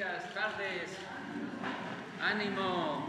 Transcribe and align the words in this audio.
días, 0.00 0.32
tardes. 0.32 0.96
Ánimo. 2.22 3.06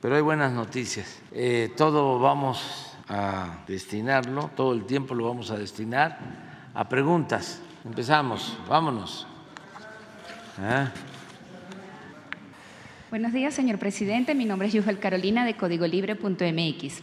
Pero 0.00 0.16
hay 0.16 0.20
buenas 0.20 0.52
noticias. 0.52 1.22
Eh, 1.30 1.70
todo 1.76 2.18
vamos 2.18 2.96
a 3.06 3.62
destinarlo, 3.68 4.50
todo 4.56 4.72
el 4.72 4.84
tiempo 4.84 5.14
lo 5.14 5.28
vamos 5.28 5.52
a 5.52 5.56
destinar 5.56 6.18
a 6.74 6.88
preguntas. 6.88 7.62
Empezamos, 7.84 8.58
vámonos. 8.68 9.28
¿Eh? 10.60 10.88
Buenos 13.08 13.32
días, 13.32 13.54
señor 13.54 13.78
presidente. 13.78 14.34
Mi 14.34 14.44
nombre 14.44 14.66
es 14.66 14.74
Yujel 14.74 14.98
Carolina 14.98 15.44
de 15.44 15.54
códigolibre.mx. 15.54 17.00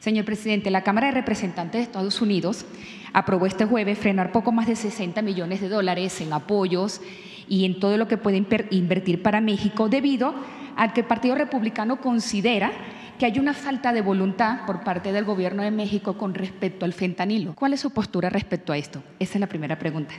Señor 0.00 0.24
presidente, 0.24 0.72
la 0.72 0.82
Cámara 0.82 1.06
de 1.06 1.12
Representantes 1.12 1.78
de 1.78 1.82
Estados 1.84 2.20
Unidos 2.20 2.66
aprobó 3.12 3.46
este 3.46 3.64
jueves 3.64 3.96
frenar 3.96 4.32
poco 4.32 4.50
más 4.50 4.66
de 4.66 4.74
60 4.74 5.22
millones 5.22 5.60
de 5.60 5.68
dólares 5.68 6.20
en 6.20 6.32
apoyos 6.32 7.00
y 7.50 7.64
en 7.64 7.80
todo 7.80 7.98
lo 7.98 8.06
que 8.06 8.16
puede 8.16 8.42
invertir 8.70 9.22
para 9.22 9.40
México 9.40 9.88
debido 9.88 10.32
a 10.76 10.94
que 10.94 11.00
el 11.00 11.06
Partido 11.06 11.34
Republicano 11.34 12.00
considera 12.00 12.70
que 13.18 13.26
hay 13.26 13.38
una 13.40 13.52
falta 13.52 13.92
de 13.92 14.00
voluntad 14.00 14.64
por 14.66 14.84
parte 14.84 15.12
del 15.12 15.24
gobierno 15.24 15.64
de 15.64 15.72
México 15.72 16.16
con 16.16 16.32
respecto 16.32 16.84
al 16.86 16.92
fentanilo. 16.92 17.54
¿Cuál 17.56 17.72
es 17.72 17.80
su 17.80 17.90
postura 17.90 18.30
respecto 18.30 18.72
a 18.72 18.78
esto? 18.78 19.02
Esa 19.18 19.34
es 19.34 19.40
la 19.40 19.48
primera 19.48 19.78
pregunta. 19.78 20.14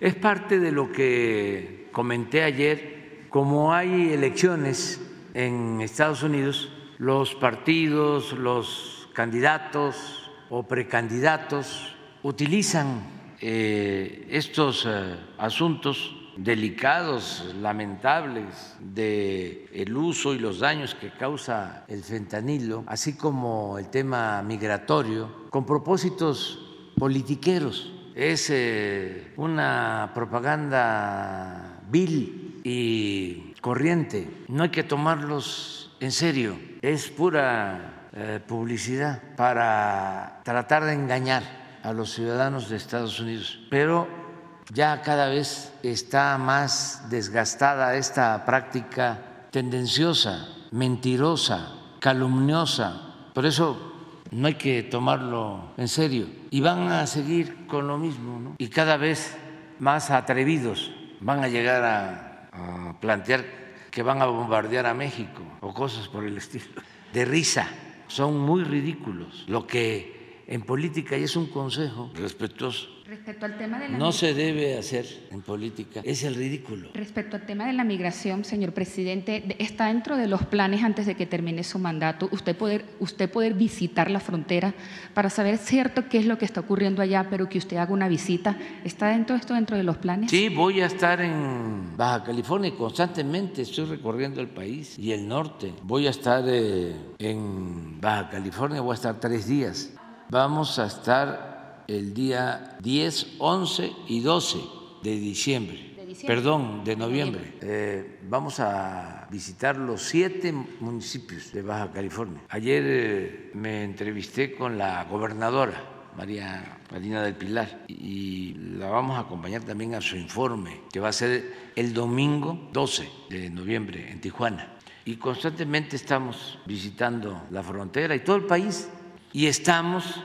Es 0.00 0.16
parte 0.16 0.58
de 0.58 0.72
lo 0.72 0.90
que 0.90 1.88
comenté 1.92 2.42
ayer. 2.42 3.26
Como 3.30 3.72
hay 3.72 4.12
elecciones 4.12 5.00
en 5.34 5.80
Estados 5.80 6.24
Unidos, 6.24 6.72
los 6.98 7.36
partidos, 7.36 8.32
los 8.32 9.08
candidatos 9.14 10.32
o 10.50 10.64
precandidatos 10.64 11.94
utilizan 12.24 13.02
eh, 13.40 14.26
estos 14.30 14.84
eh, 14.84 15.16
asuntos 15.38 16.16
delicados, 16.42 17.54
lamentables, 17.60 18.76
de 18.80 19.68
el 19.72 19.96
uso 19.96 20.34
y 20.34 20.38
los 20.38 20.60
daños 20.60 20.94
que 20.94 21.10
causa 21.10 21.84
el 21.88 22.02
fentanilo, 22.02 22.84
así 22.86 23.14
como 23.14 23.78
el 23.78 23.88
tema 23.88 24.42
migratorio, 24.42 25.48
con 25.50 25.64
propósitos 25.64 26.58
politiqueros. 26.98 27.92
Es 28.14 28.50
eh, 28.50 29.32
una 29.36 30.10
propaganda 30.14 31.80
vil 31.88 32.60
y 32.64 33.54
corriente. 33.60 34.28
No 34.48 34.64
hay 34.64 34.70
que 34.70 34.82
tomarlos 34.82 35.96
en 36.00 36.12
serio. 36.12 36.58
Es 36.82 37.08
pura 37.08 38.08
eh, 38.12 38.40
publicidad 38.46 39.22
para 39.36 40.40
tratar 40.44 40.84
de 40.84 40.92
engañar 40.92 41.42
a 41.82 41.92
los 41.92 42.12
ciudadanos 42.12 42.68
de 42.68 42.76
Estados 42.76 43.18
Unidos. 43.20 43.60
Pero 43.70 44.21
ya 44.70 45.02
cada 45.02 45.28
vez 45.28 45.72
está 45.82 46.38
más 46.38 47.10
desgastada 47.10 47.96
esta 47.96 48.44
práctica 48.44 49.46
tendenciosa, 49.50 50.48
mentirosa, 50.70 51.72
calumniosa. 52.00 53.30
Por 53.34 53.46
eso 53.46 53.92
no 54.30 54.46
hay 54.46 54.54
que 54.54 54.82
tomarlo 54.82 55.72
en 55.76 55.88
serio. 55.88 56.26
Y 56.50 56.60
van 56.60 56.88
a 56.88 57.06
seguir 57.06 57.66
con 57.66 57.86
lo 57.86 57.98
mismo, 57.98 58.54
Y 58.58 58.68
cada 58.68 58.96
vez 58.96 59.36
más 59.78 60.10
atrevidos 60.10 60.90
van 61.20 61.44
a 61.44 61.48
llegar 61.48 61.84
a, 61.84 62.48
a 62.52 63.00
plantear 63.00 63.44
que 63.90 64.02
van 64.02 64.22
a 64.22 64.26
bombardear 64.26 64.86
a 64.86 64.94
México 64.94 65.42
o 65.60 65.74
cosas 65.74 66.08
por 66.08 66.24
el 66.24 66.36
estilo. 66.38 66.64
De 67.12 67.26
risa, 67.26 67.68
son 68.08 68.38
muy 68.38 68.64
ridículos. 68.64 69.44
Lo 69.48 69.66
que 69.66 70.44
en 70.46 70.62
política, 70.62 71.16
y 71.16 71.24
es 71.24 71.36
un 71.36 71.46
consejo 71.46 72.10
respetuoso, 72.14 72.88
Respecto 73.12 73.44
al 73.44 73.58
tema 73.58 73.78
de 73.78 73.90
la 73.90 73.98
no 73.98 74.10
se 74.10 74.32
debe 74.32 74.78
hacer 74.78 75.04
en 75.30 75.42
política, 75.42 76.00
es 76.02 76.24
el 76.24 76.34
ridículo. 76.34 76.88
Respecto 76.94 77.36
al 77.36 77.44
tema 77.44 77.66
de 77.66 77.74
la 77.74 77.84
migración, 77.84 78.42
señor 78.42 78.72
presidente, 78.72 79.54
está 79.58 79.88
dentro 79.88 80.16
de 80.16 80.26
los 80.26 80.46
planes 80.46 80.82
antes 80.82 81.04
de 81.04 81.14
que 81.14 81.26
termine 81.26 81.62
su 81.62 81.78
mandato 81.78 82.30
usted 82.32 82.56
poder 82.56 82.86
usted 83.00 83.30
poder 83.30 83.52
visitar 83.52 84.10
la 84.10 84.18
frontera 84.18 84.72
para 85.12 85.28
saber 85.28 85.58
cierto 85.58 86.08
qué 86.08 86.16
es 86.16 86.24
lo 86.24 86.38
que 86.38 86.46
está 86.46 86.60
ocurriendo 86.60 87.02
allá, 87.02 87.26
pero 87.28 87.50
que 87.50 87.58
usted 87.58 87.76
haga 87.76 87.92
una 87.92 88.08
visita. 88.08 88.56
¿Está 88.82 89.08
dentro 89.08 89.36
de 89.36 89.40
esto 89.40 89.52
dentro 89.52 89.76
de 89.76 89.82
los 89.82 89.98
planes? 89.98 90.30
Sí, 90.30 90.48
voy 90.48 90.80
a 90.80 90.86
estar 90.86 91.20
en 91.20 91.94
Baja 91.98 92.24
California 92.24 92.68
y 92.70 92.72
constantemente 92.72 93.60
estoy 93.60 93.84
recorriendo 93.84 94.40
el 94.40 94.48
país 94.48 94.98
y 94.98 95.12
el 95.12 95.28
norte. 95.28 95.74
Voy 95.82 96.06
a 96.06 96.10
estar 96.10 96.42
eh, 96.46 96.96
en 97.18 98.00
Baja 98.00 98.30
California, 98.30 98.80
voy 98.80 98.92
a 98.92 98.94
estar 98.94 99.20
tres 99.20 99.46
días. 99.46 99.92
Vamos 100.30 100.78
a 100.78 100.86
estar 100.86 101.51
el 101.92 102.14
día 102.14 102.76
10, 102.80 103.36
11 103.38 103.92
y 104.08 104.20
12 104.20 104.58
de 105.02 105.10
diciembre. 105.18 105.92
Perdón, 106.26 106.84
de 106.84 106.94
noviembre. 106.94 107.54
Eh, 107.60 108.20
vamos 108.28 108.60
a 108.60 109.26
visitar 109.30 109.76
los 109.76 110.02
siete 110.02 110.52
municipios 110.52 111.52
de 111.52 111.62
Baja 111.62 111.90
California. 111.90 112.42
Ayer 112.50 112.82
eh, 112.86 113.50
me 113.54 113.84
entrevisté 113.84 114.54
con 114.54 114.78
la 114.78 115.04
gobernadora, 115.04 116.10
María 116.16 116.78
Marina 116.90 117.22
del 117.22 117.34
Pilar, 117.34 117.84
y 117.88 118.54
la 118.54 118.88
vamos 118.88 119.16
a 119.16 119.20
acompañar 119.20 119.62
también 119.62 119.94
a 119.94 120.00
su 120.00 120.16
informe, 120.16 120.82
que 120.92 121.00
va 121.00 121.08
a 121.08 121.12
ser 121.12 121.72
el 121.74 121.94
domingo 121.94 122.68
12 122.72 123.08
de 123.30 123.50
noviembre 123.50 124.10
en 124.10 124.20
Tijuana. 124.20 124.76
Y 125.04 125.16
constantemente 125.16 125.96
estamos 125.96 126.58
visitando 126.66 127.42
la 127.50 127.62
frontera 127.62 128.14
y 128.14 128.20
todo 128.20 128.36
el 128.36 128.44
país, 128.44 128.88
y 129.32 129.46
estamos 129.46 130.22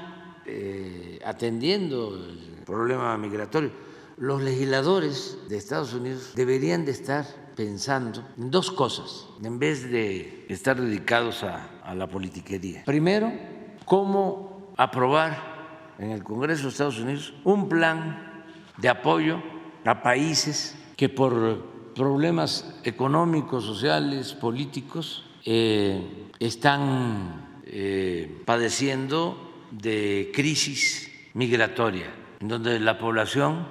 eh, 0.47 1.19
atendiendo 1.25 2.15
el 2.15 2.63
problema 2.65 3.17
migratorio. 3.17 3.71
Los 4.17 4.41
legisladores 4.41 5.37
de 5.49 5.57
Estados 5.57 5.93
Unidos 5.93 6.31
deberían 6.35 6.85
de 6.85 6.91
estar 6.91 7.25
pensando 7.55 8.23
en 8.37 8.49
dos 8.49 8.71
cosas 8.71 9.27
en 9.43 9.59
vez 9.59 9.91
de 9.91 10.45
estar 10.47 10.79
dedicados 10.79 11.43
a, 11.43 11.93
la 11.93 12.07
politiquería. 12.07 12.83
Primero, 12.85 13.31
cómo 13.85 14.73
aprobar 14.77 15.95
en 15.99 16.11
el 16.11 16.23
Congreso 16.23 16.63
de 16.63 16.69
Estados 16.69 16.99
Unidos 16.99 17.33
un 17.43 17.67
plan 17.67 18.43
de 18.77 18.89
apoyo 18.89 19.41
a 19.85 20.01
países 20.01 20.75
que 20.95 21.09
por 21.09 21.93
problemas 21.93 22.79
económicos, 22.83 23.63
sociales, 23.63 24.33
políticos, 24.33 25.23
eh, 25.45 26.29
están 26.39 27.61
eh, 27.65 28.43
padeciendo 28.45 29.46
de 29.71 30.31
crisis 30.33 31.11
migratoria, 31.33 32.07
en 32.39 32.47
donde 32.47 32.79
la 32.79 32.97
población 32.97 33.67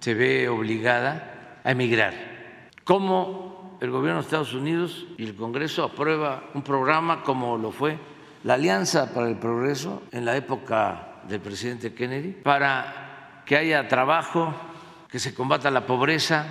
se 0.00 0.14
ve 0.14 0.48
obligada 0.48 1.60
a 1.64 1.70
emigrar. 1.70 2.70
¿Cómo 2.84 3.78
el 3.80 3.90
gobierno 3.90 4.20
de 4.20 4.24
Estados 4.24 4.54
Unidos 4.54 5.06
y 5.18 5.24
el 5.24 5.34
Congreso 5.34 5.84
aprueba 5.84 6.50
un 6.54 6.62
programa 6.62 7.22
como 7.22 7.56
lo 7.56 7.72
fue 7.72 7.98
la 8.44 8.54
Alianza 8.54 9.12
para 9.12 9.28
el 9.28 9.38
Progreso 9.38 10.02
en 10.12 10.24
la 10.24 10.36
época 10.36 11.20
del 11.28 11.40
presidente 11.40 11.94
Kennedy, 11.94 12.32
para 12.32 13.42
que 13.46 13.56
haya 13.56 13.86
trabajo, 13.86 14.52
que 15.08 15.18
se 15.18 15.34
combata 15.34 15.70
la 15.70 15.86
pobreza, 15.86 16.46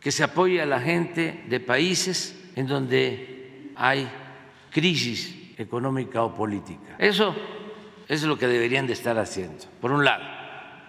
que 0.00 0.12
se 0.12 0.24
apoye 0.24 0.60
a 0.60 0.66
la 0.66 0.80
gente 0.80 1.44
de 1.48 1.60
países 1.60 2.50
en 2.56 2.66
donde 2.66 3.72
hay 3.76 4.08
crisis 4.70 5.58
económica 5.58 6.22
o 6.22 6.34
política. 6.34 6.96
Eso 6.98 7.34
es 8.08 8.22
lo 8.24 8.38
que 8.38 8.46
deberían 8.46 8.86
de 8.86 8.92
estar 8.92 9.18
haciendo, 9.18 9.64
por 9.80 9.92
un 9.92 10.04
lado, 10.04 10.24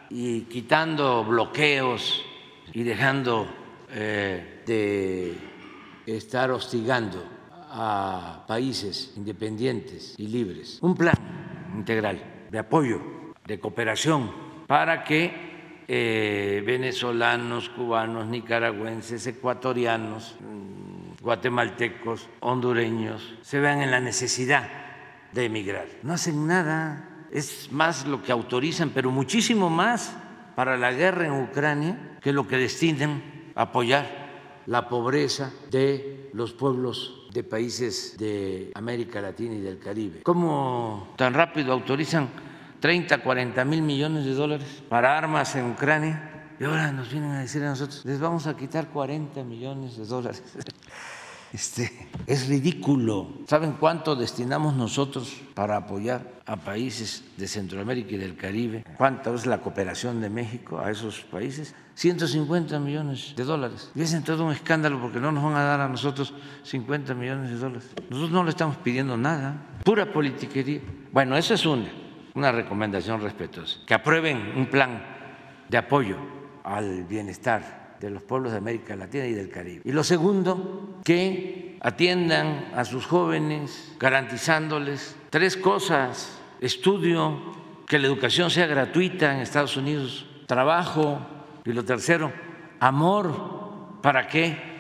y 0.10 0.42
quitando 0.42 1.24
bloqueos 1.24 2.24
y 2.74 2.84
dejando 2.84 3.48
eh, 3.90 4.62
de 4.66 5.38
estar 6.06 6.52
hostigando 6.52 7.24
a 7.72 8.44
países 8.48 9.14
independientes 9.18 10.16
y 10.18 10.28
libres. 10.28 10.80
Un 10.82 10.96
plan 10.96 11.16
integral 11.76 12.48
de 12.50 12.60
apoyo, 12.60 13.02
de 13.46 13.60
cooperación, 13.60 14.32
para 14.68 15.04
que 15.04 15.84
eh, 15.88 16.64
venezolanos, 16.66 17.70
cubanos, 17.70 18.28
nicaragüenses, 18.28 19.28
ecuatorianos, 19.28 20.36
mm, 20.40 21.24
guatemaltecos, 21.24 22.30
hondureños, 22.40 23.36
se 23.42 23.60
vean 23.60 23.82
en 23.82 23.92
la 23.92 24.00
necesidad 24.00 24.85
de 25.36 25.46
emigrar. 25.46 25.86
No 26.02 26.14
hacen 26.14 26.48
nada, 26.48 27.28
es 27.30 27.70
más 27.72 28.08
lo 28.08 28.24
que 28.24 28.32
autorizan, 28.32 28.90
pero 28.92 29.12
muchísimo 29.12 29.70
más 29.70 30.16
para 30.56 30.78
la 30.78 30.94
guerra 30.94 31.28
en 31.28 31.34
Ucrania 31.34 32.18
que 32.22 32.32
lo 32.32 32.48
que 32.48 32.58
destinen 32.58 33.52
a 33.54 33.64
apoyar 33.64 34.64
la 34.66 34.88
pobreza 34.88 35.52
de 35.70 36.30
los 36.34 36.54
pueblos 36.54 37.28
de 37.34 37.44
países 37.44 38.16
de 38.18 38.72
América 38.76 39.22
Latina 39.22 39.56
y 39.56 39.60
del 39.60 39.78
Caribe. 39.78 40.24
¿Cómo 40.24 41.14
tan 41.18 41.34
rápido 41.34 41.74
autorizan 41.74 42.30
30, 42.80 43.18
40 43.18 43.66
mil 43.66 43.82
millones 43.82 44.24
de 44.24 44.34
dólares 44.34 44.84
para 44.88 45.18
armas 45.18 45.54
en 45.58 45.70
Ucrania? 45.72 46.48
Y 46.58 46.64
ahora 46.64 46.94
nos 46.94 47.12
vienen 47.12 47.32
a 47.32 47.42
decir 47.42 47.62
a 47.64 47.70
nosotros, 47.70 48.06
les 48.06 48.22
vamos 48.22 48.48
a 48.48 48.56
quitar 48.56 48.88
40 48.88 49.44
millones 49.44 49.98
de 49.98 50.06
dólares. 50.06 50.42
Este, 51.56 51.90
es 52.28 52.50
ridículo. 52.50 53.30
¿Saben 53.48 53.78
cuánto 53.80 54.14
destinamos 54.18 54.76
nosotros 54.76 55.42
para 55.54 55.78
apoyar 55.78 56.42
a 56.46 56.58
países 56.58 57.24
de 57.38 57.48
Centroamérica 57.48 58.16
y 58.16 58.18
del 58.18 58.36
Caribe? 58.36 58.84
¿Cuánta 58.98 59.34
es 59.34 59.46
la 59.46 59.60
cooperación 59.60 60.20
de 60.20 60.30
México 60.30 60.80
a 60.80 60.92
esos 60.92 61.22
países? 61.22 61.74
150 61.94 62.78
millones 62.80 63.36
de 63.38 63.46
dólares. 63.46 63.90
Y 63.96 64.02
es 64.02 64.22
todo 64.26 64.44
un 64.46 64.52
escándalo 64.52 65.00
porque 65.00 65.22
no 65.22 65.32
nos 65.32 65.46
van 65.46 65.56
a 65.56 65.64
dar 65.64 65.80
a 65.80 65.88
nosotros 65.88 66.34
50 66.64 67.14
millones 67.14 67.52
de 67.52 67.56
dólares. 67.56 67.90
Nosotros 68.10 68.32
no 68.32 68.44
le 68.44 68.50
estamos 68.50 68.76
pidiendo 68.76 69.16
nada, 69.16 69.56
pura 69.86 70.12
politiquería. 70.12 70.82
Bueno, 71.14 71.38
esa 71.38 71.54
es 71.54 71.66
una, 71.66 71.88
una 72.34 72.52
recomendación 72.52 73.22
respetuosa. 73.22 73.80
Que 73.88 73.94
aprueben 73.94 74.58
un 74.58 74.66
plan 74.66 75.02
de 75.70 75.78
apoyo 75.78 76.18
al 76.66 77.06
bienestar 77.06 77.85
de 78.00 78.10
los 78.10 78.24
pueblos 78.24 78.52
de 78.52 78.58
América 78.58 78.96
Latina 78.96 79.26
y 79.26 79.34
del 79.34 79.50
Caribe. 79.50 79.82
Y 79.86 79.92
lo 79.92 80.04
segundo, 80.04 81.00
que 81.04 81.78
atiendan 81.82 82.72
a 82.76 82.86
sus 82.86 83.06
jóvenes 83.06 83.96
garantizándoles 84.00 85.16
tres 85.30 85.58
cosas, 85.58 86.40
estudio, 86.62 87.40
que 87.88 88.00
la 88.00 88.08
educación 88.08 88.50
sea 88.50 88.68
gratuita 88.68 89.34
en 89.34 89.42
Estados 89.42 89.78
Unidos, 89.78 90.26
trabajo 90.48 91.20
y 91.64 91.74
lo 91.74 91.86
tercero, 91.86 92.32
amor, 92.80 94.00
¿para 94.02 94.28
que 94.28 94.76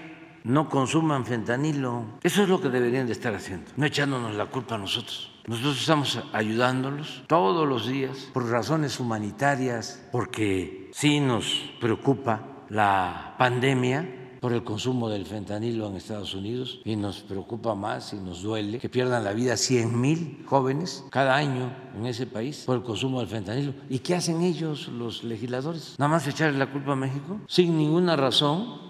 no 0.45 0.69
consuman 0.69 1.25
fentanilo. 1.25 2.05
Eso 2.21 2.43
es 2.43 2.49
lo 2.49 2.61
que 2.61 2.69
deberían 2.69 3.07
de 3.07 3.13
estar 3.13 3.33
haciendo, 3.33 3.71
no 3.75 3.85
echándonos 3.85 4.35
la 4.35 4.45
culpa 4.45 4.75
a 4.75 4.77
nosotros. 4.77 5.31
Nosotros 5.47 5.79
estamos 5.79 6.23
ayudándolos 6.33 7.23
todos 7.27 7.67
los 7.67 7.87
días 7.87 8.29
por 8.31 8.49
razones 8.49 8.99
humanitarias, 8.99 10.07
porque 10.11 10.89
sí 10.93 11.19
nos 11.19 11.71
preocupa 11.81 12.41
la 12.69 13.35
pandemia 13.37 14.37
por 14.45 14.53
el 14.53 14.63
consumo 14.63 15.09
del 15.09 15.25
fentanilo 15.25 15.87
en 15.87 15.95
Estados 15.95 16.35
Unidos 16.35 16.79
y 16.85 16.95
nos 16.95 17.21
preocupa 17.21 17.73
más 17.73 18.13
y 18.13 18.17
nos 18.17 18.43
duele 18.43 18.77
que 18.77 18.89
pierdan 18.89 19.23
la 19.23 19.33
vida 19.33 19.57
100 19.57 19.99
mil 19.99 20.45
jóvenes 20.45 21.03
cada 21.09 21.35
año 21.35 21.75
en 21.97 22.05
ese 22.05 22.27
país 22.27 22.63
por 22.65 22.75
el 22.75 22.83
consumo 22.83 23.21
del 23.21 23.27
fentanilo. 23.27 23.73
¿Y 23.89 23.99
qué 23.99 24.13
hacen 24.13 24.41
ellos, 24.43 24.87
los 24.87 25.23
legisladores? 25.23 25.95
Nada 25.97 26.11
más 26.11 26.27
echarle 26.27 26.59
la 26.59 26.71
culpa 26.71 26.91
a 26.91 26.95
México 26.95 27.39
sin 27.47 27.75
ninguna 27.75 28.15
razón, 28.15 28.81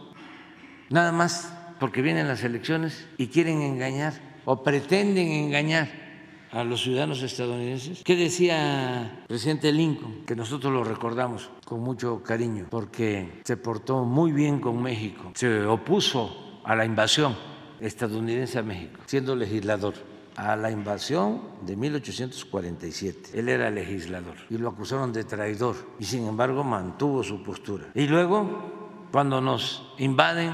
nada 0.89 1.13
más 1.13 1.54
porque 1.80 2.01
vienen 2.01 2.27
las 2.27 2.44
elecciones 2.44 3.07
y 3.18 3.27
quieren 3.27 3.62
engañar 3.62 4.13
o 4.44 4.62
pretenden 4.62 5.30
engañar 5.30 6.05
a 6.56 6.63
los 6.63 6.81
ciudadanos 6.84 7.22
estadounidenses. 7.22 8.02
¿Qué 8.04 8.16
decía 8.16 9.19
el 9.22 9.28
presidente 9.28 9.74
Lincoln? 9.74 10.24
Que 10.25 10.38
nosotros 10.38 10.72
lo 10.72 10.86
recordamos 10.86 11.50
con 11.66 11.81
mucho 11.81 12.24
cariño, 12.24 12.68
porque 12.69 13.42
se 13.44 13.57
portó 13.57 14.06
muy 14.06 14.31
bien 14.31 14.62
con 14.62 14.81
México, 14.81 15.34
se 15.36 15.66
opuso 15.66 16.62
a 16.63 16.74
la 16.75 16.86
invasión 16.86 17.36
estadounidense 17.81 18.57
a 18.57 18.63
México, 18.63 19.02
siendo 19.06 19.36
legislador 19.36 19.96
a 20.38 20.56
la 20.56 20.72
invasión 20.72 21.42
de 21.66 21.75
1847. 21.75 23.38
Él 23.38 23.50
era 23.50 23.69
legislador 23.69 24.36
y 24.50 24.58
lo 24.58 24.69
acusaron 24.69 25.12
de 25.12 25.25
traidor 25.25 25.75
y 26.00 26.06
sin 26.06 26.25
embargo 26.25 26.63
mantuvo 26.63 27.22
su 27.22 27.44
postura. 27.44 27.88
Y 27.94 28.08
luego, 28.08 29.10
cuando 29.12 29.42
nos 29.42 29.94
invaden 29.98 30.54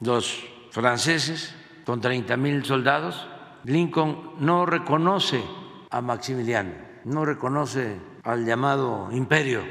los 0.00 0.38
franceses 0.70 1.54
con 1.86 2.02
30 2.02 2.36
mil 2.36 2.62
soldados, 2.62 3.26
Lincoln 3.64 4.32
no 4.38 4.66
reconoce 4.66 5.42
a 5.90 6.00
Maximiliano, 6.00 6.72
no 7.04 7.24
reconoce 7.24 7.96
al 8.22 8.44
llamado 8.44 9.08
imperio 9.12 9.62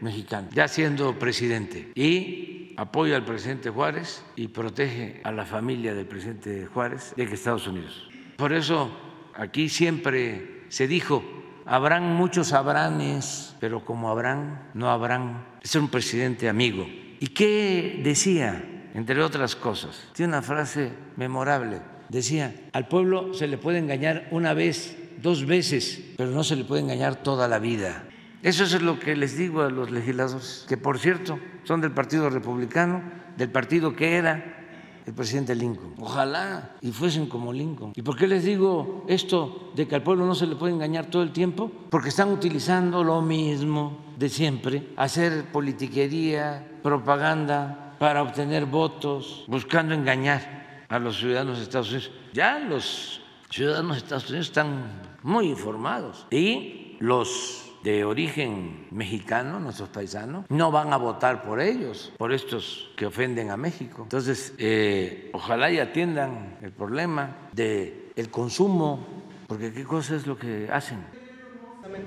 mexicano, 0.00 0.48
ya 0.52 0.68
siendo 0.68 1.18
presidente, 1.18 1.92
y 1.94 2.74
apoya 2.76 3.16
al 3.16 3.24
presidente 3.24 3.70
Juárez 3.70 4.24
y 4.36 4.48
protege 4.48 5.20
a 5.24 5.32
la 5.32 5.44
familia 5.44 5.94
del 5.94 6.06
presidente 6.06 6.66
Juárez 6.66 7.14
de 7.16 7.24
Estados 7.24 7.66
Unidos. 7.66 8.08
Por 8.36 8.52
eso 8.52 8.90
aquí 9.34 9.68
siempre 9.68 10.64
se 10.68 10.86
dijo, 10.86 11.22
habrán 11.64 12.14
muchos 12.14 12.52
Abranes, 12.52 13.54
pero 13.60 13.84
como 13.84 14.10
habrán, 14.10 14.70
no 14.74 14.90
habrán. 14.90 15.46
Es 15.62 15.74
un 15.74 15.88
presidente 15.88 16.48
amigo. 16.48 16.86
¿Y 17.20 17.28
qué 17.28 18.00
decía? 18.02 18.68
Entre 18.94 19.22
otras 19.22 19.56
cosas, 19.56 20.10
tiene 20.12 20.32
una 20.32 20.42
frase 20.42 20.92
memorable 21.16 21.80
decía, 22.12 22.54
al 22.72 22.88
pueblo 22.88 23.32
se 23.34 23.48
le 23.48 23.58
puede 23.58 23.78
engañar 23.78 24.28
una 24.30 24.54
vez, 24.54 24.96
dos 25.20 25.46
veces, 25.46 26.00
pero 26.16 26.30
no 26.30 26.44
se 26.44 26.56
le 26.56 26.64
puede 26.64 26.82
engañar 26.82 27.16
toda 27.16 27.48
la 27.48 27.58
vida. 27.58 28.04
Eso 28.42 28.64
es 28.64 28.82
lo 28.82 28.98
que 28.98 29.16
les 29.16 29.36
digo 29.36 29.62
a 29.62 29.70
los 29.70 29.90
legisladores, 29.90 30.66
que 30.68 30.76
por 30.76 30.98
cierto 30.98 31.38
son 31.64 31.80
del 31.80 31.92
Partido 31.92 32.28
Republicano, 32.28 33.02
del 33.36 33.50
partido 33.50 33.96
que 33.96 34.16
era 34.16 34.58
el 35.06 35.14
presidente 35.14 35.54
Lincoln. 35.54 35.94
Ojalá 35.98 36.76
y 36.80 36.92
fuesen 36.92 37.26
como 37.26 37.52
Lincoln. 37.52 37.92
¿Y 37.96 38.02
por 38.02 38.16
qué 38.16 38.26
les 38.26 38.44
digo 38.44 39.04
esto 39.08 39.72
de 39.74 39.88
que 39.88 39.94
al 39.94 40.02
pueblo 40.02 40.26
no 40.26 40.34
se 40.34 40.46
le 40.46 40.56
puede 40.56 40.74
engañar 40.74 41.06
todo 41.06 41.22
el 41.22 41.32
tiempo? 41.32 41.72
Porque 41.88 42.10
están 42.10 42.30
utilizando 42.30 43.02
lo 43.02 43.22
mismo 43.22 44.04
de 44.18 44.28
siempre, 44.28 44.88
hacer 44.96 45.46
politiquería, 45.50 46.68
propaganda 46.82 47.96
para 47.98 48.22
obtener 48.22 48.66
votos, 48.66 49.44
buscando 49.48 49.94
engañar 49.94 50.61
a 50.92 50.98
los 50.98 51.16
ciudadanos 51.16 51.56
de 51.56 51.64
Estados 51.64 51.88
Unidos. 51.90 52.10
Ya 52.34 52.58
los 52.58 53.22
ciudadanos 53.48 53.92
de 53.92 53.98
Estados 53.98 54.28
Unidos 54.28 54.48
están 54.48 55.00
muy 55.22 55.48
informados 55.48 56.26
y 56.30 56.96
los 57.00 57.70
de 57.82 58.04
origen 58.04 58.86
mexicano, 58.90 59.58
nuestros 59.58 59.88
paisanos, 59.88 60.44
no 60.50 60.70
van 60.70 60.92
a 60.92 60.98
votar 60.98 61.42
por 61.42 61.60
ellos, 61.60 62.12
por 62.16 62.32
estos 62.32 62.90
que 62.94 63.06
ofenden 63.06 63.50
a 63.50 63.56
México. 63.56 64.02
Entonces, 64.02 64.54
eh, 64.58 65.30
ojalá 65.32 65.70
y 65.70 65.80
atiendan 65.80 66.58
el 66.62 66.72
problema 66.72 67.48
del 67.52 68.12
el 68.14 68.30
consumo, 68.30 69.04
porque 69.48 69.72
qué 69.72 69.84
cosa 69.84 70.14
es 70.14 70.26
lo 70.26 70.36
que 70.38 70.68
hacen. 70.70 70.98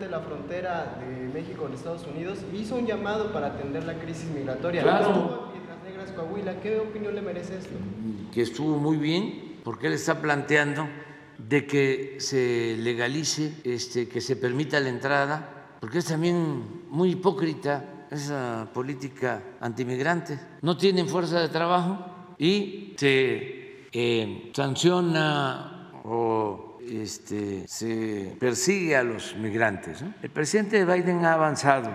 La 0.10 0.20
frontera 0.20 0.98
de 1.00 1.28
México 1.34 1.64
con 1.64 1.74
Estados 1.74 2.06
Unidos 2.08 2.40
hizo 2.54 2.76
un 2.76 2.88
llamado 2.88 3.32
para 3.32 3.48
atender 3.48 3.84
la 3.84 3.94
crisis 3.94 4.30
migratoria. 4.30 4.82
Claro. 4.82 5.55
Coahuila. 6.16 6.60
¿Qué 6.62 6.80
opinión 6.80 7.16
le 7.16 7.22
merece 7.22 7.58
esto? 7.58 7.76
Que 8.34 8.42
estuvo 8.42 8.78
muy 8.78 8.98
bien, 8.98 9.60
porque 9.64 9.88
él 9.88 9.94
está 9.94 10.22
planteando 10.22 10.88
de 11.38 11.66
que 11.66 12.16
se 12.20 12.78
legalice, 12.80 13.54
este, 13.64 14.08
que 14.08 14.22
se 14.22 14.36
permita 14.36 14.80
la 14.80 14.90
entrada, 14.90 15.78
porque 15.80 16.00
es 16.00 16.06
también 16.06 16.64
muy 16.90 17.12
hipócrita 17.12 18.08
esa 18.10 18.70
política 18.74 19.42
antimigrante. 19.60 20.40
No 20.62 20.78
tienen 20.78 21.08
fuerza 21.08 21.40
de 21.40 21.50
trabajo 21.50 22.34
y 22.38 22.94
se 22.98 23.88
eh, 23.92 24.52
sanciona 24.54 25.92
o 26.04 26.78
este, 26.88 27.68
se 27.68 28.36
persigue 28.40 28.96
a 28.96 29.04
los 29.04 29.36
migrantes. 29.36 30.04
El 30.22 30.30
presidente 30.30 30.86
Biden 30.86 31.26
ha 31.26 31.34
avanzado 31.34 31.90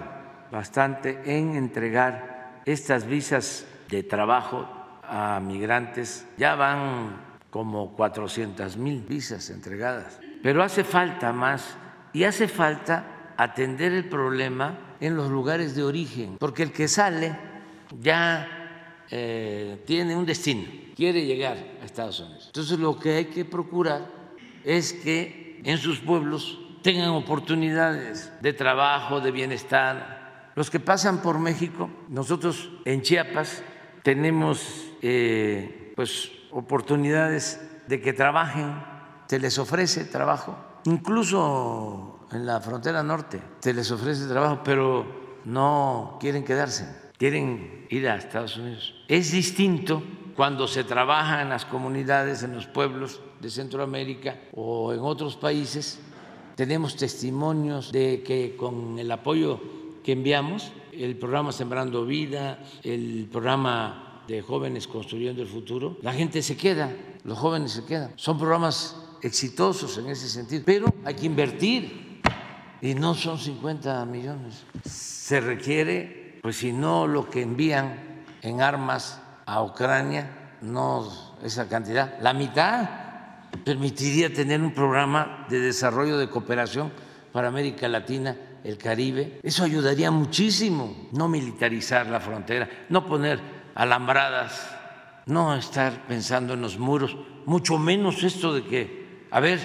bastante 0.51 1.21
en 1.25 1.55
entregar 1.55 2.63
estas 2.67 3.07
visas 3.07 3.67
de 3.91 4.03
trabajo 4.03 4.69
a 5.03 5.41
migrantes. 5.41 6.27
Ya 6.39 6.55
van 6.55 7.31
como 7.51 7.93
400 7.97 8.77
mil 8.77 9.03
visas 9.03 9.51
entregadas, 9.51 10.21
pero 10.43 10.63
hace 10.63 10.85
falta 10.85 11.33
más 11.33 11.77
y 12.13 12.25
hace 12.25 12.49
falta 12.49 13.35
atender 13.37 13.93
el 13.93 14.09
problema 14.09 14.97
en 15.01 15.17
los 15.17 15.31
lugares 15.31 15.75
de 15.75 15.83
origen, 15.83 16.37
porque 16.39 16.63
el 16.63 16.73
que 16.73 16.87
sale 16.87 17.37
ya 18.01 19.05
eh, 19.11 19.83
tiene 19.87 20.15
un 20.15 20.27
destino, 20.27 20.69
quiere 20.95 21.25
llegar 21.25 21.57
a 21.83 21.85
Estados 21.85 22.21
Unidos. 22.21 22.45
Entonces 22.47 22.79
lo 22.79 22.99
que 22.99 23.17
hay 23.17 23.25
que 23.27 23.45
procurar 23.45 24.07
es 24.65 24.93
que 24.93 25.61
en 25.65 25.79
sus 25.79 25.99
pueblos 26.01 26.59
tengan 26.83 27.11
oportunidades 27.11 28.33
de 28.41 28.53
trabajo, 28.53 29.21
de 29.21 29.31
bienestar. 29.31 30.53
Los 30.55 30.71
que 30.71 30.81
pasan 30.81 31.23
por 31.23 31.39
México, 31.39 31.91
nosotros 32.09 32.71
en 32.85 33.03
Chiapas 33.03 33.63
tenemos 34.03 34.93
eh, 35.03 35.93
pues 35.97 36.31
oportunidades 36.51 37.61
de 37.87 38.01
que 38.01 38.13
trabajen, 38.13 38.83
se 39.27 39.39
les 39.39 39.59
ofrece 39.59 40.05
trabajo, 40.05 40.57
incluso 40.85 42.27
en 42.33 42.47
la 42.47 42.61
frontera 42.61 43.03
norte 43.03 43.41
se 43.61 43.75
les 43.75 43.91
ofrece 43.91 44.27
trabajo, 44.27 44.61
pero 44.65 45.07
no 45.45 46.19
quieren 46.21 46.45
quedarse, 46.45 46.87
quieren 47.19 47.87
ir 47.91 48.09
a 48.09 48.17
Estados 48.17 48.57
Unidos. 48.57 48.95
Es 49.09 49.33
distinto 49.33 50.03
cuando 50.37 50.67
se 50.69 50.85
trabaja 50.85 51.43
en 51.43 51.49
las 51.49 51.65
comunidades, 51.65 52.43
en 52.43 52.55
los 52.55 52.67
pueblos 52.67 53.21
de 53.41 53.51
Centroamérica 53.51 54.39
o 54.53 54.93
en 54.93 55.01
otros 55.01 55.37
países, 55.37 56.01
tenemos 56.57 56.97
testimonios 56.97 57.93
de 57.93 58.23
que 58.23 58.57
con 58.57 58.99
el 58.99 59.11
apoyo 59.11 59.61
que 60.05 60.13
enviamos 60.13 60.73
el 61.05 61.17
programa 61.17 61.51
Sembrando 61.51 62.05
Vida, 62.05 62.59
el 62.83 63.29
programa 63.33 64.23
de 64.29 64.43
jóvenes 64.43 64.87
construyendo 64.87 65.43
el 65.43 65.49
futuro, 65.49 65.97
la 66.03 66.13
gente 66.13 66.43
se 66.43 66.57
queda, 66.57 66.95
los 67.25 67.39
jóvenes 67.39 67.73
se 67.73 67.85
quedan. 67.85 68.13
Son 68.17 68.39
programas 68.39 68.97
exitosos 69.23 69.97
en 69.99 70.09
ese 70.09 70.29
sentido, 70.29 70.63
pero 70.65 70.95
hay 71.05 71.15
que 71.15 71.27
invertir 71.27 72.21
y 72.83 72.95
no 72.95 73.15
son 73.15 73.39
50 73.39 74.05
millones. 74.05 74.63
Se 74.85 75.41
requiere, 75.41 76.39
pues 76.43 76.57
si 76.57 76.73
no 76.73 77.07
lo 77.07 77.29
que 77.29 77.43
envían 77.43 78.25
en 78.43 78.61
armas 78.61 79.21
a 79.47 79.63
Ucrania, 79.63 80.57
no 80.61 81.09
esa 81.43 81.69
cantidad, 81.69 82.21
la 82.21 82.35
mitad 82.35 82.89
permitiría 83.65 84.33
tener 84.33 84.61
un 84.61 84.75
programa 84.75 85.47
de 85.49 85.61
desarrollo 85.61 86.19
de 86.19 86.29
cooperación 86.29 86.93
para 87.33 87.49
América 87.49 87.89
Latina, 87.89 88.37
el 88.65 88.79
Caribe. 88.79 89.41
Eso 89.43 89.65
ayudaría 89.65 90.11
muchísimo, 90.11 91.09
no 91.13 91.29
militarizar 91.29 92.07
la 92.07 92.21
frontera, 92.21 92.69
no 92.89 93.07
poner 93.07 93.41
alambradas, 93.75 94.77
no 95.27 95.55
estar 95.55 96.07
pensando 96.07 96.55
en 96.55 96.61
los 96.61 96.79
muros, 96.79 97.17
mucho 97.47 97.79
menos 97.79 98.23
esto 98.23 98.55
de 98.55 98.65
que, 98.65 99.27
a 99.31 99.41
ver, 99.41 99.59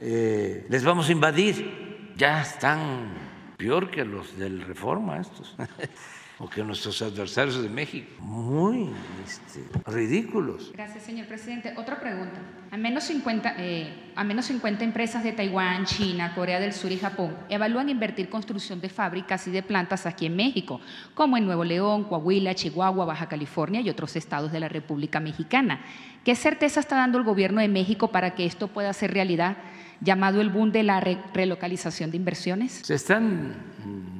eh, 0.00 0.66
les 0.68 0.84
vamos 0.84 1.08
a 1.08 1.12
invadir, 1.12 2.14
ya 2.16 2.42
están 2.42 3.12
peor 3.56 3.90
que 3.90 4.04
los 4.04 4.36
del 4.38 4.62
Reforma 4.62 5.18
estos. 5.18 5.56
o 6.40 6.48
que 6.48 6.62
nuestros 6.62 7.02
adversarios 7.02 7.60
de 7.60 7.68
México. 7.68 8.08
Muy 8.20 8.90
este, 9.26 9.64
ridículos. 9.90 10.70
Gracias, 10.72 11.02
señor 11.02 11.26
presidente. 11.26 11.74
Otra 11.76 11.98
pregunta. 11.98 12.40
A 12.70 12.76
menos, 12.76 13.04
50, 13.04 13.54
eh, 13.58 14.12
a 14.14 14.22
menos 14.22 14.44
50 14.46 14.84
empresas 14.84 15.24
de 15.24 15.32
Taiwán, 15.32 15.84
China, 15.86 16.34
Corea 16.34 16.60
del 16.60 16.72
Sur 16.72 16.92
y 16.92 16.98
Japón 16.98 17.36
evalúan 17.48 17.88
invertir 17.88 18.28
construcción 18.28 18.80
de 18.80 18.88
fábricas 18.88 19.48
y 19.48 19.50
de 19.50 19.62
plantas 19.62 20.06
aquí 20.06 20.26
en 20.26 20.36
México, 20.36 20.80
como 21.14 21.36
en 21.36 21.46
Nuevo 21.46 21.64
León, 21.64 22.04
Coahuila, 22.04 22.54
Chihuahua, 22.54 23.04
Baja 23.04 23.28
California 23.28 23.80
y 23.80 23.90
otros 23.90 24.14
estados 24.16 24.52
de 24.52 24.60
la 24.60 24.68
República 24.68 25.18
Mexicana. 25.18 25.80
¿Qué 26.24 26.34
certeza 26.34 26.78
está 26.78 26.96
dando 26.96 27.18
el 27.18 27.24
gobierno 27.24 27.60
de 27.60 27.68
México 27.68 28.12
para 28.12 28.34
que 28.34 28.44
esto 28.44 28.68
pueda 28.68 28.92
ser 28.92 29.12
realidad? 29.12 29.56
Llamado 30.00 30.40
el 30.40 30.50
boom 30.50 30.72
de 30.72 30.82
la 30.82 31.00
relocalización 31.00 32.10
de 32.10 32.16
inversiones? 32.16 32.80
Se 32.84 32.94
están 32.94 33.54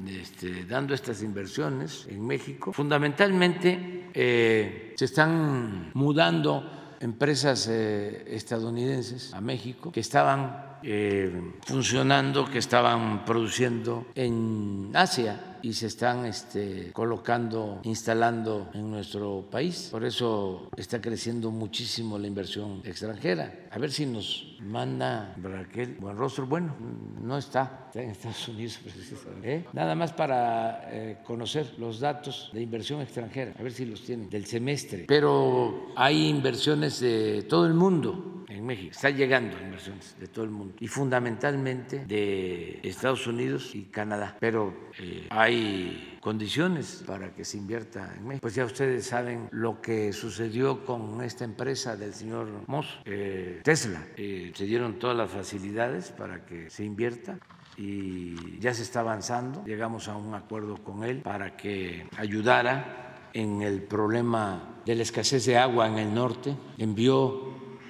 este, 0.09 0.65
dando 0.65 0.95
estas 0.95 1.23
inversiones 1.23 2.07
en 2.09 2.27
México. 2.27 2.73
Fundamentalmente 2.73 4.09
eh, 4.15 4.95
se 4.97 5.05
están 5.05 5.91
mudando 5.95 6.97
empresas 7.01 7.69
eh, 7.71 8.25
estadounidenses 8.29 9.33
a 9.35 9.41
México 9.41 9.93
que 9.93 10.01
estaban 10.01 10.79
eh, 10.83 11.55
funcionando, 11.67 12.51
que 12.51 12.59
estaban 12.59 13.25
produciendo 13.25 14.07
en 14.15 14.91
Asia 14.95 15.48
y 15.63 15.73
se 15.73 15.87
están 15.87 16.25
este, 16.27 16.93
colocando, 16.93 17.81
instalando 17.85 18.71
en 18.75 18.91
nuestro 18.91 19.47
país. 19.51 19.89
Por 19.91 20.05
eso 20.05 20.69
está 20.77 21.01
creciendo 21.01 21.51
muchísimo 21.51 22.19
la 22.19 22.27
inversión 22.27 22.83
extranjera. 22.85 23.69
A 23.71 23.79
ver 23.79 23.91
si 23.91 24.07
nos 24.07 24.57
manda 24.61 25.35
Raquel 25.41 25.97
rostro 26.01 26.47
Bueno, 26.47 26.75
no 27.23 27.39
está, 27.39 27.87
está 27.87 28.03
en 28.03 28.11
Estados 28.11 28.49
Unidos 28.49 28.79
precisamente. 28.83 29.55
¿eh? 29.57 29.65
Nada 29.73 29.95
más 29.95 30.13
para 30.13 30.89
eh, 30.93 31.19
conocer 31.25 31.75
los 31.79 32.01
datos 32.01 32.51
de 32.53 32.63
inversión 32.63 33.01
extranjera, 33.01 33.55
a 33.59 33.63
ver 33.63 33.73
si 33.73 33.85
los 33.85 34.03
tienen, 34.03 34.29
del 34.29 34.47
semestre. 34.47 35.05
Pero 35.07 35.93
hay 35.97 36.29
inversiones 36.29 37.01
de 37.01 37.43
todo 37.43 37.67
el 37.67 37.75
mundo 37.75 38.38
en 38.49 38.65
México. 38.65 38.91
Está 38.93 39.11
llegando 39.11 39.57
inversiones 39.61 40.17
de 40.19 40.27
todo 40.29 40.45
el 40.45 40.51
mundo 40.51 40.75
y 40.81 40.89
fundamentalmente 40.89 42.05
de 42.07 42.81
Estados 42.83 43.27
Unidos 43.27 43.75
y 43.75 43.85
Canadá. 43.85 44.37
Pero 44.41 44.75
eh, 44.99 45.27
hay 45.31 46.19
condiciones 46.21 47.05
para 47.07 47.33
que 47.35 47.45
se 47.45 47.57
invierta 47.57 48.15
en 48.17 48.27
México. 48.27 48.43
Pues 48.43 48.55
ya 48.55 48.65
ustedes 48.65 49.07
saben 49.07 49.49
lo 49.51 49.81
que 49.81 50.13
sucedió 50.13 50.85
con 50.85 51.23
esta 51.23 51.45
empresa 51.45 51.97
del 51.97 52.15
señor 52.15 52.49
Moss, 52.67 53.01
eh, 53.05 53.61
Tesla. 53.63 54.07
Eh, 54.17 54.53
se 54.55 54.65
dieron 54.65 54.99
todas 54.99 55.17
las 55.17 55.31
facilidades 55.31 56.11
para 56.11 56.45
que 56.45 56.71
se 56.71 56.85
invierta 56.85 57.39
y 57.77 58.59
ya 58.59 58.75
se 58.75 58.83
está 58.83 59.01
avanzando. 59.01 59.65
Llegamos 59.65 60.09
a 60.09 60.17
un 60.17 60.35
acuerdo 60.35 60.83
con 60.83 61.05
él 61.05 61.21
para 61.21 61.57
que 61.57 62.07
ayudara 62.17 63.31
en 63.33 63.63
el 63.63 63.83
problema 63.83 64.81
de 64.85 64.95
la 64.95 65.03
escasez 65.03 65.47
de 65.47 65.57
agua 65.57 65.87
en 65.87 65.99
el 65.99 66.13
norte. 66.13 66.57
Envió 66.77 67.48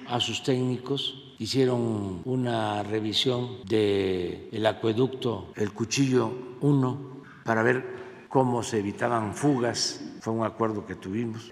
a 0.09 0.19
sus 0.19 0.43
técnicos 0.43 1.35
hicieron 1.37 2.21
una 2.25 2.83
revisión 2.83 3.57
del 3.65 4.65
acueducto 4.65 5.53
El 5.55 5.71
Cuchillo 5.71 6.33
1 6.61 7.21
para 7.45 7.63
ver 7.63 8.25
cómo 8.27 8.63
se 8.63 8.79
evitaban 8.79 9.33
fugas, 9.33 10.01
fue 10.19 10.33
un 10.33 10.43
acuerdo 10.43 10.85
que 10.85 10.95
tuvimos, 10.95 11.51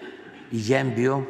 y 0.51 0.61
ya 0.61 0.79
envió 0.79 1.25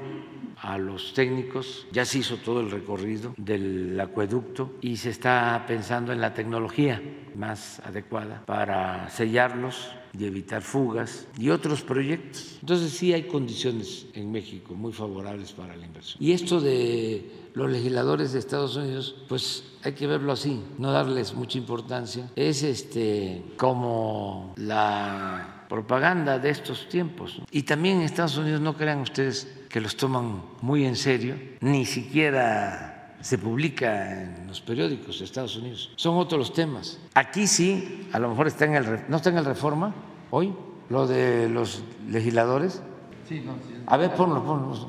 a 0.61 0.77
los 0.77 1.13
técnicos, 1.13 1.87
ya 1.91 2.05
se 2.05 2.19
hizo 2.19 2.37
todo 2.37 2.61
el 2.61 2.71
recorrido 2.71 3.33
del 3.37 3.99
acueducto 3.99 4.73
y 4.81 4.97
se 4.97 5.09
está 5.09 5.63
pensando 5.67 6.11
en 6.13 6.21
la 6.21 6.33
tecnología 6.33 7.01
más 7.35 7.79
adecuada 7.81 8.43
para 8.45 9.09
sellarlos 9.09 9.91
y 10.17 10.25
evitar 10.25 10.61
fugas 10.61 11.27
y 11.37 11.49
otros 11.49 11.81
proyectos. 11.81 12.57
Entonces 12.61 12.91
sí 12.91 13.13
hay 13.13 13.23
condiciones 13.23 14.07
en 14.13 14.31
México 14.31 14.73
muy 14.73 14.93
favorables 14.93 15.51
para 15.51 15.75
la 15.75 15.85
inversión. 15.85 16.17
Y 16.21 16.31
esto 16.31 16.59
de 16.59 17.49
los 17.53 17.69
legisladores 17.69 18.33
de 18.33 18.39
Estados 18.39 18.75
Unidos, 18.75 19.15
pues 19.27 19.63
hay 19.83 19.93
que 19.93 20.07
verlo 20.07 20.31
así, 20.31 20.61
no 20.77 20.91
darles 20.91 21.33
mucha 21.33 21.57
importancia. 21.57 22.31
Es 22.35 22.63
este 22.63 23.43
como 23.57 24.53
la 24.57 25.65
propaganda 25.69 26.39
de 26.39 26.49
estos 26.49 26.87
tiempos. 26.89 27.41
Y 27.51 27.63
también 27.63 27.97
en 27.97 28.03
Estados 28.03 28.37
Unidos 28.37 28.61
no 28.61 28.75
crean 28.77 29.01
ustedes 29.01 29.47
que 29.69 29.81
los 29.81 29.97
toman 29.97 30.41
muy 30.61 30.85
en 30.85 30.95
serio, 30.95 31.35
ni 31.61 31.85
siquiera 31.85 33.15
se 33.21 33.37
publica 33.37 34.23
en 34.23 34.47
los 34.47 34.61
periódicos 34.61 35.19
de 35.19 35.25
Estados 35.25 35.57
Unidos. 35.57 35.91
Son 35.95 36.17
otros 36.17 36.39
los 36.39 36.53
temas. 36.53 36.99
Aquí 37.13 37.47
sí, 37.47 38.07
a 38.13 38.19
lo 38.19 38.29
mejor 38.29 38.47
está 38.47 38.65
en 38.65 38.75
el 38.75 39.05
no 39.09 39.17
está 39.17 39.29
en 39.29 39.37
el 39.37 39.45
Reforma 39.45 39.93
hoy 40.31 40.53
lo 40.89 41.07
de 41.07 41.49
los 41.49 41.83
legisladores. 42.09 42.81
Sí, 43.27 43.41
no, 43.45 43.53
sí. 43.55 43.75
A 43.85 43.97
ver, 43.97 44.13
ponlo, 44.15 44.43
ponlo. 44.43 44.87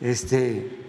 Este, 0.00 0.86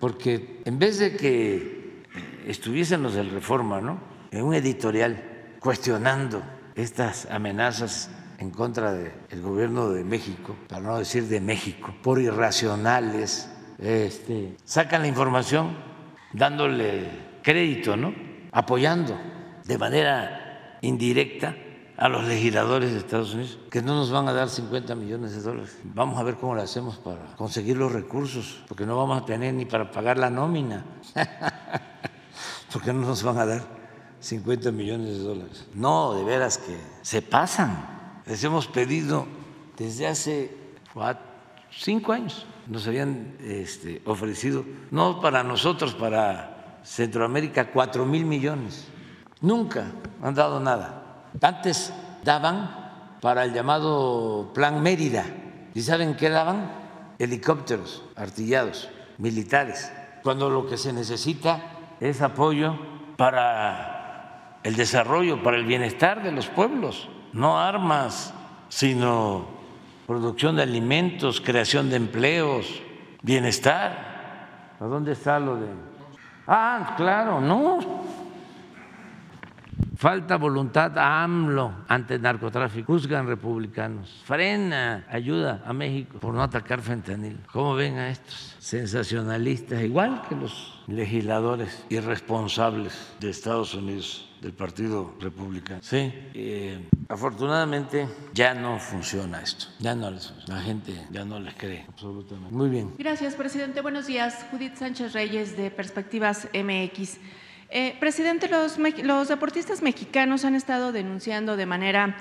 porque 0.00 0.60
en 0.64 0.78
vez 0.78 0.98
de 0.98 1.16
que 1.16 2.02
estuviesen 2.46 3.02
los 3.02 3.14
del 3.14 3.30
Reforma, 3.30 3.80
¿no? 3.80 3.98
En 4.30 4.44
un 4.44 4.54
editorial 4.54 5.56
cuestionando 5.60 6.42
estas 6.74 7.30
amenazas 7.30 8.10
en 8.38 8.50
contra 8.50 8.92
del 8.92 9.42
gobierno 9.42 9.90
de 9.90 10.04
México, 10.04 10.56
para 10.68 10.82
no 10.82 10.98
decir 10.98 11.24
de 11.24 11.40
México, 11.40 11.94
por 12.02 12.20
irracionales, 12.20 13.48
este, 13.78 14.56
sacan 14.64 15.02
la 15.02 15.08
información 15.08 15.76
dándole 16.32 17.08
crédito, 17.42 17.96
¿no? 17.96 18.12
apoyando 18.52 19.18
de 19.64 19.78
manera 19.78 20.78
indirecta 20.82 21.56
a 22.02 22.08
los 22.08 22.24
legisladores 22.24 22.90
de 22.90 22.98
Estados 22.98 23.32
Unidos 23.32 23.58
que 23.70 23.80
no 23.80 23.94
nos 23.94 24.10
van 24.10 24.26
a 24.26 24.32
dar 24.32 24.48
50 24.48 24.96
millones 24.96 25.36
de 25.36 25.40
dólares. 25.40 25.78
Vamos 25.84 26.18
a 26.18 26.24
ver 26.24 26.34
cómo 26.34 26.52
lo 26.52 26.60
hacemos 26.60 26.96
para 26.96 27.36
conseguir 27.36 27.76
los 27.76 27.92
recursos, 27.92 28.60
porque 28.66 28.84
no 28.84 28.96
vamos 28.96 29.22
a 29.22 29.24
tener 29.24 29.54
ni 29.54 29.66
para 29.66 29.88
pagar 29.88 30.18
la 30.18 30.28
nómina, 30.28 30.84
porque 32.72 32.92
no 32.92 33.02
nos 33.02 33.22
van 33.22 33.38
a 33.38 33.46
dar 33.46 33.62
50 34.18 34.72
millones 34.72 35.18
de 35.18 35.22
dólares. 35.22 35.68
No, 35.74 36.14
de 36.14 36.24
veras 36.24 36.58
que 36.58 36.76
se 37.02 37.22
pasan 37.22 38.20
les 38.26 38.42
hemos 38.42 38.66
pedido 38.66 39.26
desde 39.78 40.08
hace 40.08 40.56
cinco 41.70 42.12
años, 42.12 42.46
nos 42.66 42.84
habían 42.88 43.36
este, 43.40 44.02
ofrecido, 44.06 44.64
no 44.90 45.20
para 45.20 45.44
nosotros, 45.44 45.94
para 45.94 46.80
Centroamérica, 46.82 47.70
cuatro 47.70 48.04
mil 48.04 48.24
millones. 48.24 48.88
Nunca 49.40 49.86
han 50.20 50.34
dado 50.34 50.58
nada. 50.58 51.01
Antes 51.40 51.92
daban 52.24 53.16
para 53.20 53.44
el 53.44 53.52
llamado 53.52 54.50
Plan 54.54 54.82
Mérida. 54.82 55.24
¿Y 55.74 55.82
saben 55.82 56.16
qué 56.16 56.28
daban? 56.28 56.70
Helicópteros 57.18 58.02
artillados, 58.16 58.88
militares, 59.18 59.92
cuando 60.22 60.50
lo 60.50 60.66
que 60.66 60.76
se 60.76 60.92
necesita 60.92 61.60
es 62.00 62.20
apoyo 62.20 62.76
para 63.16 64.58
el 64.62 64.76
desarrollo, 64.76 65.42
para 65.42 65.56
el 65.56 65.64
bienestar 65.64 66.22
de 66.22 66.32
los 66.32 66.48
pueblos 66.48 67.08
no 67.32 67.58
armas, 67.58 68.34
sino 68.68 69.46
producción 70.06 70.56
de 70.56 70.62
alimentos, 70.62 71.40
creación 71.40 71.90
de 71.90 71.96
empleos, 71.96 72.82
bienestar. 73.22 74.76
¿A 74.78 74.84
dónde 74.84 75.12
está 75.12 75.38
lo 75.38 75.56
de.? 75.56 75.68
Ah, 76.46 76.94
claro, 76.96 77.40
no. 77.40 78.01
Falta 80.02 80.36
voluntad 80.36 80.98
a 80.98 81.22
AMLO 81.22 81.84
ante 81.86 82.16
el 82.16 82.22
narcotráfico. 82.22 82.92
Juzgan 82.92 83.24
republicanos. 83.28 84.20
Frena, 84.24 85.06
ayuda 85.08 85.62
a 85.64 85.72
México 85.72 86.18
por 86.18 86.34
no 86.34 86.42
atacar 86.42 86.80
fentanil. 86.80 87.38
¿Cómo 87.52 87.76
ven 87.76 87.98
a 87.98 88.10
estos 88.10 88.56
sensacionalistas? 88.58 89.80
Igual 89.80 90.22
que 90.28 90.34
los 90.34 90.82
legisladores 90.88 91.84
irresponsables 91.88 93.14
de 93.20 93.30
Estados 93.30 93.74
Unidos 93.74 94.28
del 94.40 94.52
Partido 94.52 95.14
Republicano. 95.20 95.78
Sí, 95.84 96.12
eh, 96.34 96.84
afortunadamente 97.08 98.08
ya 98.34 98.54
no 98.54 98.80
funciona 98.80 99.40
esto, 99.40 99.66
ya 99.78 99.94
no 99.94 100.10
les, 100.10 100.34
la 100.48 100.60
gente 100.62 101.00
ya 101.12 101.24
no 101.24 101.38
les 101.38 101.54
cree 101.54 101.84
absolutamente. 101.88 102.52
Muy 102.52 102.70
bien. 102.70 102.92
Gracias, 102.98 103.36
presidente. 103.36 103.80
Buenos 103.82 104.08
días. 104.08 104.44
Judith 104.50 104.74
Sánchez 104.74 105.12
Reyes 105.12 105.56
de 105.56 105.70
Perspectivas 105.70 106.48
MX. 106.52 107.20
Eh, 107.74 107.96
presidente, 107.98 108.50
los, 109.02 109.28
deportistas 109.28 109.80
mexicanos 109.80 110.44
han 110.44 110.54
estado 110.54 110.92
denunciando 110.92 111.56
de 111.56 111.64
manera 111.64 112.16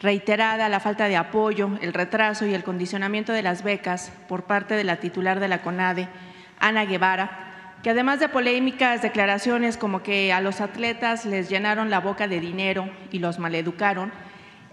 reiterada 0.00 0.70
la 0.70 0.80
falta 0.80 1.08
de 1.08 1.16
apoyo, 1.16 1.72
el 1.82 1.92
retraso 1.92 2.46
y 2.46 2.54
el 2.54 2.64
condicionamiento 2.64 3.34
de 3.34 3.42
las 3.42 3.62
becas 3.62 4.10
por 4.28 4.44
parte 4.44 4.72
de 4.72 4.84
la 4.84 5.00
titular 5.00 5.40
de 5.40 5.48
la 5.48 5.60
CONADE, 5.60 6.08
Ana 6.58 6.86
Guevara, 6.86 7.76
que 7.82 7.90
además 7.90 8.18
de 8.18 8.30
polémicas 8.30 9.02
declaraciones 9.02 9.76
como 9.76 10.02
que 10.02 10.32
a 10.32 10.40
los 10.40 10.62
atletas 10.62 11.26
les 11.26 11.50
llenaron 11.50 11.90
la 11.90 12.00
boca 12.00 12.26
de 12.26 12.40
dinero 12.40 12.88
y 13.12 13.18
los 13.18 13.38
maleducaron, 13.38 14.10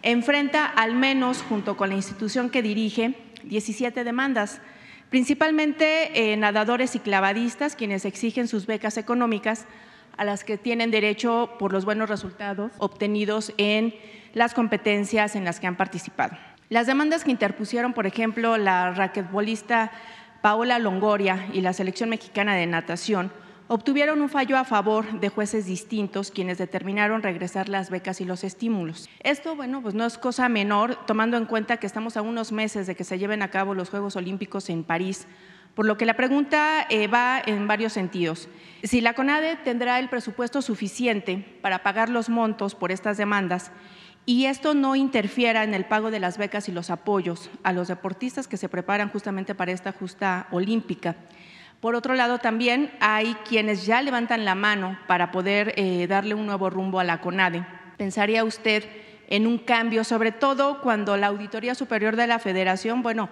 enfrenta 0.01 0.65
al 0.65 0.95
menos 0.95 1.41
junto 1.41 1.75
con 1.75 1.89
la 1.89 1.95
institución 1.95 2.49
que 2.49 2.61
dirige 2.61 3.15
17 3.43 4.05
demandas, 4.05 4.61
principalmente 5.09 6.31
eh, 6.31 6.37
nadadores 6.37 6.95
y 6.95 6.99
clavadistas 6.99 7.75
quienes 7.75 8.05
exigen 8.05 8.47
sus 8.47 8.65
becas 8.65 8.95
económicas 8.95 9.67
a 10.21 10.23
las 10.23 10.43
que 10.43 10.55
tienen 10.55 10.91
derecho 10.91 11.49
por 11.57 11.73
los 11.73 11.83
buenos 11.83 12.07
resultados 12.07 12.71
obtenidos 12.77 13.53
en 13.57 13.95
las 14.35 14.53
competencias 14.53 15.35
en 15.35 15.45
las 15.45 15.59
que 15.59 15.65
han 15.65 15.75
participado. 15.75 16.37
Las 16.69 16.85
demandas 16.85 17.23
que 17.23 17.31
interpusieron, 17.31 17.93
por 17.93 18.05
ejemplo, 18.05 18.55
la 18.57 18.91
raquetbolista 18.91 19.91
Paola 20.43 20.77
Longoria 20.77 21.47
y 21.53 21.61
la 21.61 21.73
selección 21.73 22.09
mexicana 22.09 22.53
de 22.53 22.67
natación, 22.67 23.31
obtuvieron 23.67 24.21
un 24.21 24.29
fallo 24.29 24.59
a 24.59 24.63
favor 24.63 25.19
de 25.19 25.29
jueces 25.29 25.65
distintos 25.65 26.29
quienes 26.29 26.59
determinaron 26.59 27.23
regresar 27.23 27.67
las 27.67 27.89
becas 27.89 28.21
y 28.21 28.25
los 28.25 28.43
estímulos. 28.43 29.09
Esto, 29.23 29.55
bueno, 29.55 29.81
pues 29.81 29.95
no 29.95 30.05
es 30.05 30.19
cosa 30.19 30.49
menor, 30.49 30.99
tomando 31.07 31.35
en 31.35 31.45
cuenta 31.45 31.77
que 31.77 31.87
estamos 31.87 32.15
a 32.15 32.21
unos 32.21 32.51
meses 32.51 32.85
de 32.85 32.93
que 32.93 33.05
se 33.05 33.17
lleven 33.17 33.41
a 33.41 33.49
cabo 33.49 33.73
los 33.73 33.89
Juegos 33.89 34.15
Olímpicos 34.15 34.69
en 34.69 34.83
París, 34.83 35.25
por 35.75 35.85
lo 35.85 35.97
que 35.97 36.05
la 36.05 36.15
pregunta 36.15 36.85
eh, 36.89 37.07
va 37.07 37.41
en 37.45 37.67
varios 37.67 37.93
sentidos. 37.93 38.49
Si 38.83 39.01
la 39.01 39.13
CONADE 39.13 39.57
tendrá 39.57 39.99
el 39.99 40.09
presupuesto 40.09 40.61
suficiente 40.61 41.57
para 41.61 41.83
pagar 41.83 42.09
los 42.09 42.29
montos 42.29 42.75
por 42.75 42.91
estas 42.91 43.17
demandas 43.17 43.71
y 44.25 44.45
esto 44.45 44.73
no 44.73 44.95
interfiera 44.95 45.63
en 45.63 45.73
el 45.73 45.85
pago 45.85 46.11
de 46.11 46.19
las 46.19 46.37
becas 46.37 46.69
y 46.69 46.71
los 46.71 46.89
apoyos 46.89 47.49
a 47.63 47.73
los 47.73 47.87
deportistas 47.87 48.47
que 48.47 48.57
se 48.57 48.69
preparan 48.69 49.09
justamente 49.09 49.55
para 49.55 49.71
esta 49.71 49.91
justa 49.91 50.47
olímpica. 50.51 51.15
Por 51.79 51.95
otro 51.95 52.13
lado, 52.13 52.37
también 52.37 52.91
hay 52.99 53.33
quienes 53.47 53.87
ya 53.87 54.03
levantan 54.03 54.45
la 54.45 54.53
mano 54.53 54.99
para 55.07 55.31
poder 55.31 55.73
eh, 55.77 56.05
darle 56.05 56.35
un 56.35 56.45
nuevo 56.45 56.69
rumbo 56.69 56.99
a 56.99 57.03
la 57.03 57.21
CONADE. 57.21 57.65
¿Pensaría 57.97 58.43
usted 58.43 58.83
en 59.27 59.47
un 59.47 59.57
cambio, 59.57 60.03
sobre 60.03 60.31
todo 60.31 60.81
cuando 60.81 61.17
la 61.17 61.27
Auditoría 61.27 61.73
Superior 61.73 62.15
de 62.15 62.27
la 62.27 62.37
Federación, 62.37 63.01
bueno, 63.01 63.29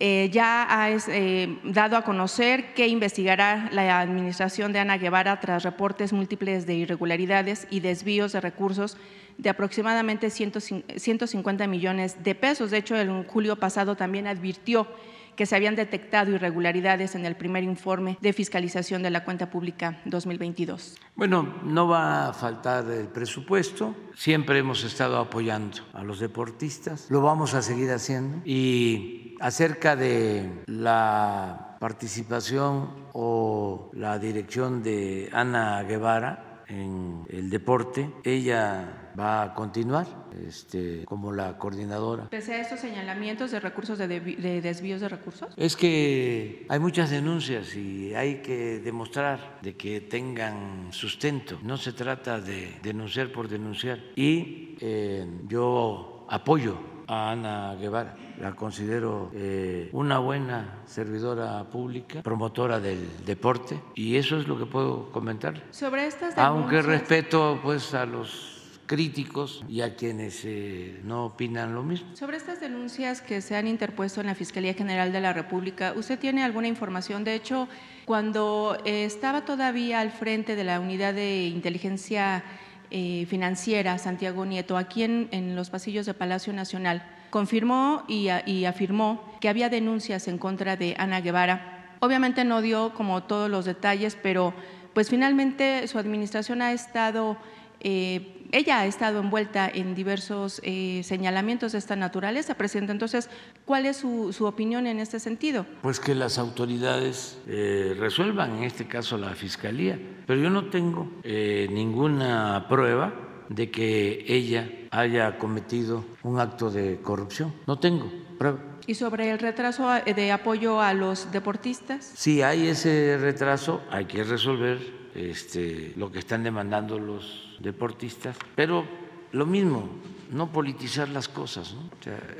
eh, 0.00 0.28
ya 0.32 0.66
ha 0.68 0.90
eh, 0.90 1.58
dado 1.62 1.96
a 1.96 2.02
conocer 2.02 2.74
que 2.74 2.88
investigará 2.88 3.68
la 3.72 4.00
administración 4.00 4.72
de 4.72 4.80
Ana 4.80 4.98
Guevara 4.98 5.38
tras 5.38 5.62
reportes 5.62 6.12
múltiples 6.12 6.66
de 6.66 6.74
irregularidades 6.74 7.68
y 7.70 7.80
desvíos 7.80 8.32
de 8.32 8.40
recursos 8.40 8.96
de 9.38 9.50
aproximadamente 9.50 10.30
150 10.30 11.66
millones 11.66 12.22
de 12.24 12.34
pesos. 12.34 12.70
De 12.70 12.78
hecho, 12.78 12.96
en 12.96 13.24
julio 13.24 13.56
pasado 13.56 13.96
también 13.96 14.26
advirtió 14.26 14.88
que 15.36 15.46
se 15.46 15.56
habían 15.56 15.76
detectado 15.76 16.30
irregularidades 16.32 17.14
en 17.14 17.26
el 17.26 17.36
primer 17.36 17.64
informe 17.64 18.18
de 18.20 18.32
fiscalización 18.32 19.02
de 19.02 19.10
la 19.10 19.24
cuenta 19.24 19.50
pública 19.50 20.00
2022. 20.04 20.96
Bueno, 21.16 21.60
no 21.64 21.88
va 21.88 22.28
a 22.28 22.32
faltar 22.32 22.90
el 22.90 23.08
presupuesto. 23.08 23.94
Siempre 24.14 24.58
hemos 24.58 24.84
estado 24.84 25.18
apoyando 25.18 25.78
a 25.92 26.02
los 26.02 26.20
deportistas. 26.20 27.10
Lo 27.10 27.20
vamos 27.20 27.54
a 27.54 27.62
seguir 27.62 27.90
haciendo. 27.90 28.40
Y 28.44 29.34
acerca 29.40 29.96
de 29.96 30.62
la 30.66 31.76
participación 31.80 32.90
o 33.12 33.90
la 33.92 34.18
dirección 34.18 34.82
de 34.82 35.28
Ana 35.32 35.82
Guevara 35.82 36.62
en 36.66 37.24
el 37.28 37.50
deporte, 37.50 38.10
ella 38.24 39.03
va 39.18 39.42
a 39.42 39.54
continuar 39.54 40.06
este, 40.46 41.04
como 41.04 41.32
la 41.32 41.56
coordinadora. 41.58 42.28
¿Pese 42.30 42.54
a 42.54 42.60
estos 42.60 42.80
señalamientos 42.80 43.50
de 43.50 43.60
recursos 43.60 43.98
de, 43.98 44.08
de, 44.08 44.60
desvíos 44.60 45.00
de 45.00 45.08
recursos? 45.08 45.48
Es 45.56 45.76
que 45.76 46.66
hay 46.68 46.78
muchas 46.78 47.10
denuncias 47.10 47.74
y 47.76 48.14
hay 48.14 48.42
que 48.42 48.80
demostrar 48.80 49.58
de 49.62 49.76
que 49.76 50.00
tengan 50.00 50.88
sustento. 50.90 51.58
No 51.62 51.76
se 51.76 51.92
trata 51.92 52.40
de 52.40 52.78
denunciar 52.82 53.32
por 53.32 53.48
denunciar. 53.48 54.00
Y 54.16 54.76
eh, 54.80 55.26
yo 55.46 56.26
apoyo 56.28 56.78
a 57.06 57.30
Ana 57.30 57.74
Guevara. 57.74 58.16
La 58.40 58.54
considero 58.56 59.30
eh, 59.34 59.88
una 59.92 60.18
buena 60.18 60.82
servidora 60.86 61.62
pública, 61.64 62.22
promotora 62.22 62.80
del 62.80 63.24
deporte, 63.24 63.80
y 63.94 64.16
eso 64.16 64.38
es 64.38 64.48
lo 64.48 64.58
que 64.58 64.66
puedo 64.66 65.12
comentar. 65.12 65.62
Sobre 65.70 66.06
estas 66.06 66.34
denuncias... 66.34 66.46
Aunque 66.46 66.82
respeto 66.82 67.60
pues 67.62 67.94
a 67.94 68.06
los 68.06 68.53
críticos 68.86 69.64
y 69.68 69.80
a 69.80 69.96
quienes 69.96 70.42
eh, 70.44 71.00
no 71.04 71.26
opinan 71.26 71.74
lo 71.74 71.82
mismo. 71.82 72.14
Sobre 72.14 72.36
estas 72.36 72.60
denuncias 72.60 73.20
que 73.20 73.40
se 73.40 73.56
han 73.56 73.66
interpuesto 73.66 74.20
en 74.20 74.26
la 74.26 74.34
Fiscalía 74.34 74.74
General 74.74 75.12
de 75.12 75.20
la 75.20 75.32
República, 75.32 75.94
¿usted 75.96 76.18
tiene 76.18 76.44
alguna 76.44 76.68
información? 76.68 77.24
De 77.24 77.34
hecho, 77.34 77.68
cuando 78.04 78.76
eh, 78.84 79.04
estaba 79.04 79.44
todavía 79.44 80.00
al 80.00 80.10
frente 80.10 80.56
de 80.56 80.64
la 80.64 80.80
unidad 80.80 81.14
de 81.14 81.46
inteligencia 81.46 82.44
eh, 82.90 83.26
financiera, 83.28 83.98
Santiago 83.98 84.44
Nieto, 84.44 84.76
aquí 84.76 85.02
en, 85.02 85.56
los 85.56 85.70
pasillos 85.70 86.06
de 86.06 86.14
Palacio 86.14 86.52
Nacional, 86.52 87.02
confirmó 87.30 88.04
y, 88.06 88.28
afirmó 88.66 89.36
que 89.40 89.48
había 89.48 89.68
denuncias 89.68 90.28
en 90.28 90.38
contra 90.38 90.76
de 90.76 90.94
Ana 90.98 91.20
Guevara. 91.20 91.96
Obviamente 92.00 92.44
no 92.44 92.60
dio 92.60 92.94
como 92.94 93.24
todos 93.24 93.50
los 93.50 93.64
detalles, 93.64 94.16
pero 94.22 94.54
pues 94.92 95.10
finalmente 95.10 95.88
su 95.88 95.98
administración 95.98 96.62
ha 96.62 96.72
estado 96.72 97.36
eh, 97.80 98.33
ella 98.54 98.80
ha 98.80 98.86
estado 98.86 99.18
envuelta 99.18 99.68
en 99.68 99.94
diversos 99.94 100.60
eh, 100.62 101.02
señalamientos 101.04 101.72
de 101.72 101.78
esta 101.78 101.96
naturaleza, 101.96 102.54
presidente. 102.54 102.92
Entonces, 102.92 103.28
¿cuál 103.64 103.84
es 103.84 103.96
su, 103.96 104.32
opinión 104.44 104.86
en 104.86 105.00
este 105.00 105.18
sentido? 105.18 105.66
Pues 105.82 105.98
que 105.98 106.14
las 106.14 106.38
autoridades 106.38 107.38
eh, 107.48 107.96
resuelvan, 107.98 108.58
en 108.58 108.64
este 108.64 108.86
caso 108.86 109.18
la 109.18 109.34
Fiscalía. 109.34 109.98
Pero 110.26 110.40
yo 110.40 110.50
no 110.50 110.66
tengo 110.70 111.10
ninguna 111.24 112.66
prueba 112.68 113.12
de 113.48 113.70
que 113.70 114.24
ella 114.28 114.70
haya 114.90 115.36
cometido 115.38 116.04
un 116.22 116.38
acto 116.38 116.70
de 116.70 117.00
corrupción. 117.02 117.52
No 117.66 117.78
tengo 117.78 118.10
prueba. 118.38 118.58
¿Y 118.86 118.94
sobre 118.94 119.30
el 119.30 119.38
retraso 119.38 119.88
de 119.90 120.32
apoyo 120.32 120.80
a 120.80 120.94
los 120.94 121.32
deportistas? 121.32 122.12
Si 122.14 122.42
hay 122.42 122.68
ese 122.68 123.18
retraso, 123.18 123.82
hay 123.90 124.04
que 124.04 124.22
resolver 124.24 125.03
este, 125.14 125.92
lo 125.96 126.10
que 126.10 126.18
están 126.18 126.42
demandando 126.42 126.98
los 126.98 127.56
deportistas, 127.60 128.36
pero 128.54 128.84
lo 129.32 129.46
mismo, 129.46 129.88
no 130.30 130.50
politizar 130.50 131.08
las 131.08 131.28
cosas. 131.28 131.74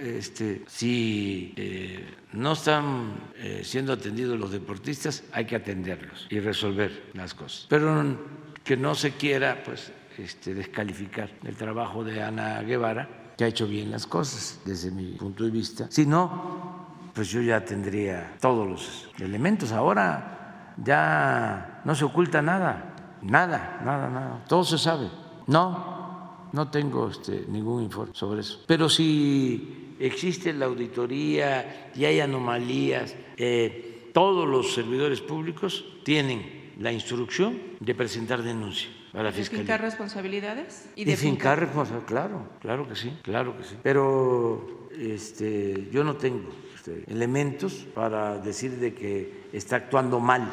este, 0.00 0.62
si 0.66 1.52
eh, 1.56 2.06
no 2.32 2.52
están 2.52 3.14
eh, 3.36 3.62
siendo 3.64 3.92
atendidos 3.92 4.38
los 4.38 4.52
deportistas, 4.52 5.24
hay 5.32 5.44
que 5.44 5.56
atenderlos 5.56 6.26
y 6.30 6.40
resolver 6.40 7.10
las 7.14 7.34
cosas. 7.34 7.66
Pero 7.68 8.16
que 8.62 8.76
no 8.76 8.94
se 8.94 9.12
quiera 9.12 9.62
pues, 9.64 9.92
este, 10.18 10.54
descalificar 10.54 11.30
el 11.44 11.56
trabajo 11.56 12.04
de 12.04 12.22
Ana 12.22 12.62
Guevara, 12.62 13.08
que 13.36 13.44
ha 13.44 13.48
hecho 13.48 13.66
bien 13.66 13.90
las 13.90 14.06
cosas 14.06 14.60
desde 14.64 14.90
mi 14.90 15.12
punto 15.12 15.44
de 15.44 15.50
vista. 15.50 15.86
Si 15.90 16.06
no, 16.06 17.10
pues 17.12 17.28
yo 17.30 17.42
ya 17.42 17.64
tendría 17.64 18.36
todos 18.40 18.68
los 18.68 19.08
elementos. 19.18 19.72
Ahora 19.72 20.43
ya 20.76 21.82
no 21.84 21.94
se 21.94 22.04
oculta 22.04 22.42
nada 22.42 22.94
Nada, 23.24 23.80
nada, 23.84 24.08
nada. 24.10 24.44
Todo 24.46 24.64
se 24.64 24.78
sabe. 24.78 25.08
No, 25.46 26.48
no 26.52 26.70
tengo 26.70 27.08
este, 27.08 27.46
ningún 27.48 27.82
informe 27.82 28.14
sobre 28.14 28.40
eso. 28.40 28.62
Pero 28.66 28.88
si 28.88 29.96
existe 29.98 30.52
la 30.52 30.66
auditoría 30.66 31.90
y 31.94 32.04
hay 32.04 32.20
anomalías, 32.20 33.16
eh, 33.36 34.10
todos 34.12 34.46
los 34.46 34.74
servidores 34.74 35.22
públicos 35.22 35.84
tienen 36.04 36.72
la 36.78 36.92
instrucción 36.92 37.58
de 37.80 37.94
presentar 37.94 38.42
denuncia 38.42 38.90
a 39.14 39.22
la 39.22 39.32
fiscalía. 39.32 39.62
¿De 39.62 39.64
fincar 39.64 39.80
responsabilidades? 39.80 40.90
Y 40.94 41.04
de 41.04 41.16
fincar 41.16 41.60
responsabilidades, 41.60 42.08
claro, 42.08 42.48
claro 42.60 42.88
que 42.88 42.94
sí, 42.94 43.12
claro 43.22 43.56
que 43.56 43.64
sí. 43.64 43.76
Pero 43.82 44.88
este, 44.98 45.88
yo 45.90 46.04
no 46.04 46.16
tengo 46.16 46.50
este, 46.84 47.10
elementos 47.10 47.86
para 47.94 48.38
decir 48.38 48.72
de 48.72 48.92
que 48.92 49.48
está 49.54 49.76
actuando 49.76 50.20
mal 50.20 50.44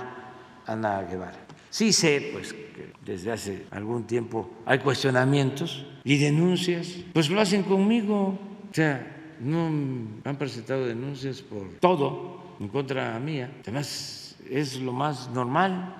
Ana 0.65 1.01
Guevara. 1.03 1.45
Sí 1.69 1.91
sé, 1.91 2.29
pues, 2.31 2.53
que 2.53 2.93
desde 3.05 3.33
hace 3.33 3.65
algún 3.71 4.05
tiempo 4.05 4.49
hay 4.65 4.79
cuestionamientos 4.79 5.85
y 6.05 6.17
denuncias, 6.17 6.99
pues 7.11 7.29
lo 7.29 7.41
hacen 7.41 7.63
conmigo. 7.63 8.39
O 8.69 8.73
sea, 8.73 9.35
no 9.41 9.67
han 10.23 10.37
presentado 10.37 10.85
denuncias 10.85 11.41
por 11.41 11.67
todo 11.81 12.55
en 12.61 12.69
contra 12.69 13.19
mía. 13.19 13.51
Además, 13.63 14.37
es 14.49 14.79
lo 14.79 14.93
más 14.93 15.29
normal 15.31 15.95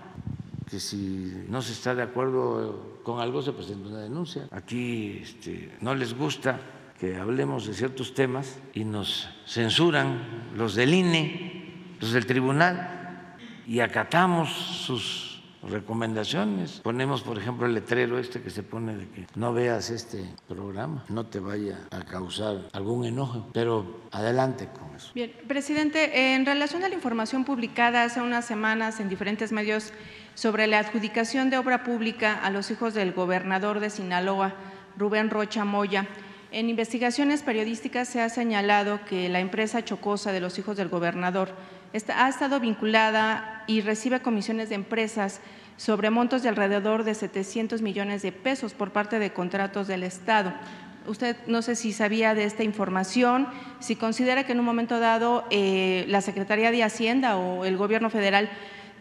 que 0.70 0.80
si 0.80 1.44
no 1.50 1.62
se 1.62 1.74
está 1.74 1.94
de 1.94 2.04
acuerdo 2.04 3.02
con 3.04 3.20
algo 3.20 3.41
se 3.41 3.52
presenta 3.52 3.89
una 3.89 4.00
denuncia. 4.00 4.48
Aquí 4.52 5.20
este, 5.24 5.76
no 5.82 5.94
les 5.94 6.13
gusta 6.17 6.60
que 7.02 7.18
hablemos 7.18 7.66
de 7.66 7.74
ciertos 7.74 8.14
temas 8.14 8.60
y 8.76 8.84
nos 8.84 9.28
censuran 9.48 10.52
los 10.56 10.76
del 10.76 10.94
INE, 10.94 11.96
los 12.00 12.12
del 12.12 12.28
tribunal, 12.28 13.34
y 13.66 13.80
acatamos 13.80 14.52
sus 14.52 15.42
recomendaciones. 15.64 16.80
Ponemos, 16.84 17.24
por 17.24 17.40
ejemplo, 17.40 17.66
el 17.66 17.74
letrero 17.74 18.20
este 18.20 18.44
que 18.44 18.52
se 18.52 18.62
pone 18.62 18.96
de 18.96 19.10
que 19.10 19.26
no 19.34 19.52
veas 19.52 19.90
este 19.90 20.24
programa, 20.48 21.04
no 21.10 21.26
te 21.26 21.40
vaya 21.40 21.80
a 21.90 22.02
causar 22.02 22.70
algún 22.72 23.04
enojo, 23.04 23.50
pero 23.52 24.02
adelante 24.12 24.70
con 24.72 24.96
eso. 24.96 25.10
Bien, 25.16 25.34
presidente, 25.48 26.36
en 26.36 26.46
relación 26.46 26.84
a 26.84 26.90
la 26.90 26.94
información 26.94 27.46
publicada 27.46 28.04
hace 28.04 28.22
unas 28.22 28.46
semanas 28.46 29.00
en 29.00 29.10
diferentes 29.10 29.52
medios 29.52 29.92
sobre 30.36 30.68
la 30.68 30.78
adjudicación 30.78 31.50
de 31.50 31.58
obra 31.58 31.84
pública 31.84 32.36
a 32.36 32.52
los 32.52 32.70
hijos 32.70 32.94
del 32.94 33.12
gobernador 33.12 33.80
de 33.80 33.90
Sinaloa, 33.90 34.54
Rubén 34.98 35.32
Rocha 35.32 35.66
Moya, 35.66 36.08
en 36.52 36.70
investigaciones 36.70 37.44
periodísticas 37.44 38.10
se 38.10 38.22
ha 38.22 38.28
señalado 38.28 39.00
que 39.06 39.30
la 39.30 39.40
empresa 39.40 39.86
chocosa 39.86 40.34
de 40.34 40.42
los 40.42 40.60
hijos 40.60 40.76
del 40.76 40.90
gobernador 40.90 41.56
ha 41.94 42.30
estado 42.30 42.60
vinculada 42.60 43.64
y 43.68 43.82
recibe 43.82 44.22
comisiones 44.22 44.70
de 44.70 44.76
empresas 44.76 45.40
sobre 45.78 46.10
montos 46.10 46.44
de 46.44 46.50
alrededor 46.50 47.06
de 47.06 47.16
700 47.16 47.82
millones 47.82 48.22
de 48.22 48.32
pesos 48.32 48.74
por 48.74 48.92
parte 48.92 49.18
de 49.18 49.32
contratos 49.32 49.88
del 49.88 50.04
Estado. 50.04 50.54
Usted 51.08 51.38
no 51.48 51.62
sé 51.62 51.76
si 51.76 51.94
sabía 51.94 52.36
de 52.36 52.44
esta 52.44 52.64
información, 52.64 53.48
si 53.80 53.96
considera 53.96 54.46
que 54.46 54.52
en 54.52 54.60
un 54.60 54.66
momento 54.66 55.00
dado 55.00 55.46
eh, 55.50 56.06
la 56.10 56.22
Secretaría 56.22 56.70
de 56.72 56.84
Hacienda 56.84 57.38
o 57.38 57.66
el 57.66 57.78
Gobierno 57.78 58.10
federal 58.10 58.50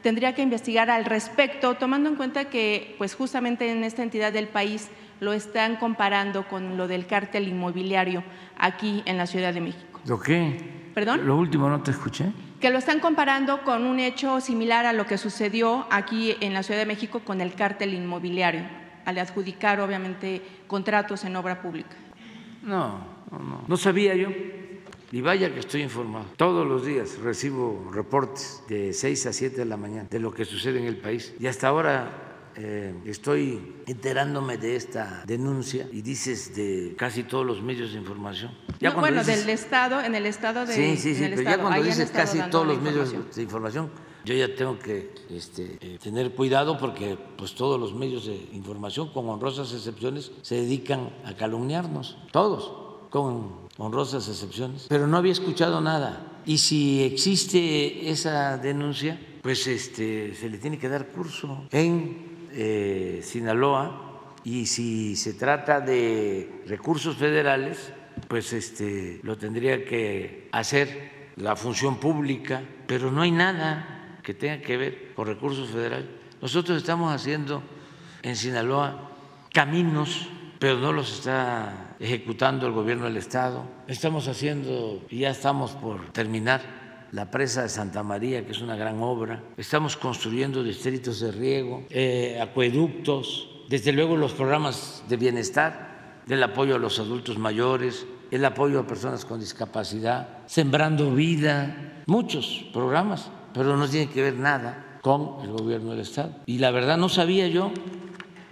tendría 0.03 0.35
que 0.35 0.43
investigar 0.43 0.89
al 0.89 1.05
respecto, 1.05 1.75
tomando 1.75 2.09
en 2.09 2.17
cuenta 2.17 2.47
que 2.47 2.95
pues 2.97 3.15
justamente 3.15 3.71
en 3.71 3.85
esta 3.85 4.03
entidad 4.03 4.33
del 4.33 4.49
país 4.49 4.89
lo 5.21 5.33
están 5.33 5.77
comparando 5.77 6.49
con 6.49 6.77
lo 6.77 6.89
del 6.89 7.07
cártel 7.07 7.47
inmobiliario 7.49 8.25
aquí 8.59 9.03
en 9.05 9.17
la 9.17 9.27
Ciudad 9.27 9.55
de 9.55 9.61
México. 9.61 10.01
¿Lo 10.07 10.19
qué? 10.19 10.91
¿Perdón? 10.95 11.27
Lo 11.27 11.37
último 11.37 11.69
no 11.69 11.83
te 11.83 11.91
escuché. 11.91 12.33
Que 12.61 12.71
lo 12.71 12.79
están 12.79 13.01
comparando 13.01 13.63
con 13.63 13.85
un 13.85 14.01
hecho 14.01 14.41
similar 14.41 14.87
a 14.87 14.93
lo 14.93 15.07
que 15.07 15.19
sucedió 15.19 15.87
aquí 15.91 16.37
en 16.41 16.53
la 16.53 16.63
Ciudad 16.63 16.81
de 16.81 16.87
México 16.87 17.21
con 17.21 17.41
el 17.41 17.55
cártel 17.55 17.95
inmobiliario, 17.95 18.63
al 19.05 19.19
adjudicar 19.19 19.81
obviamente 19.81 20.43
contratos 20.67 21.25
en 21.25 21.37
obra 21.37 21.63
pública. 21.63 21.97
No, 22.63 22.99
no, 23.31 23.39
no. 23.39 23.65
No 23.67 23.77
sabía 23.77 24.15
yo. 24.15 24.29
Y 25.13 25.23
vaya 25.23 25.53
que 25.53 25.61
estoy 25.61 25.83
informado. 25.83 26.27
Todos 26.37 26.67
los 26.67 26.85
días 26.85 27.19
recibo 27.19 27.91
reportes 27.93 28.63
de 28.69 28.93
6 28.93 29.27
a 29.27 29.33
7 29.33 29.57
de 29.57 29.65
la 29.65 29.77
mañana 29.77 30.07
de 30.09 30.21
lo 30.21 30.33
que 30.33 30.45
sucede 30.45 30.79
en 30.79 30.87
el 30.87 30.99
país. 30.99 31.35
Y 31.41 31.47
hasta 31.47 31.67
ahora 31.67 32.30
eh, 32.57 32.95
estoy 33.05 33.83
enterándome 33.87 34.59
de 34.59 34.77
esta 34.77 35.25
denuncia 35.27 35.89
y 35.93 36.03
dices 36.03 36.55
de 36.55 36.95
casi 36.97 37.23
todos 37.23 37.47
los 37.47 37.63
medios 37.63 37.93
de 37.93 37.99
información. 37.99 38.53
Ya 38.81 38.91
bueno, 38.91 39.23
del 39.25 39.49
Estado, 39.49 40.01
en 40.01 40.15
el 40.15 40.27
Estado 40.27 40.67
de... 40.67 40.75
Sí, 40.75 40.97
sí, 40.97 41.15
sí, 41.15 41.27
pero 41.31 41.43
ya 41.43 41.59
cuando 41.59 41.83
dices 41.83 42.11
casi 42.11 42.41
todos 42.51 42.67
los 42.67 42.81
medios 42.81 43.13
de 43.35 43.43
información, 43.43 43.91
yo 44.25 44.35
ya 44.35 44.55
tengo 44.55 44.79
que 44.79 45.15
este, 45.31 45.79
eh, 45.81 45.99
tener 46.03 46.33
cuidado 46.35 46.77
porque 46.79 47.17
pues 47.37 47.55
todos 47.55 47.81
los 47.81 47.95
medios 47.95 48.27
de 48.27 48.37
información, 48.53 49.09
con 49.13 49.29
honrosas 49.29 49.73
excepciones, 49.73 50.33
se 50.43 50.57
dedican 50.57 51.11
a 51.25 51.35
calumniarnos, 51.35 52.19
todos, 52.31 52.73
con 53.11 53.69
honrosas 53.79 54.29
excepciones. 54.29 54.87
Pero 54.89 55.07
no 55.07 55.17
había 55.17 55.33
escuchado 55.33 55.81
nada. 55.81 56.41
Y 56.45 56.59
si 56.59 57.03
existe 57.03 58.11
esa 58.11 58.59
denuncia, 58.59 59.19
pues 59.43 59.67
este, 59.67 60.35
se 60.35 60.49
le 60.49 60.59
tiene 60.59 60.79
que 60.79 60.89
dar 60.89 61.09
curso 61.09 61.67
en 61.71 62.30
eh, 62.53 63.21
Sinaloa 63.23 64.35
y 64.45 64.67
si 64.67 65.17
se 65.17 65.35
trata 65.35 65.81
de 65.81 66.63
recursos 66.67 67.17
federales, 67.17 67.93
pues 68.29 68.53
este, 68.53 69.21
lo 69.23 69.37
tendría 69.37 69.85
que 69.85 70.49
hacer 70.53 71.31
la 71.37 71.57
función 71.57 71.99
pública, 71.99 72.63
pero 72.87 73.11
no 73.11 73.23
hay 73.23 73.31
nada 73.31 74.19
que 74.23 74.35
tenga 74.35 74.61
que 74.61 74.77
ver 74.77 75.15
con 75.15 75.27
recursos 75.27 75.71
federales. 75.71 76.07
Nosotros 76.41 76.79
estamos 76.79 77.13
haciendo 77.15 77.63
en 78.23 78.37
Sinaloa 78.37 79.11
caminos, 79.53 80.29
pero 80.59 80.79
no 80.79 80.93
los 80.93 81.13
está 81.13 81.97
ejecutando 81.99 82.67
el 82.67 82.73
gobierno 82.73 83.05
del 83.05 83.17
Estado. 83.17 83.65
Estamos 83.87 84.29
haciendo, 84.29 85.03
y 85.11 85.21
ya 85.21 85.31
estamos 85.31 85.73
por 85.73 86.13
terminar, 86.13 86.80
la 87.13 87.31
presa 87.31 87.63
de 87.63 87.69
Santa 87.69 88.03
María, 88.03 88.45
que 88.45 88.53
es 88.53 88.61
una 88.61 88.77
gran 88.77 89.01
obra. 89.03 89.43
Estamos 89.57 89.97
construyendo 89.97 90.63
distritos 90.63 91.21
de 91.21 91.33
riego, 91.33 91.85
eh, 91.91 92.39
acueductos, 92.41 93.49
desde 93.69 93.93
luego 93.93 94.17
los 94.17 94.33
programas 94.33 95.03
de 95.09 95.17
bienestar, 95.17 96.23
del 96.27 96.43
apoyo 96.43 96.77
a 96.77 96.79
los 96.79 96.99
adultos 96.99 97.39
mayores, 97.39 98.07
el 98.31 98.45
apoyo 98.45 98.81
a 98.81 98.87
personas 98.87 99.25
con 99.25 99.41
discapacidad, 99.41 100.39
sembrando 100.47 101.13
vida, 101.13 102.03
muchos 102.07 102.67
programas, 102.73 103.31
pero 103.53 103.77
no 103.77 103.89
tiene 103.89 104.11
que 104.11 104.23
ver 104.23 104.35
nada 104.35 104.99
con 105.03 105.37
el 105.43 105.51
gobierno 105.53 105.91
del 105.91 106.01
Estado. 106.01 106.35
Y 106.47 106.59
la 106.59 106.71
verdad 106.71 106.97
no 106.97 107.09
sabía 107.09 107.49
yo 107.49 107.73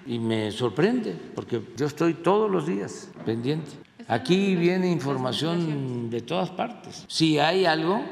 y 0.07 0.19
me 0.19 0.51
sorprende, 0.51 1.15
porque 1.35 1.63
yo 1.77 1.87
estoy 1.87 2.15
todos 2.15 2.51
los 2.51 2.67
días 2.67 3.11
pendiente. 3.25 3.73
Aquí 4.09 4.57
viene 4.57 4.91
información 4.91 6.09
de 6.09 6.23
todas 6.23 6.51
partes. 6.51 7.05
Si 7.09 7.39
hay 7.39 7.67
algo, 7.67 8.03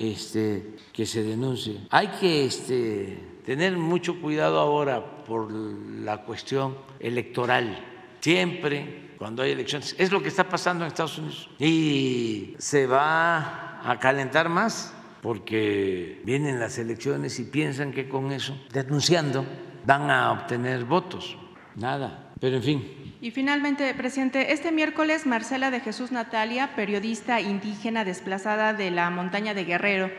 este, 0.00 0.76
que 0.92 1.04
se 1.04 1.22
denuncie. 1.22 1.78
Hay 1.90 2.08
que 2.08 2.46
este, 2.46 3.18
tener 3.44 3.76
mucho 3.76 4.20
cuidado 4.20 4.58
ahora 4.58 5.24
por 5.24 5.52
la 5.52 6.24
cuestión 6.24 6.76
electoral. 6.98 7.84
Siempre 8.20 9.10
cuando 9.18 9.42
hay 9.42 9.52
elecciones. 9.52 9.94
Es 9.98 10.10
lo 10.10 10.22
que 10.22 10.28
está 10.28 10.48
pasando 10.48 10.84
en 10.84 10.88
Estados 10.88 11.18
Unidos. 11.18 11.50
Y 11.58 12.54
se 12.58 12.86
va 12.86 13.82
a 13.84 13.98
calentar 14.00 14.48
más 14.48 14.94
porque 15.20 16.22
vienen 16.24 16.58
las 16.58 16.78
elecciones 16.78 17.38
y 17.38 17.44
piensan 17.44 17.92
que 17.92 18.08
con 18.08 18.32
eso, 18.32 18.58
denunciando, 18.72 19.44
van 19.84 20.10
a 20.10 20.32
obtener 20.32 20.86
votos. 20.86 21.36
Nada. 21.76 22.29
Pero 22.40 22.56
en 22.56 22.62
fin, 22.62 23.00
y 23.22 23.32
finalmente, 23.32 23.92
presidente, 23.92 24.52
este 24.52 24.72
miércoles 24.72 25.26
Marcela 25.26 25.70
de 25.70 25.80
Jesús 25.80 26.10
Natalia, 26.10 26.74
periodista 26.74 27.38
indígena 27.42 28.02
desplazada 28.02 28.72
de 28.72 28.90
la 28.90 29.10
montaña 29.10 29.52
de 29.52 29.66
Guerrero, 29.66 30.10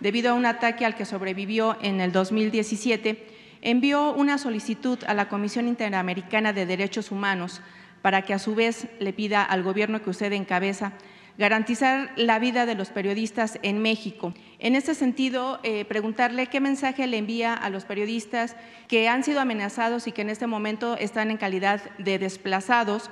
debido 0.00 0.32
a 0.32 0.34
un 0.34 0.44
ataque 0.44 0.84
al 0.84 0.96
que 0.96 1.04
sobrevivió 1.04 1.76
en 1.80 2.00
el 2.00 2.10
2017, 2.10 3.28
envió 3.62 4.12
una 4.12 4.38
solicitud 4.38 4.98
a 5.06 5.14
la 5.14 5.28
Comisión 5.28 5.68
Interamericana 5.68 6.52
de 6.52 6.66
Derechos 6.66 7.12
Humanos 7.12 7.60
para 8.02 8.22
que 8.22 8.34
a 8.34 8.40
su 8.40 8.56
vez 8.56 8.88
le 8.98 9.12
pida 9.12 9.44
al 9.44 9.62
gobierno 9.62 10.02
que 10.02 10.10
usted 10.10 10.32
encabeza 10.32 10.94
garantizar 11.38 12.10
la 12.16 12.40
vida 12.40 12.66
de 12.66 12.74
los 12.74 12.90
periodistas 12.90 13.58
en 13.62 13.80
México. 13.80 14.34
En 14.58 14.74
este 14.74 14.94
sentido, 14.94 15.60
eh, 15.62 15.84
preguntarle 15.84 16.48
qué 16.48 16.60
mensaje 16.60 17.06
le 17.06 17.16
envía 17.16 17.54
a 17.54 17.70
los 17.70 17.84
periodistas 17.84 18.56
que 18.88 19.08
han 19.08 19.22
sido 19.22 19.40
amenazados 19.40 20.08
y 20.08 20.12
que 20.12 20.22
en 20.22 20.30
este 20.30 20.48
momento 20.48 20.96
están 20.96 21.30
en 21.30 21.36
calidad 21.36 21.80
de 21.98 22.18
desplazados. 22.18 23.10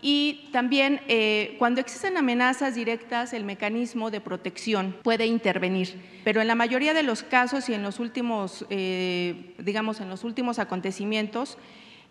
Y 0.00 0.50
también, 0.52 1.00
eh, 1.08 1.56
cuando 1.58 1.80
existen 1.80 2.16
amenazas 2.16 2.74
directas, 2.74 3.32
el 3.32 3.42
mecanismo 3.42 4.10
de 4.10 4.20
protección 4.20 4.94
puede 5.02 5.26
intervenir. 5.26 6.00
Pero 6.22 6.40
en 6.42 6.46
la 6.46 6.54
mayoría 6.54 6.94
de 6.94 7.02
los 7.02 7.22
casos 7.22 7.68
y 7.68 7.74
en 7.74 7.82
los 7.82 7.98
últimos, 7.98 8.66
eh, 8.70 9.54
digamos, 9.58 10.00
en 10.00 10.10
los 10.10 10.22
últimos 10.22 10.58
acontecimientos, 10.58 11.58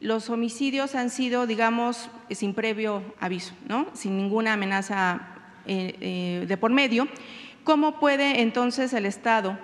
los 0.02 0.30
homicidios 0.30 0.96
han 0.96 1.10
sido, 1.10 1.48
digamos, 1.48 2.10
sin 2.32 2.54
previo 2.54 3.04
aviso, 3.22 3.54
¿no? 3.70 3.88
sin 3.94 4.18
ninguna 4.18 4.54
amenaza 4.54 5.33
de 5.66 6.58
por 6.60 6.72
medio, 6.72 7.08
¿cómo 7.64 8.00
puede 8.00 8.42
entonces 8.42 8.94
el 8.94 9.06
Estado 9.06 9.58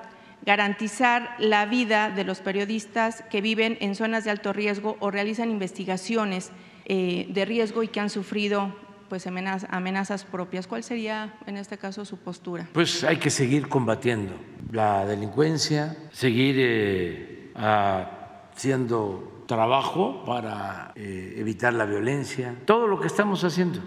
garantizar 0.46 1.36
la 1.40 1.66
vida 1.66 2.10
de 2.10 2.24
los 2.24 2.40
periodistas 2.40 3.24
que 3.30 3.42
viven 3.42 3.78
en 3.82 3.96
zonas 3.96 4.24
de 4.24 4.32
alto 4.32 4.54
riesgo 4.54 4.98
o 5.00 5.12
realizan 5.12 5.52
investigaciones 5.52 6.52
eh, 6.86 7.28
de 7.30 7.46
riesgo 7.46 7.84
y 7.84 7.88
que 7.88 8.00
han 8.00 8.10
sufrido 8.10 8.74
pues 9.10 9.26
amenazas, 9.28 10.24
propias. 10.24 10.68
¿Cuál 10.68 10.84
sería 10.84 11.34
en 11.48 11.58
este 11.58 11.78
caso 11.80 12.06
su 12.06 12.18
postura? 12.18 12.70
Pues 12.74 13.04
hay 13.04 13.18
que 13.18 13.32
seguir 13.32 13.68
combatiendo 13.68 14.34
la 14.72 15.04
delincuencia, 15.06 15.98
seguir 16.12 17.52
haciendo 17.56 19.39
trabajo 19.50 20.24
para 20.26 20.94
evitar 20.96 21.74
la 21.74 21.86
violencia, 21.86 22.56
todo 22.66 22.86
lo 22.86 23.00
que 23.00 23.08
estamos 23.08 23.44
haciendo. 23.44 23.80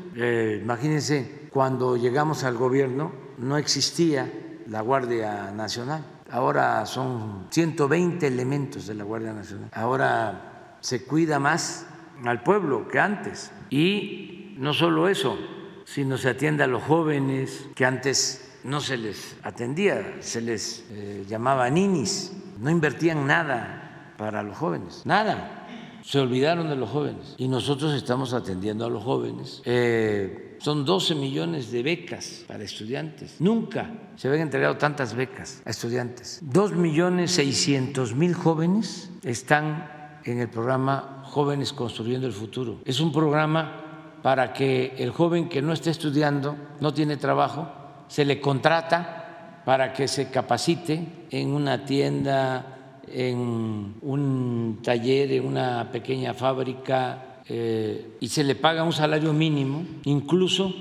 imagínense 0.61 1.48
cuando 1.53 1.96
llegamos 1.96 2.42
al 2.42 2.57
gobierno 2.57 3.12
no 3.38 3.57
existía 3.57 4.29
la 4.66 4.81
Guardia 4.81 5.53
Nacional. 5.53 6.05
Ahora 6.33 6.85
son 6.85 7.46
120 7.51 8.27
elementos 8.27 8.88
de 8.88 8.94
la 8.94 9.05
Guardia 9.05 9.33
Nacional. 9.33 9.68
Ahora 9.72 10.79
se 10.81 11.05
cuida 11.05 11.38
más 11.38 11.87
al 12.25 12.42
pueblo 12.42 12.88
que 12.88 12.98
antes. 12.98 13.53
Y 13.70 14.57
no 14.59 14.72
solo 14.72 15.09
eso, 15.09 15.38
sino 15.85 16.18
se 16.18 16.31
atiende 16.31 16.64
a 16.64 16.66
los 16.66 16.83
jóvenes 16.83 17.68
que 17.77 17.85
antes 17.85 18.59
no 18.64 18.81
se 18.81 18.96
les 18.96 19.37
atendía, 19.44 20.16
se 20.20 20.40
les 20.40 20.87
eh, 20.90 21.25
llamaba 21.29 21.70
ninis, 21.70 22.33
no 22.59 22.68
invertían 22.68 23.27
nada 23.27 23.82
para 24.23 24.45
los 24.45 24.57
jóvenes, 24.57 25.03
nada. 25.05 25.67
Se 26.05 26.21
olvidaron 26.21 26.69
de 26.69 26.77
los 26.77 26.89
jóvenes 26.91 27.35
y 27.39 27.49
nosotros 27.49 27.93
estamos 27.93 28.33
atendiendo 28.33 28.87
a 28.87 28.89
los 28.89 29.03
jóvenes. 29.03 29.63
Eh, 29.65 30.59
son 30.61 30.85
12 30.85 31.17
millones 31.17 31.73
de 31.73 31.83
becas 31.83 32.45
para 32.47 32.63
estudiantes. 32.63 33.41
Nunca 33.41 33.91
se 34.15 34.29
habían 34.29 34.43
entregado 34.45 34.77
tantas 34.77 35.17
becas 35.17 35.61
a 35.65 35.71
estudiantes. 35.71 36.39
2 36.43 36.75
millones 36.75 37.33
600 37.33 38.15
mil 38.15 38.33
jóvenes 38.33 39.11
están 39.25 40.21
en 40.25 40.39
el 40.39 40.49
programa 40.49 41.25
Jóvenes 41.25 41.73
Construyendo 41.73 42.29
el 42.29 42.33
Futuro. 42.33 42.79
Es 42.85 43.01
un 43.01 43.11
programa 43.11 44.21
para 44.23 44.53
que 44.53 44.95
el 44.99 45.11
joven 45.11 45.49
que 45.49 45.63
no 45.63 45.73
esté 45.73 45.91
estudiando, 45.91 46.55
no 46.79 46.95
tiene 46.95 47.17
trabajo, 47.17 47.69
se 48.07 48.25
le 48.25 48.41
contrata 48.41 49.63
para 49.65 49.93
que 49.93 50.07
se 50.07 50.31
capacite 50.31 51.27
en 51.31 51.49
una 51.49 51.85
tienda, 51.85 52.82
en 53.09 53.95
un 54.03 54.79
taller, 54.83 55.33
en 55.33 55.47
una 55.47 55.91
pequeña 55.91 56.35
fábrica, 56.35 57.41
eh, 57.49 58.17
y 58.21 58.29
se 58.29 58.45
le 58.45 58.55
paga 58.55 58.85
un 58.85 58.93
salario 58.93 59.33
mínimo, 59.33 59.85
incluso 60.05 60.73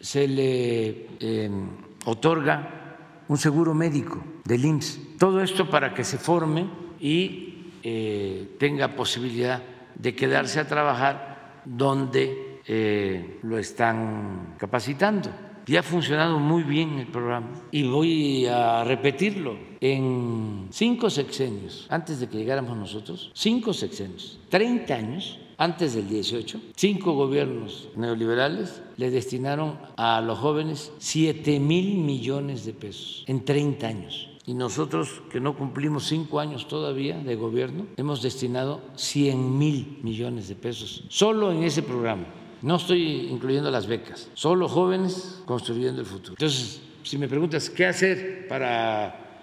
se 0.00 0.28
le 0.28 1.08
eh, 1.20 1.50
otorga 2.04 3.22
un 3.28 3.36
seguro 3.36 3.74
médico 3.74 4.22
del 4.44 4.64
IMSS. 4.64 5.00
Todo 5.18 5.42
esto 5.42 5.68
para 5.68 5.94
que 5.94 6.04
se 6.04 6.18
forme 6.18 6.66
y 7.00 7.72
eh, 7.82 8.56
tenga 8.58 8.94
posibilidad 8.94 9.62
de 9.94 10.14
quedarse 10.14 10.60
a 10.60 10.68
trabajar 10.68 11.62
donde 11.64 12.52
lo 13.42 13.58
están 13.58 14.54
capacitando. 14.58 15.28
Y 15.66 15.76
ha 15.76 15.82
funcionado 15.82 16.38
muy 16.38 16.62
bien 16.62 16.98
el 16.98 17.06
programa 17.06 17.48
y 17.70 17.84
voy 17.84 18.46
a 18.46 18.84
repetirlo. 18.84 19.56
En 19.80 20.68
cinco 20.70 21.10
sexenios, 21.10 21.86
antes 21.90 22.20
de 22.20 22.28
que 22.28 22.38
llegáramos 22.38 22.76
nosotros, 22.76 23.30
cinco 23.34 23.72
sexenios, 23.72 24.38
30 24.50 24.94
años, 24.94 25.38
antes 25.56 25.94
del 25.94 26.08
18, 26.08 26.60
cinco 26.74 27.12
gobiernos 27.12 27.88
neoliberales 27.96 28.82
le 28.96 29.10
destinaron 29.10 29.78
a 29.96 30.20
los 30.20 30.38
jóvenes 30.38 30.92
7 30.98 31.60
mil 31.60 31.98
millones 31.98 32.64
de 32.64 32.72
pesos 32.72 33.24
en 33.26 33.44
30 33.44 33.86
años. 33.86 34.28
Y 34.46 34.52
nosotros, 34.52 35.22
que 35.30 35.40
no 35.40 35.56
cumplimos 35.56 36.04
cinco 36.04 36.38
años 36.38 36.68
todavía 36.68 37.16
de 37.18 37.34
gobierno, 37.34 37.86
hemos 37.96 38.20
destinado 38.20 38.82
100 38.94 39.58
mil 39.58 40.00
millones 40.02 40.48
de 40.48 40.54
pesos 40.54 41.04
solo 41.08 41.50
en 41.50 41.62
ese 41.62 41.82
programa. 41.82 42.26
No 42.64 42.76
estoy 42.76 43.28
incluyendo 43.30 43.70
las 43.70 43.86
becas, 43.86 44.30
solo 44.32 44.70
jóvenes 44.70 45.42
construyendo 45.44 46.00
el 46.00 46.06
futuro. 46.06 46.32
Entonces, 46.32 46.80
si 47.02 47.18
me 47.18 47.28
preguntas 47.28 47.68
qué 47.68 47.84
hacer 47.84 48.48
para 48.48 49.42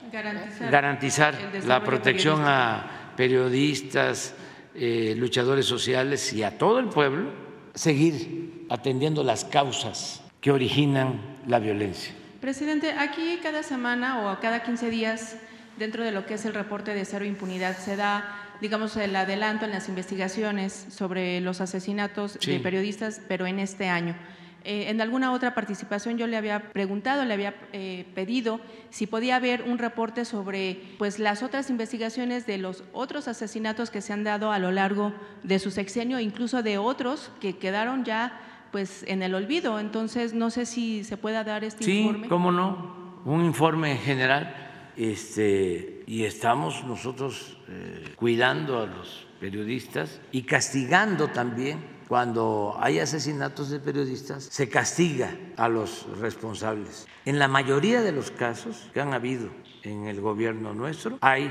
garantizar, 0.71 1.35
la 1.67 1.83
protección 1.83 2.41
a 2.43 3.13
periodistas, 3.15 4.33
eh, 4.73 5.13
luchadores 5.15 5.67
sociales 5.67 6.33
y 6.33 6.41
a 6.41 6.57
todo 6.57 6.79
el 6.79 6.87
pueblo, 6.87 7.29
seguir 7.75 8.65
atendiendo 8.71 9.23
las 9.23 9.45
causas 9.45 10.23
que 10.41 10.49
originan 10.49 11.21
la 11.45 11.59
violencia. 11.59 12.15
Presidente, 12.41 12.93
aquí 12.93 13.39
cada 13.43 13.61
semana 13.61 14.31
o 14.31 14.39
cada 14.39 14.63
15 14.63 14.89
días, 14.89 15.35
dentro 15.77 16.03
de 16.03 16.11
lo 16.11 16.25
que 16.25 16.33
es 16.33 16.45
el 16.45 16.55
reporte 16.55 16.95
de 16.95 17.05
cero 17.05 17.23
impunidad, 17.23 17.77
se 17.77 17.95
da 17.95 18.50
digamos, 18.61 18.95
el 18.95 19.15
adelanto 19.15 19.65
en 19.65 19.71
las 19.71 19.89
investigaciones 19.89 20.85
sobre 20.89 21.41
los 21.41 21.61
asesinatos 21.61 22.39
de 22.39 22.59
periodistas, 22.59 23.21
pero 23.27 23.47
en 23.47 23.59
este 23.59 23.89
año. 23.89 24.15
Eh, 24.63 24.89
en 24.89 25.01
alguna 25.01 25.31
otra 25.31 25.55
participación 25.55 26.19
yo 26.19 26.27
le 26.27 26.37
había 26.37 26.71
preguntado, 26.71 27.25
le 27.25 27.33
había 27.33 27.55
eh, 27.73 28.05
pedido 28.13 28.61
si 28.91 29.07
podía 29.07 29.37
haber 29.37 29.63
un 29.63 29.79
reporte 29.79 30.23
sobre 30.23 30.79
pues, 30.99 31.17
las 31.17 31.41
otras 31.41 31.71
investigaciones 31.71 32.45
de 32.45 32.59
los 32.59 32.83
otros 32.93 33.27
asesinatos 33.27 33.89
que 33.89 34.01
se 34.01 34.13
han 34.13 34.23
dado 34.23 34.51
a 34.51 34.59
lo 34.59 34.71
largo 34.71 35.13
de 35.41 35.57
su 35.57 35.71
sexenio, 35.71 36.19
incluso 36.19 36.61
de 36.61 36.77
otros 36.77 37.31
que 37.39 37.57
quedaron 37.57 38.05
ya 38.05 38.39
pues, 38.71 39.03
en 39.07 39.23
el 39.23 39.33
olvido. 39.33 39.79
Entonces, 39.79 40.35
no 40.35 40.51
sé 40.51 40.67
si 40.67 41.03
se 41.03 41.17
pueda 41.17 41.43
dar 41.43 41.63
este 41.63 41.91
informe. 41.91 42.25
Sí, 42.25 42.29
cómo 42.29 42.51
no, 42.51 43.21
un 43.25 43.43
informe 43.43 43.97
general. 43.97 44.55
Este, 44.95 46.00
y 46.11 46.25
estamos 46.25 46.83
nosotros 46.83 47.57
eh, 47.69 48.03
cuidando 48.17 48.81
a 48.81 48.85
los 48.85 49.27
periodistas 49.39 50.19
y 50.33 50.41
castigando 50.41 51.29
también 51.29 52.01
cuando 52.09 52.75
hay 52.77 52.99
asesinatos 52.99 53.69
de 53.69 53.79
periodistas, 53.79 54.43
se 54.43 54.67
castiga 54.67 55.33
a 55.55 55.69
los 55.69 56.05
responsables. 56.19 57.07
En 57.23 57.39
la 57.39 57.47
mayoría 57.47 58.01
de 58.01 58.11
los 58.11 58.29
casos 58.29 58.89
que 58.93 58.99
han 58.99 59.13
habido 59.13 59.51
en 59.83 60.07
el 60.07 60.19
gobierno 60.19 60.73
nuestro, 60.73 61.17
hay 61.21 61.49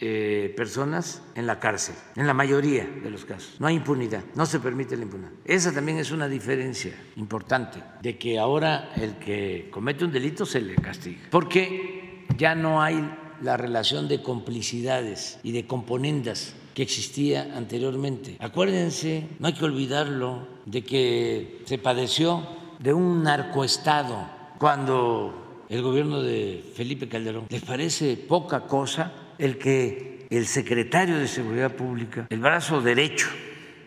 eh, 0.00 0.54
personas 0.56 1.22
en 1.34 1.46
la 1.46 1.60
cárcel, 1.60 1.94
en 2.16 2.26
la 2.26 2.32
mayoría 2.32 2.86
de 2.86 3.10
los 3.10 3.26
casos. 3.26 3.60
No 3.60 3.66
hay 3.66 3.74
impunidad, 3.76 4.24
no 4.34 4.46
se 4.46 4.60
permite 4.60 4.96
la 4.96 5.02
impunidad. 5.02 5.32
Esa 5.44 5.74
también 5.74 5.98
es 5.98 6.10
una 6.10 6.26
diferencia 6.26 6.94
importante, 7.16 7.82
de 8.00 8.16
que 8.16 8.38
ahora 8.38 8.94
el 8.96 9.18
que 9.18 9.68
comete 9.70 10.06
un 10.06 10.12
delito 10.12 10.46
se 10.46 10.62
le 10.62 10.74
castiga. 10.76 11.20
Porque 11.30 12.24
ya 12.38 12.54
no 12.54 12.80
hay 12.80 13.19
la 13.42 13.56
relación 13.56 14.08
de 14.08 14.22
complicidades 14.22 15.38
y 15.42 15.52
de 15.52 15.66
componendas 15.66 16.54
que 16.74 16.82
existía 16.82 17.52
anteriormente. 17.56 18.36
Acuérdense, 18.38 19.26
no 19.38 19.48
hay 19.48 19.54
que 19.54 19.64
olvidarlo, 19.64 20.46
de 20.66 20.82
que 20.82 21.62
se 21.64 21.78
padeció 21.78 22.46
de 22.78 22.92
un 22.92 23.22
narcoestado 23.22 24.28
cuando 24.58 25.64
el 25.68 25.82
gobierno 25.82 26.22
de 26.22 26.64
Felipe 26.74 27.08
Calderón. 27.08 27.46
¿Les 27.48 27.62
parece 27.62 28.16
poca 28.16 28.62
cosa 28.62 29.12
el 29.38 29.58
que 29.58 30.26
el 30.30 30.46
secretario 30.46 31.18
de 31.18 31.26
Seguridad 31.26 31.72
Pública, 31.72 32.26
el 32.30 32.38
brazo 32.40 32.80
derecho 32.80 33.28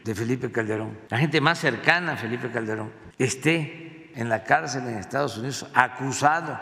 de 0.03 0.13
Felipe 0.13 0.51
Calderón, 0.51 0.97
la 1.09 1.17
gente 1.17 1.39
más 1.39 1.59
cercana 1.59 2.13
a 2.13 2.17
Felipe 2.17 2.51
Calderón, 2.51 2.91
esté 3.17 4.11
en 4.15 4.29
la 4.29 4.43
cárcel 4.43 4.87
en 4.87 4.97
Estados 4.97 5.37
Unidos 5.37 5.65
acusado 5.73 6.59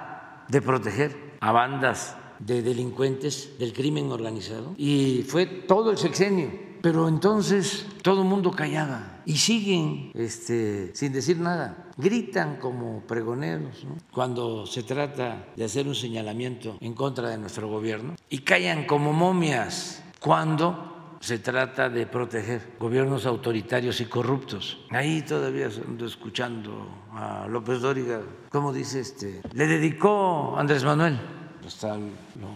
de 0.48 0.62
proteger 0.62 1.16
a 1.40 1.52
bandas 1.52 2.16
de 2.46 2.62
delincuentes 2.62 3.58
del 3.60 3.74
crimen 3.74 4.12
organizado 4.12 4.74
y 4.78 5.24
fue 5.28 5.46
todo 5.46 5.92
el 5.92 5.98
sexenio. 5.98 6.72
Pero 6.82 7.08
entonces 7.08 7.86
todo 8.02 8.24
el 8.24 8.28
mundo 8.28 8.52
callaba 8.52 9.22
y 9.26 9.38
siguen 9.38 10.12
este, 10.16 10.96
sin 10.96 11.14
decir 11.14 11.38
nada. 11.38 11.92
Gritan 11.96 12.58
como 12.58 13.02
pregoneros 13.02 13.86
cuando 14.12 14.66
se 14.66 14.82
trata 14.82 15.46
de 15.56 15.64
hacer 15.64 15.88
un 15.88 15.94
señalamiento 15.94 16.78
en 16.80 16.94
contra 16.96 17.30
de 17.30 17.38
nuestro 17.38 17.68
gobierno 17.68 18.16
y 18.30 18.40
callan 18.40 18.86
como 18.86 19.14
momias 19.14 20.04
cuando 20.20 21.18
se 21.20 21.38
trata 21.38 21.88
de 21.88 22.08
proteger 22.08 22.76
gobiernos 22.80 23.28
autoritarios 23.28 24.02
y 24.02 24.06
corruptos. 24.06 24.80
Ahí 24.90 25.22
todavía 25.22 25.70
ando 25.88 26.08
escuchando 26.08 26.88
a 27.14 27.48
López 27.48 27.80
Dóriga, 27.80 28.22
¿cómo 28.50 28.74
dice 28.74 29.02
este? 29.02 29.42
Le 29.54 29.68
dedicó 29.68 30.56
Andrés 30.58 30.84
Manuel 30.84 31.20
hasta 31.72 31.98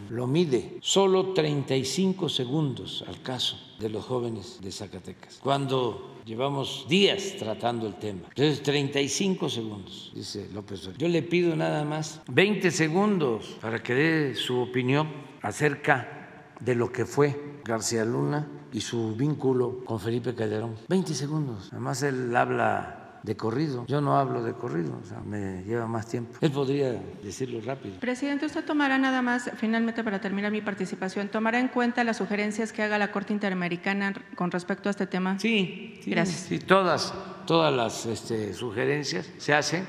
lo, 0.09 0.27
mide, 0.27 0.77
solo 0.81 1.33
35 1.33 2.27
segundos 2.27 3.03
al 3.07 3.21
caso 3.21 3.57
de 3.79 3.89
los 3.89 4.03
jóvenes 4.05 4.59
de 4.61 4.71
Zacatecas, 4.71 5.39
cuando 5.41 6.15
llevamos 6.25 6.85
días 6.89 7.35
tratando 7.39 7.87
el 7.87 7.95
tema. 7.95 8.27
Entonces, 8.29 8.61
35 8.61 9.49
segundos, 9.49 10.11
dice 10.13 10.49
López 10.53 10.89
Yo 10.97 11.07
le 11.07 11.23
pido 11.23 11.55
nada 11.55 11.85
más 11.85 12.21
20 12.27 12.71
segundos 12.71 13.57
para 13.61 13.81
que 13.81 13.93
dé 13.93 14.35
su 14.35 14.59
opinión 14.59 15.07
acerca 15.41 16.53
de 16.59 16.75
lo 16.75 16.91
que 16.91 17.05
fue 17.05 17.59
García 17.63 18.03
Luna 18.03 18.47
y 18.73 18.81
su 18.81 19.15
vínculo 19.15 19.85
con 19.85 19.99
Felipe 19.99 20.35
Calderón. 20.35 20.75
20 20.89 21.13
segundos. 21.13 21.69
Además, 21.71 22.03
él 22.03 22.35
habla 22.35 23.04
de 23.25 23.35
corrido. 23.35 23.85
Yo 23.87 24.01
no 24.01 24.17
hablo 24.17 24.43
de 24.43 24.53
corrido, 24.53 24.99
o 25.01 25.05
sea, 25.05 25.19
me 25.19 25.63
lleva 25.63 25.87
más 25.87 26.07
tiempo. 26.07 26.37
Él 26.41 26.51
podría 26.51 26.93
decirlo 27.23 27.59
rápido. 27.61 27.99
Presidente, 27.99 28.45
usted 28.45 28.63
tomará 28.63 28.97
nada 28.97 29.21
más, 29.21 29.49
finalmente 29.57 30.03
para 30.03 30.21
terminar 30.21 30.51
mi 30.51 30.61
participación, 30.61 31.27
¿tomará 31.29 31.59
en 31.59 31.67
cuenta 31.67 32.03
las 32.03 32.17
sugerencias 32.17 32.71
que 32.71 32.83
haga 32.83 32.99
la 32.99 33.11
Corte 33.11 33.33
Interamericana 33.33 34.13
con 34.35 34.51
respecto 34.51 34.89
a 34.89 34.91
este 34.91 35.07
tema? 35.07 35.39
Sí, 35.39 35.99
gracias. 36.05 36.41
Sí, 36.41 36.59
todas, 36.59 37.13
todas 37.47 37.73
las 37.73 38.05
este, 38.05 38.53
sugerencias 38.53 39.29
se 39.37 39.53
hacen, 39.53 39.85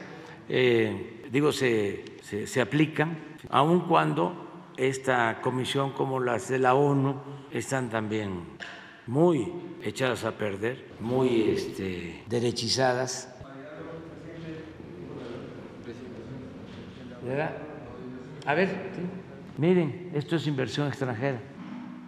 eh, 0.48 1.24
digo, 1.30 1.52
se, 1.52 2.04
se, 2.22 2.46
se 2.46 2.60
aplican, 2.62 3.18
aun 3.50 3.80
cuando 3.80 4.72
esta 4.78 5.40
comisión 5.42 5.92
como 5.92 6.20
las 6.20 6.48
de 6.48 6.58
la 6.58 6.74
ONU 6.74 7.16
están 7.50 7.90
también 7.90 8.44
muy 9.06 9.52
echadas 9.82 10.24
a 10.24 10.32
perder, 10.32 10.84
muy 11.00 11.50
este, 11.50 12.24
derechizadas. 12.28 13.32
¿Verdad? 17.22 17.56
A 18.46 18.54
ver, 18.54 18.68
miren, 19.58 20.10
esto 20.14 20.36
es 20.36 20.46
inversión 20.46 20.88
extranjera. 20.88 21.40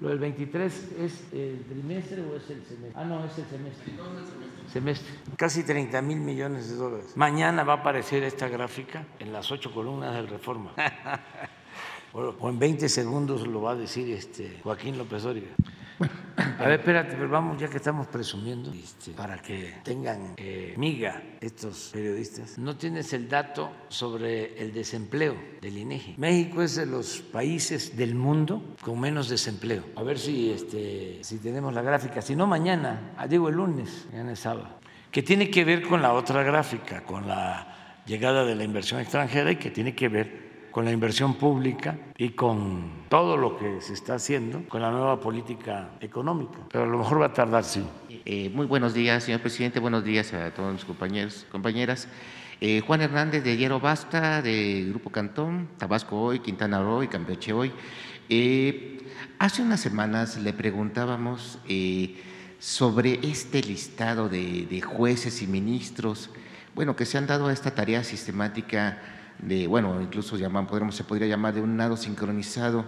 ¿Lo 0.00 0.10
del 0.10 0.20
23 0.20 0.92
es 1.00 1.32
el 1.32 1.64
trimestre 1.68 2.22
o 2.22 2.36
es 2.36 2.48
el 2.50 2.64
semestre? 2.64 2.92
Ah, 2.94 3.04
no, 3.04 3.24
es 3.24 3.36
el 3.36 3.46
semestre. 3.46 3.92
Semestre. 4.72 5.14
Casi 5.36 5.64
30 5.64 6.00
mil 6.02 6.18
millones 6.18 6.70
de 6.70 6.76
dólares. 6.76 7.16
Mañana 7.16 7.64
va 7.64 7.74
a 7.74 7.76
aparecer 7.78 8.22
esta 8.22 8.48
gráfica 8.48 9.04
en 9.18 9.32
las 9.32 9.50
ocho 9.50 9.72
columnas 9.72 10.14
del 10.14 10.28
Reforma. 10.28 10.72
o 12.12 12.48
en 12.48 12.58
20 12.60 12.88
segundos 12.88 13.44
lo 13.48 13.62
va 13.62 13.72
a 13.72 13.76
decir 13.76 14.08
este 14.12 14.60
Joaquín 14.62 14.96
López 14.96 15.24
Dóriga. 15.24 15.48
A 16.38 16.64
ver, 16.64 16.80
espérate, 16.80 17.16
pero 17.16 17.28
vamos, 17.28 17.60
ya 17.60 17.68
que 17.68 17.78
estamos 17.78 18.06
presumiendo, 18.06 18.72
este, 18.72 19.12
para 19.12 19.38
que 19.38 19.74
tengan 19.82 20.34
eh, 20.36 20.74
miga 20.76 21.22
estos 21.40 21.90
periodistas. 21.92 22.58
No 22.58 22.76
tienes 22.76 23.12
el 23.12 23.28
dato 23.28 23.70
sobre 23.88 24.60
el 24.60 24.72
desempleo 24.72 25.36
del 25.60 25.78
INEGI. 25.78 26.14
México 26.16 26.62
es 26.62 26.76
de 26.76 26.86
los 26.86 27.20
países 27.20 27.96
del 27.96 28.14
mundo 28.14 28.74
con 28.82 29.00
menos 29.00 29.28
desempleo. 29.28 29.84
A 29.96 30.02
ver 30.02 30.18
si, 30.18 30.50
este, 30.50 31.18
si 31.22 31.38
tenemos 31.38 31.74
la 31.74 31.82
gráfica. 31.82 32.22
Si 32.22 32.36
no, 32.36 32.46
mañana, 32.46 33.12
ah, 33.16 33.26
digo 33.26 33.48
el 33.48 33.56
lunes, 33.56 34.06
mañana 34.10 34.32
es 34.32 34.40
sábado. 34.40 34.78
Que 35.10 35.22
tiene 35.22 35.50
que 35.50 35.64
ver 35.64 35.82
con 35.82 36.02
la 36.02 36.12
otra 36.12 36.42
gráfica, 36.42 37.02
con 37.02 37.26
la 37.26 38.02
llegada 38.06 38.44
de 38.44 38.54
la 38.54 38.64
inversión 38.64 39.00
extranjera 39.00 39.50
y 39.52 39.56
que 39.56 39.70
tiene 39.70 39.94
que 39.94 40.08
ver 40.08 40.47
con 40.78 40.84
la 40.84 40.92
inversión 40.92 41.34
pública 41.34 41.98
y 42.16 42.28
con 42.28 43.08
todo 43.08 43.36
lo 43.36 43.58
que 43.58 43.80
se 43.80 43.94
está 43.94 44.14
haciendo 44.14 44.62
con 44.68 44.80
la 44.80 44.92
nueva 44.92 45.18
política 45.18 45.88
económica. 46.00 46.60
Pero 46.70 46.84
a 46.84 46.86
lo 46.86 46.98
mejor 46.98 47.20
va 47.20 47.26
a 47.26 47.32
tardar, 47.32 47.64
sí. 47.64 47.84
Eh, 48.24 48.48
muy 48.54 48.64
buenos 48.64 48.94
días, 48.94 49.24
señor 49.24 49.40
presidente. 49.40 49.80
Buenos 49.80 50.04
días 50.04 50.32
a 50.32 50.54
todos 50.54 50.72
mis 50.72 50.84
compañeros, 50.84 51.44
compañeras. 51.50 52.06
Eh, 52.60 52.80
Juan 52.86 53.00
Hernández 53.00 53.42
de 53.42 53.56
Hierro 53.56 53.80
Basta, 53.80 54.40
de 54.40 54.86
Grupo 54.90 55.10
Cantón, 55.10 55.68
Tabasco 55.78 56.16
Hoy, 56.16 56.38
Quintana 56.38 56.80
Roo 56.80 57.02
y 57.02 57.08
Campeche 57.08 57.52
Hoy. 57.52 57.72
Eh, 58.28 59.00
hace 59.40 59.62
unas 59.62 59.80
semanas 59.80 60.38
le 60.38 60.52
preguntábamos 60.52 61.58
sobre 62.60 63.18
este 63.24 63.62
listado 63.62 64.28
de, 64.28 64.68
de 64.70 64.80
jueces 64.80 65.42
y 65.42 65.48
ministros, 65.48 66.30
bueno, 66.76 66.94
que 66.94 67.04
se 67.04 67.18
han 67.18 67.26
dado 67.26 67.48
a 67.48 67.52
esta 67.52 67.74
tarea 67.74 68.04
sistemática 68.04 69.02
de, 69.40 69.66
bueno, 69.66 70.00
incluso 70.00 70.36
llaman, 70.36 70.66
se 70.92 71.04
podría 71.04 71.28
llamar 71.28 71.54
de 71.54 71.60
un 71.60 71.76
nado 71.76 71.96
sincronizado, 71.96 72.84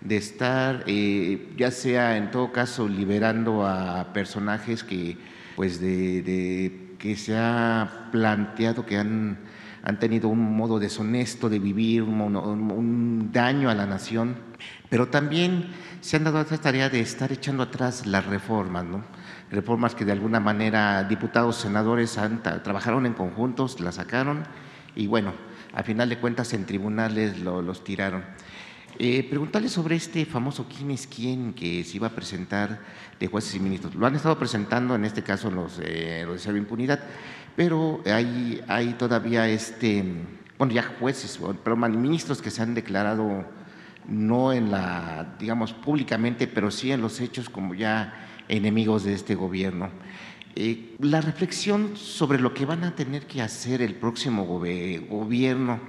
de 0.00 0.16
estar, 0.16 0.84
eh, 0.86 1.52
ya 1.56 1.70
sea 1.70 2.16
en 2.16 2.30
todo 2.30 2.52
caso 2.52 2.88
liberando 2.88 3.66
a 3.66 4.12
personajes 4.12 4.82
que, 4.82 5.16
pues, 5.54 5.80
de, 5.80 6.94
que 6.98 7.16
se 7.16 7.36
ha 7.36 8.08
planteado 8.10 8.84
que 8.84 8.98
han, 8.98 9.38
han 9.82 9.98
tenido 9.98 10.28
un 10.28 10.56
modo 10.56 10.78
deshonesto 10.78 11.48
de 11.48 11.58
vivir, 11.58 12.02
un, 12.02 13.30
daño 13.32 13.70
a 13.70 13.74
la 13.74 13.86
nación, 13.86 14.36
pero 14.88 15.08
también 15.08 15.68
se 16.00 16.16
han 16.16 16.24
dado 16.24 16.40
esta 16.40 16.58
tarea 16.58 16.88
de 16.88 17.00
estar 17.00 17.32
echando 17.32 17.62
atrás 17.62 18.06
las 18.06 18.26
reformas, 18.26 18.84
¿no? 18.84 19.02
reformas 19.50 19.94
que 19.94 20.04
de 20.04 20.12
alguna 20.12 20.40
manera 20.40 21.04
diputados, 21.04 21.56
senadores 21.56 22.16
han, 22.18 22.42
trabajaron 22.42 23.06
en 23.06 23.12
conjuntos, 23.12 23.80
las 23.80 23.96
sacaron 23.96 24.44
y 24.94 25.06
bueno, 25.06 25.32
a 25.74 25.82
final 25.82 26.08
de 26.08 26.18
cuentas 26.18 26.52
en 26.52 26.66
tribunales 26.66 27.38
los 27.38 27.84
tiraron. 27.84 28.24
Eh, 28.98 29.26
preguntarle 29.28 29.68
sobre 29.68 29.96
este 29.96 30.26
famoso 30.26 30.66
quién 30.68 30.90
es 30.90 31.06
quién 31.06 31.54
que 31.54 31.82
se 31.82 31.96
iba 31.96 32.08
a 32.08 32.14
presentar 32.14 32.80
de 33.18 33.26
jueces 33.26 33.54
y 33.54 33.60
ministros. 33.60 33.94
Lo 33.94 34.06
han 34.06 34.14
estado 34.14 34.38
presentando 34.38 34.94
en 34.94 35.04
este 35.04 35.22
caso 35.22 35.50
los, 35.50 35.80
eh, 35.82 36.24
los 36.26 36.44
de 36.44 36.58
impunidad, 36.58 37.00
pero 37.56 38.02
hay, 38.04 38.62
hay 38.68 38.92
todavía 38.94 39.48
este, 39.48 40.04
bueno, 40.58 40.74
ya 40.74 40.82
jueces, 41.00 41.40
pero 41.64 41.76
ministros 41.76 42.42
que 42.42 42.50
se 42.50 42.62
han 42.62 42.74
declarado 42.74 43.46
no 44.06 44.52
en 44.52 44.70
la, 44.70 45.36
digamos, 45.38 45.72
públicamente, 45.72 46.46
pero 46.46 46.70
sí 46.70 46.92
en 46.92 47.00
los 47.00 47.20
hechos 47.20 47.48
como 47.48 47.74
ya 47.74 48.28
enemigos 48.48 49.04
de 49.04 49.14
este 49.14 49.34
gobierno. 49.34 49.90
Eh, 50.54 50.96
la 51.00 51.20
reflexión 51.20 51.96
sobre 51.96 52.38
lo 52.38 52.52
que 52.52 52.66
van 52.66 52.84
a 52.84 52.94
tener 52.94 53.26
que 53.26 53.40
hacer 53.40 53.80
el 53.80 53.94
próximo 53.94 54.44
gobierno 54.44 55.80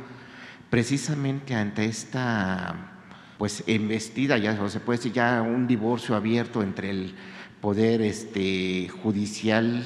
precisamente 0.70 1.54
ante 1.54 1.86
esta 1.86 2.94
pues 3.38 3.64
embestida, 3.68 4.38
ya 4.38 4.70
se 4.70 4.80
puede 4.80 4.98
decir 4.98 5.12
ya 5.12 5.42
un 5.42 5.68
divorcio 5.68 6.16
abierto 6.16 6.64
entre 6.64 6.90
el 6.92 7.14
poder 7.60 8.02
este, 8.02 8.88
judicial, 8.88 9.84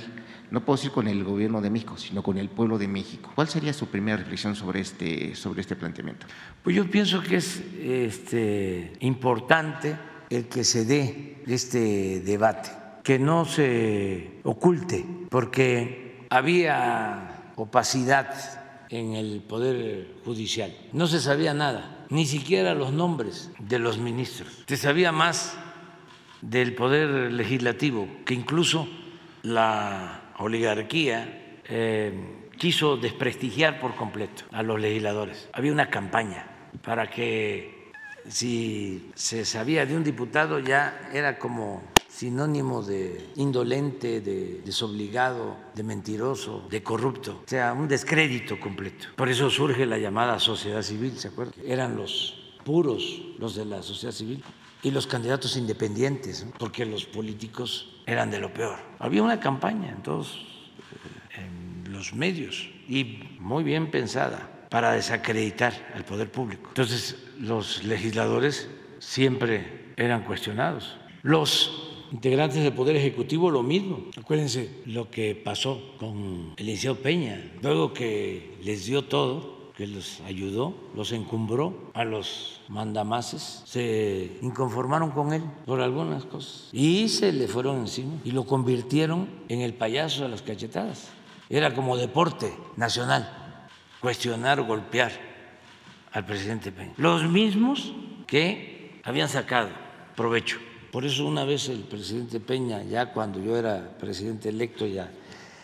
no 0.52 0.63
puedo 0.63 0.78
decir 0.78 0.92
con 0.92 1.08
el 1.08 1.24
gobierno 1.24 1.60
de 1.60 1.70
México, 1.70 1.98
sino 1.98 2.22
con 2.22 2.38
el 2.38 2.50
pueblo 2.50 2.78
de 2.78 2.88
México. 2.88 3.32
¿Cuál 3.36 3.48
sería 3.50 3.74
su 3.74 3.88
primera 3.88 4.18
reflexión 4.18 4.56
sobre 4.56 4.82
este, 4.82 5.36
sobre 5.36 5.62
este 5.62 5.76
planteamiento? 5.76 6.28
Pues 6.63 6.76
yo 6.76 6.90
pienso 6.90 7.22
que 7.22 7.38
es 7.38 7.62
este, 7.82 8.94
importante 9.00 9.98
el 10.30 10.48
que 10.48 10.63
se 10.63 10.86
dé 10.86 11.44
este 11.48 12.22
debate 12.22 12.70
que 13.08 13.20
no 13.20 13.46
se 13.46 14.41
oculte, 14.43 15.06
porque 15.30 16.26
había 16.30 17.54
opacidad 17.56 18.36
en 18.89 19.13
el 19.13 19.39
Poder 19.39 20.15
Judicial. 20.26 20.76
No 20.91 21.08
se 21.08 21.22
sabía 21.22 21.54
nada, 21.54 22.06
ni 22.10 22.26
siquiera 22.26 22.76
los 22.76 22.91
nombres 22.91 23.50
de 23.60 23.80
los 23.80 23.98
ministros. 23.98 24.65
Se 24.67 24.76
sabía 24.76 25.13
más 25.13 25.58
del 26.41 26.76
Poder 26.76 27.32
Legislativo, 27.32 28.10
que 28.26 28.34
incluso 28.34 28.89
la 29.41 30.34
oligarquía 30.39 31.62
eh, 31.63 32.12
quiso 32.58 32.98
desprestigiar 32.98 33.80
por 33.80 33.96
completo 33.96 34.43
a 34.52 34.63
los 34.63 34.82
legisladores. 34.82 35.48
Había 35.54 35.72
una 35.72 35.89
campaña 35.89 36.46
para 36.84 37.10
que 37.10 37.93
si 38.28 39.12
se 39.15 39.46
sabía 39.46 39.86
de 39.86 39.96
un 39.96 40.04
diputado 40.04 40.60
ya 40.60 41.10
era 41.13 41.39
como 41.39 41.96
sinónimo 42.17 42.82
de 42.82 43.30
indolente, 43.36 44.21
de 44.21 44.62
desobligado, 44.65 45.56
de 45.75 45.84
mentiroso, 45.84 46.65
de 46.67 46.82
corrupto, 46.82 47.43
o 47.45 47.47
sea, 47.47 47.73
un 47.73 47.88
descrédito 47.88 48.60
completo. 48.60 49.10
Por 49.15 49.30
eso 49.30 49.51
surge 49.51 49.86
la 49.86 49.99
llamada 49.99 50.39
sociedad 50.39 50.82
civil, 50.82 51.15
¿se 51.15 51.27
acuerdan? 51.27 51.53
Eran 51.63 51.95
los 51.95 52.56
puros 52.65 53.21
los 53.38 53.53
de 53.53 53.65
la 53.65 53.84
sociedad 53.84 54.12
civil 54.12 54.43
y 54.82 54.89
los 54.89 55.06
candidatos 55.06 55.58
independientes, 55.58 56.47
porque 56.58 56.88
los 56.88 57.06
políticos 57.06 58.01
eran 58.08 58.32
de 58.32 58.39
lo 58.39 58.51
peor. 58.51 58.80
Había 58.97 59.21
una 59.21 59.39
campaña 59.39 59.91
en 59.91 60.01
todos 60.01 60.43
eh, 61.36 61.47
los 61.88 62.15
medios 62.15 62.67
y 62.89 63.19
muy 63.39 63.63
bien 63.63 63.91
pensada 63.91 64.65
para 64.71 64.93
desacreditar 64.93 65.91
al 65.93 66.03
poder 66.03 66.32
público. 66.32 66.69
Entonces, 66.69 67.15
los 67.39 67.84
legisladores 67.84 68.67
siempre 68.97 69.93
eran 69.97 70.23
cuestionados. 70.23 70.97
Los 71.21 71.88
integrantes 72.12 72.63
del 72.63 72.74
Poder 72.74 72.96
Ejecutivo 72.96 73.52
lo 73.52 73.63
mismo. 73.63 74.06
Acuérdense 74.17 74.82
lo 74.86 75.10
que 75.10 75.36
pasó 75.36 75.96
con 76.00 76.54
el 76.58 76.65
licenciado 76.65 76.98
Peña, 76.98 77.54
luego 77.62 77.93
que 77.93 78.58
les 78.62 78.86
dio 78.86 79.04
todo, 79.04 79.72
que 79.76 79.86
los 79.86 80.22
ayudó, 80.22 80.74
los 80.96 81.12
encumbró 81.12 81.91
a 81.93 82.04
los 82.04 82.62
mandamases, 82.67 83.62
se 83.65 84.38
inconformaron 84.41 85.12
con 85.12 85.34
él 85.34 85.43
por 85.67 85.82
algunas 85.82 86.26
cosas 86.26 86.70
y 86.74 87.08
se 87.10 87.32
le 87.32 87.48
fueron 87.48 87.78
encima 87.78 88.13
y 88.24 88.32
lo 88.32 88.46
convirtieron 88.46 89.30
en 89.50 89.62
el 89.62 89.76
payaso 89.76 90.24
de 90.24 90.30
las 90.30 90.41
cachetadas. 90.41 91.10
Era 91.50 91.76
como 91.76 91.96
deporte 91.96 92.52
nacional, 92.76 93.62
cuestionar 94.02 94.60
o 94.60 94.65
golpear 94.65 95.12
al 96.12 96.26
presidente 96.26 96.72
Peña. 96.72 96.93
Los 96.98 97.30
mismos 97.30 97.93
que 98.26 99.00
habían 99.04 99.30
sacado 99.30 99.70
provecho 100.15 100.58
por 100.98 101.06
eso 101.06 101.28
una 101.28 101.46
vez 101.46 101.70
el 101.70 101.82
presidente 101.82 102.40
Peña, 102.40 102.82
ya 102.82 103.14
cuando 103.14 103.40
yo 103.40 103.56
era 103.56 103.96
presidente 104.00 104.50
electo, 104.50 104.88
ya 104.88 105.12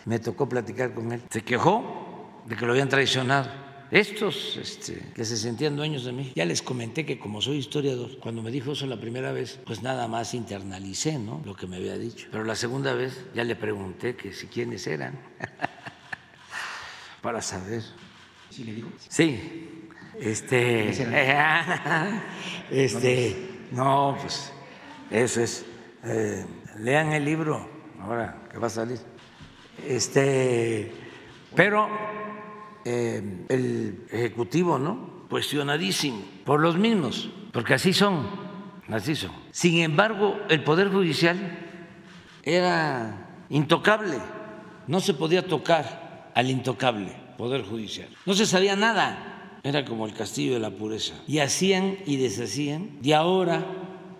me 0.06 0.20
tocó 0.20 0.48
platicar 0.48 0.94
con 0.94 1.12
él, 1.12 1.24
se 1.28 1.42
quejó 1.42 2.44
de 2.46 2.56
que 2.56 2.64
lo 2.68 2.74
habían 2.74 2.88
traicionado. 2.88 3.50
Estos 3.90 4.58
este, 4.58 5.12
que 5.16 5.26
se 5.26 5.36
sentían 5.36 5.76
dueños 5.76 6.06
de 6.06 6.12
mí, 6.12 6.32
ya 6.36 6.46
les 6.46 6.62
comenté 6.62 7.04
que 7.04 7.18
como 7.18 7.42
soy 7.42 7.58
historiador, 7.58 8.20
cuando 8.20 8.44
me 8.44 8.52
dijo 8.52 8.74
eso 8.74 8.86
la 8.86 9.00
primera 9.00 9.32
vez, 9.32 9.60
pues 9.66 9.82
nada 9.82 10.08
más 10.08 10.36
internalicé 10.36 11.18
¿no? 11.18 11.42
lo 11.44 11.56
que 11.56 11.66
me 11.66 11.78
había 11.78 11.98
dicho. 11.98 12.28
Pero 12.30 12.44
la 12.44 12.56
segunda 12.56 12.94
vez 12.94 13.26
ya 13.34 13.44
le 13.44 13.56
pregunté 13.56 14.16
que 14.16 14.34
si 14.34 14.46
quiénes 14.46 14.86
eran, 14.86 15.20
para 17.24 17.42
saber. 17.42 17.82
¿Sí 18.52 18.66
le 18.66 18.74
digo? 18.74 18.90
Sí. 19.10 19.90
Este, 20.20 20.90
este, 22.70 23.36
no, 23.72 24.16
pues 24.22 24.53
eso 25.14 25.42
es. 25.42 25.66
Eh, 26.04 26.44
lean 26.80 27.14
el 27.14 27.24
libro 27.24 27.70
ahora 28.02 28.42
que 28.52 28.58
va 28.58 28.68
a 28.68 28.70
salir. 28.70 29.00
Este, 29.88 30.92
pero 31.56 31.88
eh, 32.84 33.46
el 33.48 34.06
ejecutivo, 34.12 34.80
¿no? 34.80 35.28
Cuestionadísimo 35.30 36.22
por 36.44 36.60
los 36.60 36.78
mismos, 36.78 37.30
porque 37.54 37.76
así 37.76 37.94
son, 37.94 38.28
así 38.90 39.16
son. 39.16 39.32
Sin 39.52 39.80
embargo, 39.80 40.40
el 40.50 40.64
poder 40.64 40.90
judicial 40.90 41.38
era 42.44 43.46
intocable, 43.50 44.18
no 44.88 45.00
se 45.00 45.14
podía 45.14 45.48
tocar 45.48 46.32
al 46.36 46.50
intocable 46.50 47.16
poder 47.38 47.64
judicial. 47.64 48.10
No 48.26 48.34
se 48.34 48.46
sabía 48.46 48.76
nada, 48.76 49.60
era 49.64 49.86
como 49.86 50.06
el 50.06 50.14
castillo 50.14 50.56
de 50.56 50.60
la 50.60 50.72
pureza. 50.72 51.14
Y 51.28 51.40
hacían 51.40 51.98
y 52.06 52.18
deshacían, 52.18 53.00
y 53.02 53.14
ahora 53.14 53.66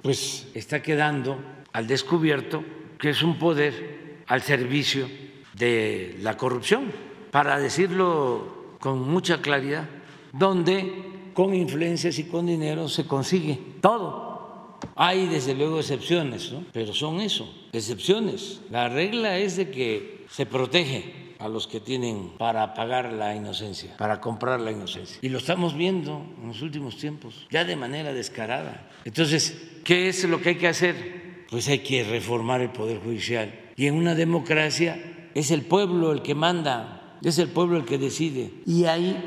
pues 0.04 0.48
está 0.54 0.84
quedando 0.84 1.40
al 1.72 1.88
descubierto 1.88 2.64
que 3.00 3.10
es 3.10 3.24
un 3.24 3.40
poder 3.40 4.22
al 4.28 4.42
servicio 4.42 5.08
de 5.54 6.18
la 6.22 6.38
corrupción, 6.38 6.92
para 7.32 7.58
decirlo 7.58 8.76
con 8.80 9.02
mucha 9.10 9.42
claridad, 9.42 9.90
donde 10.32 11.32
con 11.34 11.54
influencias 11.54 12.20
y 12.20 12.26
con 12.26 12.46
dinero 12.46 12.88
se 12.88 13.06
consigue 13.06 13.60
todo. 13.82 14.80
Hay 14.96 15.28
desde 15.28 15.56
luego 15.56 15.80
excepciones, 15.80 16.52
¿no? 16.52 16.66
pero 16.72 16.94
son 16.94 17.22
eso, 17.22 17.52
excepciones. 17.72 18.62
La 18.70 18.90
regla 18.90 19.38
es 19.38 19.58
de 19.58 19.72
que 19.72 20.26
se 20.30 20.46
protege 20.46 21.23
a 21.44 21.50
los 21.50 21.68
que 21.68 21.82
tienen 21.82 22.32
para 22.38 22.74
pagar 22.74 23.12
la 23.12 23.36
inocencia, 23.36 23.98
para 23.98 24.22
comprar 24.22 24.62
la 24.62 24.72
inocencia. 24.72 25.18
Y 25.22 25.28
lo 25.28 25.40
estamos 25.40 25.76
viendo 25.76 26.26
en 26.42 26.48
los 26.48 26.62
últimos 26.62 26.98
tiempos, 26.98 27.48
ya 27.52 27.66
de 27.66 27.76
manera 27.76 28.14
descarada. 28.14 28.90
Entonces, 29.04 29.82
¿qué 29.84 30.08
es 30.08 30.24
lo 30.24 30.40
que 30.40 30.50
hay 30.50 30.56
que 30.56 30.70
hacer? 30.70 31.46
Pues 31.50 31.68
hay 31.68 31.80
que 31.80 32.06
reformar 32.06 32.62
el 32.62 32.70
Poder 32.70 33.00
Judicial. 33.00 33.54
Y 33.76 33.88
en 33.88 33.96
una 33.96 34.16
democracia 34.16 35.30
es 35.36 35.52
el 35.52 35.64
pueblo 35.64 36.14
el 36.14 36.22
que 36.22 36.34
manda, 36.34 37.18
es 37.22 37.38
el 37.40 37.50
pueblo 37.50 37.76
el 37.76 37.84
que 37.84 37.98
decide. 37.98 38.54
Y 38.66 38.86
hay 38.86 39.22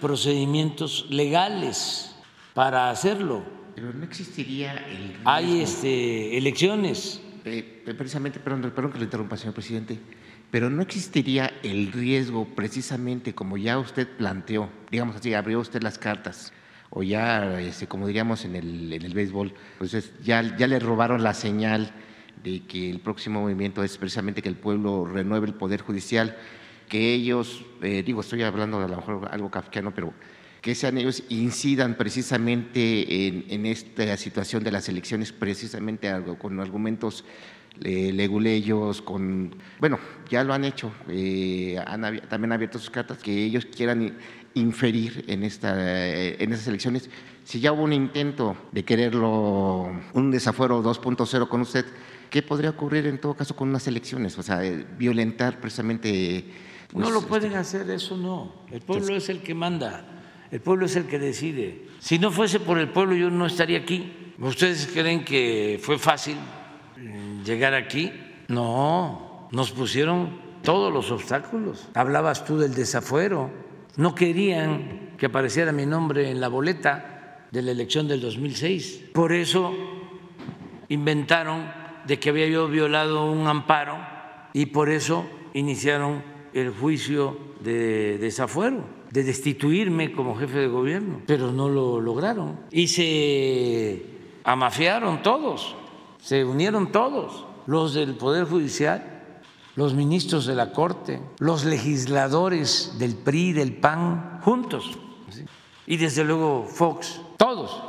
procedimientos 0.00 1.06
legales 1.10 2.16
para 2.54 2.88
hacerlo. 2.88 3.42
Pero 3.74 3.92
no 3.92 4.04
existiría 4.04 4.72
el 4.72 5.16
Hay 5.24 5.60
este, 5.60 6.38
elecciones. 6.38 7.20
Eh, 7.44 7.82
precisamente, 7.84 8.40
perdón, 8.40 8.72
perdón 8.74 8.92
que 8.92 8.98
lo 8.98 9.04
interrumpa, 9.04 9.36
señor 9.36 9.52
presidente, 9.52 9.98
pero 10.52 10.68
no 10.68 10.82
existiría 10.82 11.50
el 11.62 11.90
riesgo 11.90 12.44
precisamente 12.54 13.34
como 13.34 13.56
ya 13.56 13.78
usted 13.78 14.06
planteó, 14.06 14.68
digamos 14.90 15.16
así, 15.16 15.32
abrió 15.32 15.58
usted 15.58 15.82
las 15.82 15.98
cartas 15.98 16.52
o 16.90 17.02
ya, 17.02 17.58
este, 17.58 17.86
como 17.86 18.06
diríamos 18.06 18.44
en 18.44 18.56
el, 18.56 18.92
en 18.92 19.12
béisbol, 19.14 19.54
pues 19.78 20.12
ya, 20.22 20.42
ya 20.58 20.66
le 20.66 20.78
robaron 20.78 21.22
la 21.22 21.32
señal 21.32 21.90
de 22.44 22.66
que 22.66 22.90
el 22.90 23.00
próximo 23.00 23.40
movimiento 23.40 23.82
es 23.82 23.96
precisamente 23.96 24.42
que 24.42 24.50
el 24.50 24.56
pueblo 24.56 25.06
renueve 25.06 25.46
el 25.46 25.54
poder 25.54 25.80
judicial, 25.80 26.36
que 26.86 27.14
ellos, 27.14 27.64
eh, 27.80 28.02
digo, 28.04 28.20
estoy 28.20 28.42
hablando 28.42 28.78
de 28.78 28.84
a 28.84 28.88
lo 28.88 28.96
mejor 28.96 29.28
algo 29.30 29.50
kafkiano, 29.50 29.94
pero 29.94 30.12
que 30.60 30.74
sean 30.74 30.98
ellos 30.98 31.24
incidan 31.30 31.96
precisamente 31.96 33.26
en, 33.26 33.64
esta 33.64 34.14
situación 34.18 34.62
de 34.62 34.70
las 34.70 34.86
elecciones, 34.90 35.32
precisamente 35.32 36.12
con 36.38 36.60
argumentos 36.60 37.24
eh, 37.80 38.12
leguleyos, 38.12 39.00
con, 39.00 39.54
bueno, 39.80 39.98
ya 40.28 40.44
lo 40.44 40.52
han 40.52 40.64
hecho, 40.64 40.92
eh, 41.08 41.76
también 42.28 42.44
han 42.44 42.52
abierto 42.52 42.78
sus 42.78 42.90
cartas, 42.90 43.18
que 43.18 43.44
ellos 43.44 43.66
quieran 43.66 44.18
inferir 44.54 45.24
en, 45.26 45.42
esta, 45.42 45.74
en 45.74 46.52
esas 46.52 46.68
elecciones. 46.68 47.08
Si 47.44 47.60
ya 47.60 47.72
hubo 47.72 47.82
un 47.82 47.92
intento 47.92 48.56
de 48.72 48.84
quererlo, 48.84 49.90
un 50.12 50.30
desafuero 50.30 50.82
2.0 50.82 51.48
con 51.48 51.62
usted, 51.62 51.86
¿qué 52.30 52.42
podría 52.42 52.70
ocurrir 52.70 53.06
en 53.06 53.18
todo 53.18 53.34
caso 53.34 53.56
con 53.56 53.70
unas 53.70 53.86
elecciones? 53.88 54.38
O 54.38 54.42
sea, 54.42 54.60
violentar 54.98 55.58
precisamente... 55.58 56.44
Pues, 56.92 57.08
no 57.08 57.10
lo 57.10 57.22
pueden 57.22 57.52
este 57.52 57.58
hacer, 57.58 57.90
eso 57.90 58.16
no. 58.18 58.52
El 58.70 58.82
pueblo 58.82 59.16
es 59.16 59.30
el 59.30 59.40
que 59.42 59.54
manda. 59.54 60.04
El 60.50 60.60
pueblo 60.60 60.84
es 60.84 60.94
el 60.94 61.06
que 61.06 61.18
decide. 61.18 61.86
Si 61.98 62.18
no 62.18 62.30
fuese 62.30 62.60
por 62.60 62.78
el 62.78 62.90
pueblo, 62.90 63.16
yo 63.16 63.30
no 63.30 63.46
estaría 63.46 63.78
aquí. 63.78 64.12
¿Ustedes 64.38 64.86
creen 64.92 65.24
que 65.24 65.80
fue 65.82 65.98
fácil 65.98 66.36
llegar 67.44 67.74
aquí? 67.74 68.12
No, 68.48 69.48
nos 69.52 69.72
pusieron 69.72 70.40
todos 70.62 70.92
los 70.92 71.10
obstáculos. 71.10 71.88
Hablabas 71.94 72.44
tú 72.44 72.58
del 72.58 72.74
desafuero. 72.74 73.50
No 73.96 74.14
querían 74.14 75.14
que 75.18 75.26
apareciera 75.26 75.72
mi 75.72 75.86
nombre 75.86 76.30
en 76.30 76.40
la 76.40 76.48
boleta 76.48 77.46
de 77.50 77.62
la 77.62 77.72
elección 77.72 78.08
del 78.08 78.20
2006. 78.20 79.10
Por 79.12 79.32
eso 79.32 79.72
inventaron 80.88 81.70
de 82.06 82.18
que 82.18 82.30
había 82.30 82.48
yo 82.48 82.68
violado 82.68 83.30
un 83.30 83.46
amparo 83.46 83.96
y 84.52 84.66
por 84.66 84.88
eso 84.88 85.26
iniciaron 85.54 86.22
el 86.52 86.70
juicio 86.70 87.36
de 87.60 88.18
desafuero 88.18 89.02
de 89.12 89.22
destituirme 89.24 90.12
como 90.12 90.34
jefe 90.34 90.58
de 90.58 90.68
gobierno, 90.68 91.20
pero 91.26 91.52
no 91.52 91.68
lo 91.68 92.00
lograron. 92.00 92.60
Y 92.70 92.88
se 92.88 94.02
amafiaron 94.42 95.22
todos, 95.22 95.76
se 96.22 96.44
unieron 96.44 96.92
todos, 96.92 97.44
los 97.66 97.94
del 97.94 98.14
Poder 98.14 98.46
Judicial, 98.46 99.22
los 99.74 99.94
ministros 99.94 100.46
de 100.46 100.54
la 100.54 100.72
Corte, 100.72 101.20
los 101.38 101.64
legisladores 101.64 102.94
del 102.98 103.16
PRI, 103.16 103.52
del 103.52 103.74
PAN, 103.74 104.40
juntos. 104.42 104.98
Y 105.86 105.96
desde 105.96 106.24
luego 106.24 106.64
Fox, 106.64 107.20
todos 107.36 107.82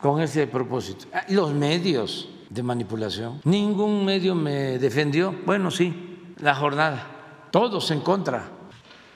con 0.00 0.20
ese 0.20 0.46
propósito. 0.46 1.06
Ah, 1.12 1.24
los 1.28 1.52
medios 1.52 2.28
de 2.48 2.62
manipulación. 2.62 3.40
Ningún 3.44 4.04
medio 4.04 4.34
me 4.34 4.78
defendió. 4.78 5.34
Bueno, 5.46 5.70
sí, 5.70 6.34
la 6.38 6.54
jornada. 6.54 7.46
Todos 7.52 7.90
en 7.90 8.00
contra 8.00 8.50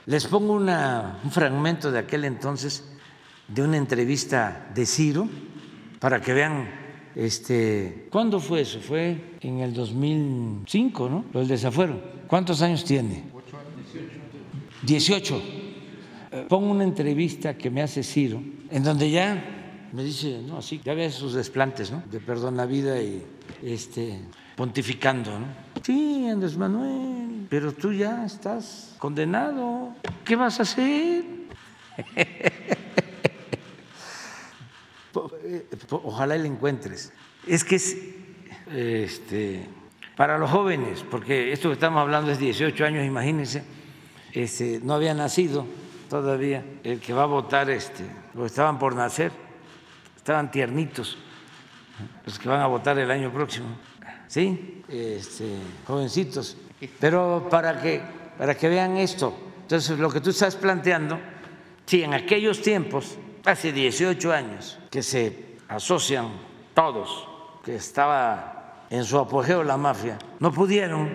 les 0.06 0.26
pongo 0.26 0.52
un 0.52 1.30
fragmento 1.30 1.90
de 1.90 1.98
aquel 1.98 2.24
entonces 2.24 2.84
de 3.48 3.62
una 3.62 3.76
entrevista 3.76 4.70
de 4.74 4.86
Ciro 4.86 5.28
para 5.98 6.20
que 6.20 6.34
vean 6.34 6.83
este, 7.14 8.08
¿cuándo 8.10 8.40
fue 8.40 8.62
eso? 8.62 8.80
Fue 8.80 9.36
en 9.40 9.60
el 9.60 9.72
2005, 9.72 11.08
¿no? 11.08 11.24
Lo 11.32 11.40
del 11.40 11.48
desafuero. 11.48 12.00
¿Cuántos 12.26 12.62
años 12.62 12.84
tiene? 12.84 13.24
18. 14.82 15.42
Eh, 16.32 16.46
pongo 16.48 16.70
una 16.70 16.84
entrevista 16.84 17.56
que 17.56 17.70
me 17.70 17.82
hace 17.82 18.02
Ciro, 18.02 18.42
en 18.70 18.82
donde 18.82 19.10
ya 19.10 19.88
me 19.92 20.02
dice, 20.02 20.42
no, 20.44 20.58
así, 20.58 20.80
ya 20.84 20.94
ves 20.94 21.14
sus 21.14 21.34
desplantes, 21.34 21.92
¿no? 21.92 22.02
De 22.10 22.18
perdón 22.18 22.56
la 22.56 22.66
vida 22.66 23.00
y 23.00 23.22
este, 23.62 24.18
pontificando, 24.56 25.38
¿no? 25.38 25.46
Sí, 25.82 26.26
Andrés 26.28 26.56
Manuel, 26.56 27.46
pero 27.48 27.72
tú 27.72 27.92
ya 27.92 28.24
estás 28.24 28.96
condenado. 28.98 29.94
¿Qué 30.24 30.34
vas 30.34 30.58
a 30.58 30.62
hacer? 30.62 31.24
Ojalá 35.90 36.36
le 36.36 36.48
encuentres. 36.48 37.12
Es 37.46 37.64
que 37.64 37.76
es 37.76 37.96
este, 38.72 39.66
para 40.16 40.38
los 40.38 40.50
jóvenes, 40.50 41.04
porque 41.10 41.52
esto 41.52 41.68
que 41.68 41.74
estamos 41.74 42.00
hablando 42.00 42.30
es 42.30 42.38
18 42.38 42.84
años, 42.84 43.04
imagínense, 43.04 43.62
este, 44.32 44.80
no 44.82 44.94
había 44.94 45.14
nacido 45.14 45.66
todavía 46.08 46.64
el 46.82 47.00
que 47.00 47.12
va 47.12 47.24
a 47.24 47.26
votar, 47.26 47.70
este, 47.70 48.04
o 48.36 48.46
estaban 48.46 48.78
por 48.78 48.94
nacer, 48.94 49.32
estaban 50.16 50.50
tiernitos 50.50 51.18
los 52.26 52.38
que 52.38 52.48
van 52.48 52.60
a 52.60 52.66
votar 52.66 52.98
el 52.98 53.10
año 53.10 53.32
próximo. 53.32 53.68
¿sí? 54.26 54.82
Este, 54.88 55.44
jovencitos. 55.86 56.56
Pero 57.00 57.46
para 57.50 57.80
que, 57.80 58.02
para 58.36 58.56
que 58.56 58.68
vean 58.68 58.96
esto, 58.96 59.34
entonces 59.62 59.98
lo 59.98 60.10
que 60.10 60.20
tú 60.20 60.30
estás 60.30 60.56
planteando, 60.56 61.18
si 61.86 62.02
en 62.02 62.14
aquellos 62.14 62.60
tiempos, 62.60 63.16
hace 63.44 63.72
18 63.72 64.32
años, 64.32 64.78
que 64.90 65.02
se 65.02 65.56
asocian 65.68 66.28
todos, 66.74 67.28
que 67.64 67.76
estaba 67.76 68.86
en 68.90 69.04
su 69.04 69.18
apogeo 69.18 69.62
la 69.62 69.76
mafia, 69.76 70.18
no 70.40 70.52
pudieron, 70.52 71.10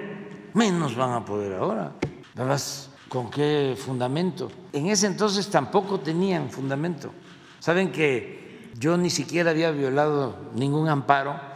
menos 0.53 0.95
van 0.95 1.13
a 1.13 1.25
poder 1.25 1.53
ahora. 1.53 1.91
¿Verdad? 2.36 2.61
¿Con 3.07 3.30
qué 3.30 3.75
fundamento? 3.77 4.51
En 4.71 4.88
ese 4.88 5.07
entonces 5.07 5.49
tampoco 5.49 5.99
tenían 5.99 6.49
fundamento. 6.49 7.11
Saben 7.59 7.91
que 7.91 8.69
yo 8.80 8.95
ni 8.97 9.09
siquiera 9.09 9.51
había 9.51 9.71
violado 9.71 10.51
ningún 10.55 10.88
amparo 10.88 11.49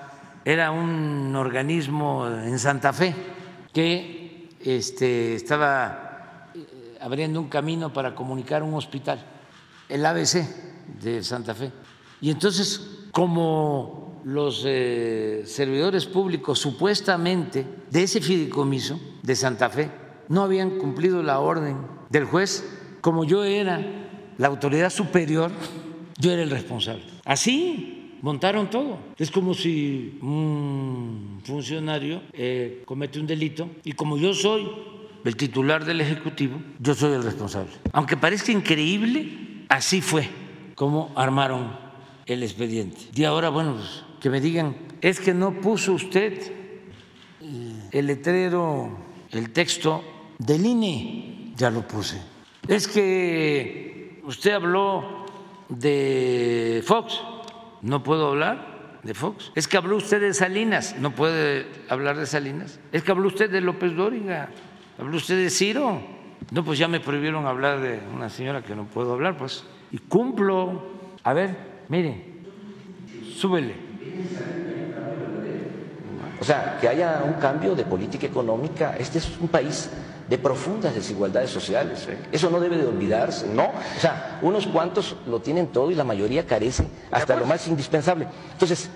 era 0.46 0.72
un 0.72 1.34
organismo 1.36 2.28
en 2.28 2.60
Santa 2.60 2.92
Fe 2.92 3.16
que 3.72 4.50
este, 4.60 5.36
estaba 5.36 6.50
eh, 6.54 6.98
abriendo 7.00 7.40
un 7.40 7.48
camino 7.48 7.94
para 7.94 8.14
comunicar 8.14 8.62
un 8.62 8.74
hospital, 8.74 9.24
el 9.94 10.06
ABC 10.06 10.44
de 11.02 11.24
Santa 11.24 11.54
Fe. 11.54 11.72
Y 12.20 12.32
entonces, 12.32 13.08
como 13.12 14.22
los 14.26 14.64
eh, 14.66 15.44
servidores 15.46 16.06
públicos 16.06 16.58
supuestamente 16.58 17.66
de 17.92 18.04
ese 18.04 18.22
fideicomiso 18.22 19.00
de 19.22 19.36
Santa 19.36 19.70
Fe 19.70 19.92
no 20.30 20.42
habían 20.42 20.80
cumplido 20.80 21.22
la 21.22 21.40
orden 21.40 21.78
del 22.10 22.26
juez, 22.26 22.64
como 23.02 23.24
yo 23.24 23.44
era 23.44 23.82
la 24.38 24.48
autoridad 24.48 24.90
superior, 24.90 25.52
yo 26.18 26.32
era 26.32 26.42
el 26.42 26.50
responsable. 26.50 27.04
Así 27.26 28.18
montaron 28.22 28.70
todo. 28.70 28.98
Es 29.18 29.30
como 29.30 29.54
si 29.54 30.18
un 30.22 31.42
funcionario 31.44 32.24
eh, 32.32 32.82
comete 32.86 33.20
un 33.20 33.28
delito 33.28 33.70
y 33.84 33.92
como 33.92 34.18
yo 34.18 34.34
soy 34.34 34.68
el 35.24 35.36
titular 35.36 35.86
del 35.86 36.02
Ejecutivo, 36.02 36.60
yo 36.80 36.96
soy 36.96 37.14
el 37.14 37.24
responsable. 37.24 37.72
Aunque 37.92 38.18
parezca 38.18 38.52
increíble, 38.52 39.53
así 39.74 40.02
fue 40.02 40.30
como 40.76 41.12
armaron 41.16 41.76
el 42.26 42.44
expediente. 42.44 42.98
Y 43.14 43.24
ahora, 43.24 43.50
bueno, 43.50 43.76
pues, 43.76 44.04
que 44.20 44.30
me 44.30 44.40
digan, 44.40 44.76
es 45.02 45.20
que 45.20 45.34
no 45.34 45.60
puso 45.60 45.94
usted 45.94 46.52
el 47.92 48.08
letrero, 48.08 48.98
el 49.32 49.52
texto 49.52 50.04
del 50.38 50.66
INE, 50.66 51.54
ya 51.56 51.70
lo 51.70 51.88
puse. 51.88 52.22
Es 52.68 52.88
que 52.88 54.22
usted 54.24 54.54
habló 54.54 55.26
de 55.70 56.82
Fox 56.86 57.20
no 57.84 58.02
puedo 58.02 58.30
hablar 58.30 59.00
de 59.04 59.14
Fox. 59.14 59.52
Es 59.56 59.68
que 59.68 59.76
habló 59.76 59.98
usted 59.98 60.22
de 60.22 60.34
Salinas, 60.34 60.96
no 61.00 61.14
puede 61.14 61.68
hablar 61.90 62.18
de 62.18 62.26
Salinas. 62.26 62.80
Es 62.94 63.04
que 63.04 63.12
habló 63.12 63.28
usted 63.28 63.52
de 63.52 63.60
López 63.60 63.94
Dóriga, 63.94 64.50
habló 64.98 65.18
usted 65.18 65.36
de 65.36 65.50
Ciro. 65.50 66.02
No, 66.52 66.64
pues 66.64 66.80
ya 66.80 66.88
me 66.88 67.00
prohibieron 67.00 67.46
hablar 67.46 67.80
de 67.80 68.00
una 68.14 68.30
señora 68.30 68.62
que 68.62 68.76
no 68.76 68.86
puedo 68.86 69.14
hablar, 69.14 69.38
pues. 69.38 69.64
Y 69.92 69.98
cumplo. 70.00 70.84
A 71.24 71.34
ver, 71.34 71.56
mire, 71.90 72.24
súbele. 73.36 73.76
O 76.40 76.44
sea, 76.44 76.78
que 76.82 76.90
haya 76.90 77.24
un 77.26 77.34
cambio 77.34 77.76
de 77.76 77.86
política 77.86 78.28
económica. 78.28 78.98
Este 78.98 79.20
es 79.20 79.38
un 79.40 79.48
país 79.48 79.90
de 80.28 80.38
profundas 80.38 80.94
desigualdades 80.94 81.50
sociales. 81.50 82.08
Eso 82.32 82.50
no 82.50 82.60
debe 82.60 82.78
de 82.78 82.86
olvidarse, 82.86 83.48
¿no? 83.48 83.66
O 83.66 84.00
sea, 84.00 84.40
unos 84.42 84.68
cuantos 84.68 85.16
lo 85.28 85.40
tienen 85.40 85.68
todo 85.68 85.92
y 85.92 85.96
la 85.96 86.04
mayoría 86.04 86.46
carece 86.46 86.86
hasta 87.12 87.36
lo 87.36 87.46
más 87.46 87.68
indispensable. 87.68 88.28
Entonces, 88.52 88.90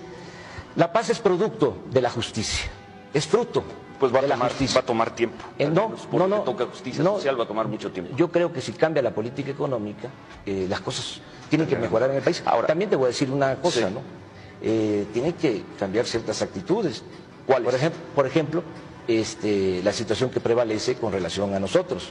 la 0.76 0.92
paz 0.92 1.10
es 1.10 1.18
producto 1.18 1.84
de 1.90 2.02
la 2.02 2.10
justicia, 2.10 2.68
es 3.14 3.26
fruto 3.26 3.64
Pues 3.98 4.14
va 4.14 4.20
a, 4.20 4.22
tomar, 4.22 4.48
justicia. 4.48 4.74
va 4.76 4.80
a 4.82 4.86
tomar 4.86 5.10
tiempo. 5.14 5.44
Eh, 5.58 5.68
no, 5.68 5.92
no, 6.12 6.28
no. 6.28 6.40
toca 6.42 6.66
justicia 6.66 7.02
no, 7.02 7.16
social, 7.16 7.38
va 7.38 7.44
a 7.44 7.48
tomar 7.48 7.66
mucho 7.66 7.90
tiempo. 7.90 8.14
Yo 8.16 8.30
creo 8.30 8.52
que 8.52 8.60
si 8.60 8.72
cambia 8.72 9.02
la 9.02 9.10
política 9.10 9.50
económica, 9.50 10.08
eh, 10.46 10.66
las 10.68 10.80
cosas 10.80 11.20
tienen 11.50 11.66
que 11.66 11.76
mejorar 11.76 12.10
en 12.10 12.16
el 12.16 12.22
país. 12.22 12.42
Ahora, 12.46 12.68
también 12.68 12.90
te 12.90 12.96
voy 12.96 13.06
a 13.06 13.08
decir 13.08 13.30
una 13.30 13.56
cosa, 13.56 13.88
Sí. 13.88 13.94
¿no? 13.94 14.00
Eh, 14.62 15.06
tienen 15.12 15.32
que 15.34 15.62
cambiar 15.78 16.06
ciertas 16.06 16.42
actitudes. 16.42 17.02
¿Cuáles? 17.46 17.64
Por 17.64 17.74
ejemplo, 17.74 18.00
por 18.14 18.26
ejemplo 18.26 18.62
este, 19.08 19.80
la 19.82 19.92
situación 19.92 20.30
que 20.30 20.38
prevalece 20.40 20.94
con 20.96 21.12
relación 21.12 21.54
a 21.54 21.58
nosotros. 21.58 22.10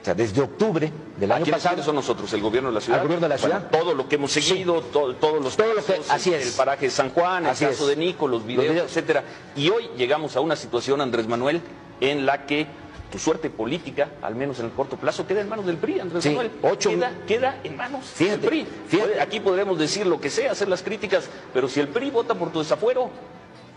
O 0.00 0.04
sea, 0.04 0.14
desde 0.14 0.40
octubre 0.40 0.90
del 1.18 1.32
¿A 1.32 1.36
año 1.36 1.46
pasado. 1.50 1.82
son 1.82 1.96
nosotros? 1.96 2.32
¿El 2.32 2.40
gobierno 2.40 2.68
de 2.70 2.76
la 2.76 2.80
ciudad? 2.80 3.00
Al 3.00 3.06
gobierno 3.06 3.26
de 3.28 3.34
la 3.34 3.38
ciudad. 3.38 3.68
Bueno, 3.70 3.84
todo 3.84 3.94
lo 3.94 4.08
que 4.08 4.14
hemos 4.14 4.30
seguido, 4.32 4.80
to- 4.80 5.14
todos 5.16 5.42
los 5.42 5.56
Todo 5.56 5.74
lo 5.74 5.84
que- 5.84 5.92
casos, 5.94 6.10
así 6.10 6.32
el, 6.32 6.40
es. 6.40 6.46
el 6.48 6.52
paraje 6.54 6.86
de 6.86 6.90
San 6.90 7.10
Juan, 7.10 7.44
el 7.44 7.50
Así 7.50 7.64
caso 7.66 7.82
es. 7.90 7.96
de 7.96 8.04
Nico, 8.04 8.28
los 8.28 8.46
videos, 8.46 8.70
videos. 8.70 8.86
etcétera. 8.90 9.24
Y 9.56 9.68
hoy 9.70 9.90
llegamos 9.96 10.36
a 10.36 10.40
una 10.40 10.56
situación, 10.56 11.00
Andrés 11.00 11.26
Manuel, 11.26 11.60
en 12.00 12.24
la 12.24 12.46
que 12.46 12.66
tu 13.10 13.18
suerte 13.18 13.50
política, 13.50 14.10
al 14.22 14.34
menos 14.34 14.60
en 14.60 14.66
el 14.66 14.72
corto 14.72 14.96
plazo, 14.96 15.26
queda 15.26 15.40
en 15.40 15.48
manos 15.48 15.66
del 15.66 15.78
PRI, 15.78 15.98
Andrés 16.00 16.22
Sí, 16.22 16.28
Manuel. 16.30 16.50
ocho- 16.62 16.90
queda, 16.90 17.10
queda 17.26 17.58
en 17.64 17.76
manos 17.76 18.04
Fíjate, 18.04 18.38
del 18.38 18.48
PRI. 18.48 18.66
fíjate. 18.86 19.20
Aquí 19.20 19.40
podremos 19.40 19.78
decir 19.78 20.06
lo 20.06 20.20
que 20.20 20.30
sea, 20.30 20.52
hacer 20.52 20.68
las 20.68 20.82
críticas, 20.82 21.28
pero 21.52 21.68
si 21.68 21.80
el 21.80 21.88
PRI 21.88 22.10
vota 22.10 22.34
por 22.34 22.52
tu 22.52 22.60
desafuero, 22.60 23.10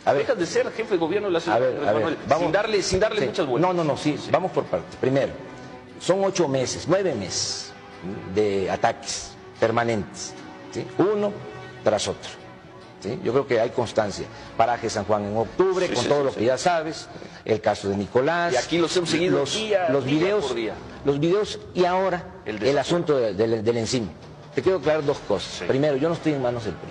A 0.06 0.12
ver. 0.14 0.22
dejas 0.24 0.38
de 0.38 0.46
ser 0.46 0.72
jefe 0.72 0.92
de 0.92 0.98
gobierno 0.98 1.30
de 1.30 1.34
la 1.34 1.40
ciudad, 1.40 1.58
A 1.58 1.60
ver, 1.62 1.70
Andrés 1.70 1.88
a 1.88 1.92
ver, 1.94 2.02
Manuel, 2.04 2.18
vamos- 2.28 2.44
sin 2.44 2.52
darle, 2.52 2.82
sin 2.84 3.00
darle 3.00 3.20
Sí. 3.22 3.26
muchas 3.28 3.48
vueltas. 3.48 3.74
No, 3.76 3.84
no, 3.84 3.90
no, 3.92 3.98
sí, 3.98 4.18
vamos 4.32 4.52
por 4.52 4.66
partes. 4.66 4.96
Primero, 4.98 5.32
son 6.02 6.24
ocho 6.26 6.48
meses, 6.48 6.86
nueve 6.88 7.14
meses 7.16 7.72
de 8.34 8.70
ataques 8.72 9.32
permanentes, 9.60 10.34
¿sí? 10.72 10.86
uno 10.98 11.32
tras 11.84 12.08
otro. 12.08 12.30
¿sí? 13.02 13.20
Yo 13.24 13.32
creo 13.32 13.46
que 13.48 13.60
hay 13.60 13.70
constancia. 13.70 14.26
Paraje 14.58 14.90
San 14.90 15.06
Juan 15.06 15.26
en 15.26 15.38
octubre, 15.38 15.88
Sí, 15.88 15.94
con 15.94 16.06
todo 16.06 16.24
lo 16.26 16.34
que 16.34 16.44
ya 16.46 16.58
sabes, 16.58 17.08
el 17.46 17.62
caso 17.62 17.90
de 17.90 17.98
Nicolás. 17.98 18.54
Y 18.54 18.58
aquí 18.58 18.78
los 18.80 18.96
hemos 18.98 19.10
seguido 19.10 19.40
los, 19.40 19.54
día- 19.56 19.90
los 19.90 20.04
día 20.06 20.20
videos, 20.20 20.46
por 20.46 20.56
día. 20.56 20.74
Los 21.06 21.20
videos 21.20 21.60
y 21.74 21.86
ahora 21.86 22.26
El 22.46 22.78
asunto 22.78 23.18
de- 23.18 23.34
del, 23.34 23.64
del 23.64 23.78
encima. 23.78 24.08
Te 24.56 24.62
quiero 24.62 24.80
aclarar 24.80 25.06
dos 25.06 25.18
cosas. 25.28 25.68
Primero, 25.68 25.96
yo 25.98 26.10
no 26.10 26.16
estoy 26.16 26.34
en 26.34 26.42
manos 26.42 26.66
del 26.66 26.74
PRI. 26.74 26.90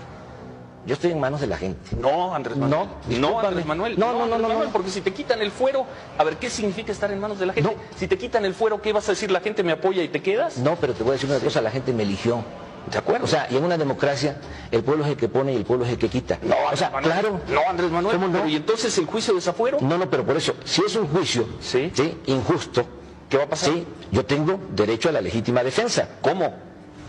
Yo 0.86 0.94
estoy 0.94 1.10
en 1.12 1.20
manos 1.20 1.40
de 1.42 1.46
la 1.46 1.58
gente. 1.58 1.94
No, 1.96 2.34
Andrés 2.34 2.56
Manuel. 2.56 2.88
No, 3.08 3.18
no. 3.32 3.40
Andrés 3.40 3.66
Manuel. 3.66 3.98
No, 3.98 4.12
no, 4.12 4.20
no, 4.26 4.38
no, 4.38 4.48
Manuel, 4.48 4.66
no. 4.68 4.72
Porque 4.72 4.90
si 4.90 5.02
te 5.02 5.12
quitan 5.12 5.42
el 5.42 5.50
fuero, 5.50 5.84
a 6.16 6.24
ver, 6.24 6.36
¿qué 6.38 6.48
significa 6.48 6.90
estar 6.90 7.10
en 7.12 7.20
manos 7.20 7.38
de 7.38 7.46
la 7.46 7.52
gente? 7.52 7.70
No. 7.70 7.76
Si 7.96 8.08
te 8.08 8.16
quitan 8.16 8.44
el 8.46 8.54
fuero, 8.54 8.80
¿qué 8.80 8.92
vas 8.92 9.06
a 9.08 9.12
decir? 9.12 9.30
¿La 9.30 9.40
gente 9.40 9.62
me 9.62 9.72
apoya 9.72 10.02
y 10.02 10.08
te 10.08 10.22
quedas? 10.22 10.56
No, 10.58 10.76
pero 10.76 10.94
te 10.94 11.02
voy 11.02 11.10
a 11.10 11.12
decir 11.14 11.28
una 11.30 11.38
cosa, 11.38 11.60
la 11.60 11.70
gente 11.70 11.92
me 11.92 12.02
eligió. 12.04 12.42
¿De 12.90 12.96
acuerdo? 12.96 13.26
O 13.26 13.28
sea, 13.28 13.46
y 13.50 13.56
en 13.58 13.64
una 13.64 13.76
democracia 13.76 14.38
el 14.70 14.82
pueblo 14.82 15.04
es 15.04 15.10
el 15.10 15.16
que 15.18 15.28
pone 15.28 15.52
y 15.52 15.56
el 15.56 15.64
pueblo 15.66 15.84
es 15.84 15.90
el 15.92 15.98
que 15.98 16.08
quita. 16.08 16.38
no, 16.42 16.54
o 16.54 16.58
Andrés 16.62 16.78
sea, 16.78 16.90
Manuel. 16.90 17.12
claro. 17.12 17.40
No, 17.50 17.60
Andrés 17.68 17.90
Manuel. 17.90 18.16
¿Cómo 18.16 18.28
no? 18.28 18.48
¿Y 18.48 18.56
entonces 18.56 18.96
el 18.96 19.04
juicio 19.04 19.34
de 19.34 19.40
desafuero? 19.40 19.76
No, 19.82 19.98
no, 19.98 20.08
pero 20.08 20.24
por 20.24 20.36
eso, 20.38 20.54
si 20.64 20.82
es 20.84 20.96
un 20.96 21.06
juicio 21.08 21.46
Sí. 21.60 21.92
injusto, 22.26 22.84
¿Qué 23.28 23.36
va 23.36 23.44
a 23.44 23.48
pasar? 23.48 23.74
sí, 23.74 23.86
yo 24.10 24.24
tengo 24.24 24.58
derecho 24.70 25.10
a 25.10 25.12
la 25.12 25.20
legítima 25.20 25.62
defensa. 25.62 26.08
¿Cómo? 26.22 26.52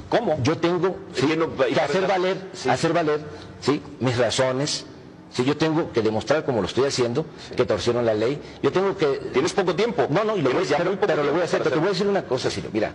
¿Cómo? 0.10 0.38
Yo 0.44 0.58
tengo 0.58 0.98
sí, 1.14 1.26
¿Quién 1.26 1.40
no- 1.40 1.50
y 1.68 1.74
que 1.74 1.80
hacer 1.80 2.06
valer, 2.06 2.50
Sí. 2.54 2.70
hacer 2.70 2.92
valer, 2.92 3.22
sí, 3.62 3.82
mis 3.99 4.18
razones. 4.18 4.86
Sí, 5.32 5.45
yo 5.45 5.55
tengo 5.55 5.93
que 5.93 6.01
demostrar, 6.01 6.43
como 6.43 6.59
lo 6.59 6.68
estoy 6.68 6.84
haciendo, 6.84 7.26
que 7.55 7.64
torcieron 7.64 8.05
la 8.05 8.14
ley. 8.14 8.38
Yo 8.62 8.70
tengo 8.70 8.97
que 8.97 9.05
Tienes 9.32 9.53
poco 9.53 9.74
tiempo. 9.74 10.05
No, 10.09 10.26
no, 10.26 10.36
y 10.36 10.41
lo 10.41 10.51
voy 10.51 10.66
ya 10.66 10.76
pero, 10.78 10.99
pero 10.99 11.24
lo 11.24 11.32
voy 11.32 11.39
a 11.41 11.43
hacer, 11.45 11.59
pero 11.64 11.76
te 11.76 11.80
voy 11.80 11.88
a 11.88 11.91
decir 11.91 12.05
una 12.07 12.24
cosa, 12.26 12.49
Ciro. 12.49 12.70
Mira, 12.74 12.91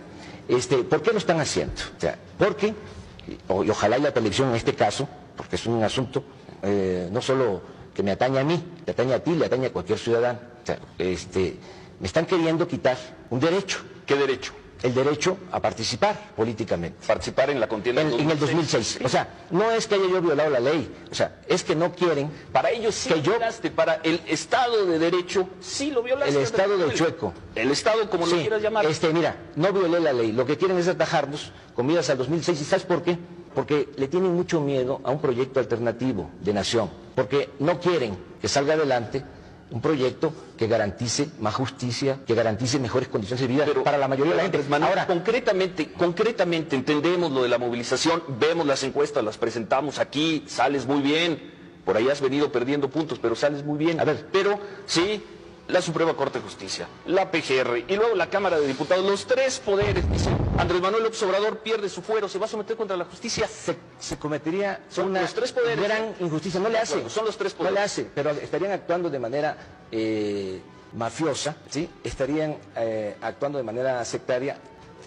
este, 0.47 0.77
¿por 0.83 1.01
qué 1.01 1.11
lo 1.11 1.17
están 1.17 1.39
haciendo? 1.39 1.73
O 1.97 1.99
sea, 1.99 2.15
porque, 2.37 2.75
o- 3.47 3.63
y 3.63 3.69
ojalá 3.71 3.97
y 3.97 4.01
la 4.03 4.11
televisión 4.13 4.49
en 4.49 4.55
este 4.55 4.75
caso, 4.75 5.09
porque 5.35 5.55
es 5.55 5.65
un 5.65 5.83
asunto 5.83 6.23
eh, 6.61 7.09
no 7.11 7.21
solo 7.23 7.61
que 7.95 8.03
me 8.03 8.11
atañe 8.11 8.37
a 8.39 8.43
mí, 8.43 8.63
le 8.85 8.91
atañe 8.91 9.13
a 9.15 9.23
ti, 9.23 9.33
le 9.33 9.45
atañe 9.47 9.65
a 9.67 9.73
cualquier 9.73 9.97
ciudadano. 9.97 10.37
O 10.61 10.65
sea, 10.65 10.77
este, 10.99 11.57
me 11.99 12.05
están 12.05 12.27
queriendo 12.27 12.67
quitar 12.67 12.97
un 13.31 13.39
derecho, 13.39 13.79
¿Qué 14.05 14.15
derecho? 14.15 14.53
El 14.83 14.93
derecho 14.93 15.37
a 15.51 15.59
participar 15.59 16.31
políticamente. 16.35 17.05
Participar 17.07 17.49
en 17.49 17.59
la 17.59 17.67
contienda 17.67 18.01
En, 18.01 18.13
en 18.13 18.31
el 18.31 18.39
2006. 18.39 18.99
O 19.03 19.09
sea, 19.09 19.27
no 19.51 19.71
es 19.71 19.87
que 19.87 19.95
haya 19.95 20.07
yo 20.07 20.21
violado 20.21 20.49
la 20.49 20.59
ley, 20.59 20.89
o 21.11 21.15
sea, 21.15 21.41
es 21.47 21.63
que 21.63 21.75
no 21.75 21.91
quieren 21.93 22.29
Para 22.51 22.69
ellos 22.71 22.93
sí 22.95 23.09
que 23.09 23.15
lo 23.15 23.21
yo- 23.21 23.31
violaste, 23.31 23.71
para 23.71 23.95
el 24.03 24.21
Estado 24.27 24.85
de 24.85 24.99
Derecho 24.99 25.47
sí 25.59 25.91
lo 25.91 26.03
violaste. 26.03 26.35
El 26.35 26.41
Estado 26.43 26.77
del 26.77 26.93
chueco. 26.93 27.33
El 27.55 27.71
Estado, 27.71 28.09
como 28.09 28.25
lo 28.25 28.35
quieras 28.35 28.61
llamar. 28.61 28.85
Este, 28.85 29.11
mira, 29.13 29.35
no 29.55 29.71
violé 29.73 29.99
la 29.99 30.13
ley. 30.13 30.31
Lo 30.31 30.45
que 30.45 30.57
quieren 30.57 30.77
es 30.77 30.87
atajarnos 30.87 31.51
con 31.73 31.85
miras 31.85 32.09
al 32.09 32.17
2006. 32.17 32.61
¿Y 32.61 32.63
sabes 32.63 32.85
por 32.85 33.01
qué? 33.03 33.17
Porque 33.55 33.89
le 33.97 34.07
tienen 34.07 34.35
mucho 34.35 34.61
miedo 34.61 35.01
a 35.03 35.09
un 35.11 35.19
proyecto 35.19 35.59
alternativo 35.59 36.29
de 36.41 36.53
nación. 36.53 36.89
Porque 37.15 37.49
no 37.59 37.79
quieren 37.79 38.15
que 38.39 38.47
salga 38.47 38.75
adelante 38.75 39.23
un 39.69 39.81
proyecto 39.81 40.33
que 40.57 40.67
garantice 40.67 41.29
más 41.39 41.55
justicia, 41.55 42.19
que 42.25 42.33
garantice 42.35 42.79
mejores 42.79 43.09
condiciones 43.09 43.41
de 43.41 43.47
vida 43.47 43.65
Pero, 43.65 43.83
para 43.83 43.97
la 43.97 44.07
mayoría 44.07 44.31
de 44.31 44.37
la 44.37 44.43
gente. 44.43 44.63
Manuel, 44.69 44.89
Ahora, 44.91 45.07
concretamente, 45.07 45.91
concretamente 45.91 46.75
entendemos 46.75 47.31
lo 47.31 47.43
de 47.43 47.49
la 47.49 47.57
movilización, 47.57 48.23
vemos 48.39 48.65
las 48.65 48.83
encuestas, 48.83 49.23
las 49.23 49.37
presentamos 49.37 49.99
aquí, 49.99 50.43
sales 50.47 50.85
muy 50.85 51.01
bien. 51.01 51.55
Por 51.83 51.95
ahí 51.95 52.09
has 52.09 52.19
venido 52.21 52.51
perdiendo 52.51 52.89
puntos, 52.89 53.19
pero 53.19 53.35
sales 53.35 53.63
muy 53.63 53.77
bien. 53.77 53.99
A 53.99 54.03
ver. 54.03 54.27
Pero 54.31 54.59
sí, 54.85 55.23
la 55.67 55.81
Suprema 55.81 56.13
Corte 56.15 56.39
de 56.39 56.43
Justicia, 56.45 56.87
la 57.07 57.29
PGR 57.29 57.83
y 57.87 57.95
luego 57.95 58.15
la 58.15 58.29
Cámara 58.29 58.57
de 58.59 58.65
Diputados, 58.67 59.03
los 59.05 59.25
tres 59.27 59.59
poderes. 59.59 60.09
Dice, 60.09 60.29
Andrés 60.57 60.81
Manuel 60.81 61.03
López 61.03 61.21
Obrador 61.23 61.59
pierde 61.59 61.89
su 61.89 62.01
fuero, 62.01 62.29
se 62.29 62.39
va 62.39 62.45
a 62.45 62.49
someter 62.49 62.77
contra 62.77 62.95
la 62.95 63.05
justicia. 63.05 63.47
se, 63.47 63.75
se 63.99 64.17
cometería 64.17 64.81
Son 64.89 65.07
una 65.07 65.21
los 65.21 65.33
tres 65.33 65.51
poderes. 65.51 65.83
gran 65.83 66.15
injusticia. 66.19 66.59
No 66.59 66.69
le 66.69 66.77
hace. 66.77 66.93
acuerdo, 66.93 67.09
son 67.09 67.25
los 67.25 67.37
tres 67.37 67.53
No 67.57 67.65
le 67.65 67.69
poderes. 67.71 67.91
hace, 67.91 68.07
pero 68.15 68.29
estarían 68.31 68.71
actuando 68.71 69.09
de 69.09 69.19
manera 69.19 69.57
eh, 69.91 70.61
mafiosa, 70.93 71.57
¿sí? 71.69 71.89
Estarían 72.03 72.55
eh, 72.77 73.17
actuando 73.21 73.57
de 73.57 73.63
manera 73.65 74.03
sectaria 74.05 74.57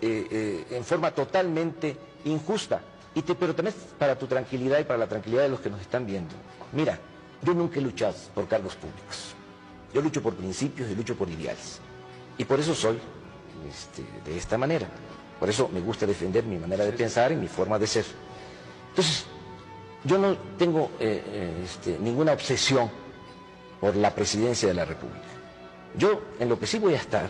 eh, 0.02 0.66
en 0.70 0.84
forma 0.84 1.10
totalmente 1.12 1.96
injusta. 2.26 2.80
Y 3.14 3.22
te- 3.22 3.34
pero 3.34 3.54
también 3.54 3.74
para 3.98 4.16
tu 4.18 4.26
tranquilidad 4.26 4.78
y 4.78 4.84
para 4.84 4.98
la 4.98 5.06
tranquilidad 5.06 5.42
de 5.42 5.48
los 5.48 5.60
que 5.60 5.70
nos 5.70 5.80
están 5.80 6.06
viendo. 6.06 6.34
Mira, 6.72 6.98
yo 7.42 7.54
nunca 7.54 7.78
he 7.78 7.82
luchado 7.82 8.14
por 8.34 8.46
cargos 8.46 8.74
públicos. 8.76 9.34
Yo 9.92 10.00
lucho 10.00 10.22
por 10.22 10.34
principios 10.34 10.90
y 10.90 10.94
lucho 10.94 11.16
por 11.16 11.28
ideales. 11.28 11.80
Y 12.38 12.44
por 12.44 12.60
eso 12.60 12.74
soy 12.74 12.98
este, 13.68 14.04
de 14.24 14.36
esta 14.36 14.56
manera. 14.56 14.88
Por 15.38 15.48
eso 15.48 15.68
me 15.72 15.80
gusta 15.80 16.06
defender 16.06 16.44
mi 16.44 16.58
manera 16.58 16.84
de 16.84 16.92
pensar 16.92 17.32
y 17.32 17.36
mi 17.36 17.48
forma 17.48 17.78
de 17.78 17.86
ser. 17.86 18.04
Entonces, 18.90 19.24
yo 20.04 20.18
no 20.18 20.36
tengo 20.58 20.90
eh, 21.00 21.22
eh, 21.26 21.62
este, 21.64 21.98
ninguna 21.98 22.32
obsesión 22.32 22.90
por 23.80 23.96
la 23.96 24.14
presidencia 24.14 24.68
de 24.68 24.74
la 24.74 24.84
República. 24.84 25.26
Yo 25.96 26.20
en 26.38 26.48
lo 26.48 26.58
que 26.58 26.66
sí 26.66 26.78
voy 26.78 26.94
a 26.94 26.98
estar, 26.98 27.28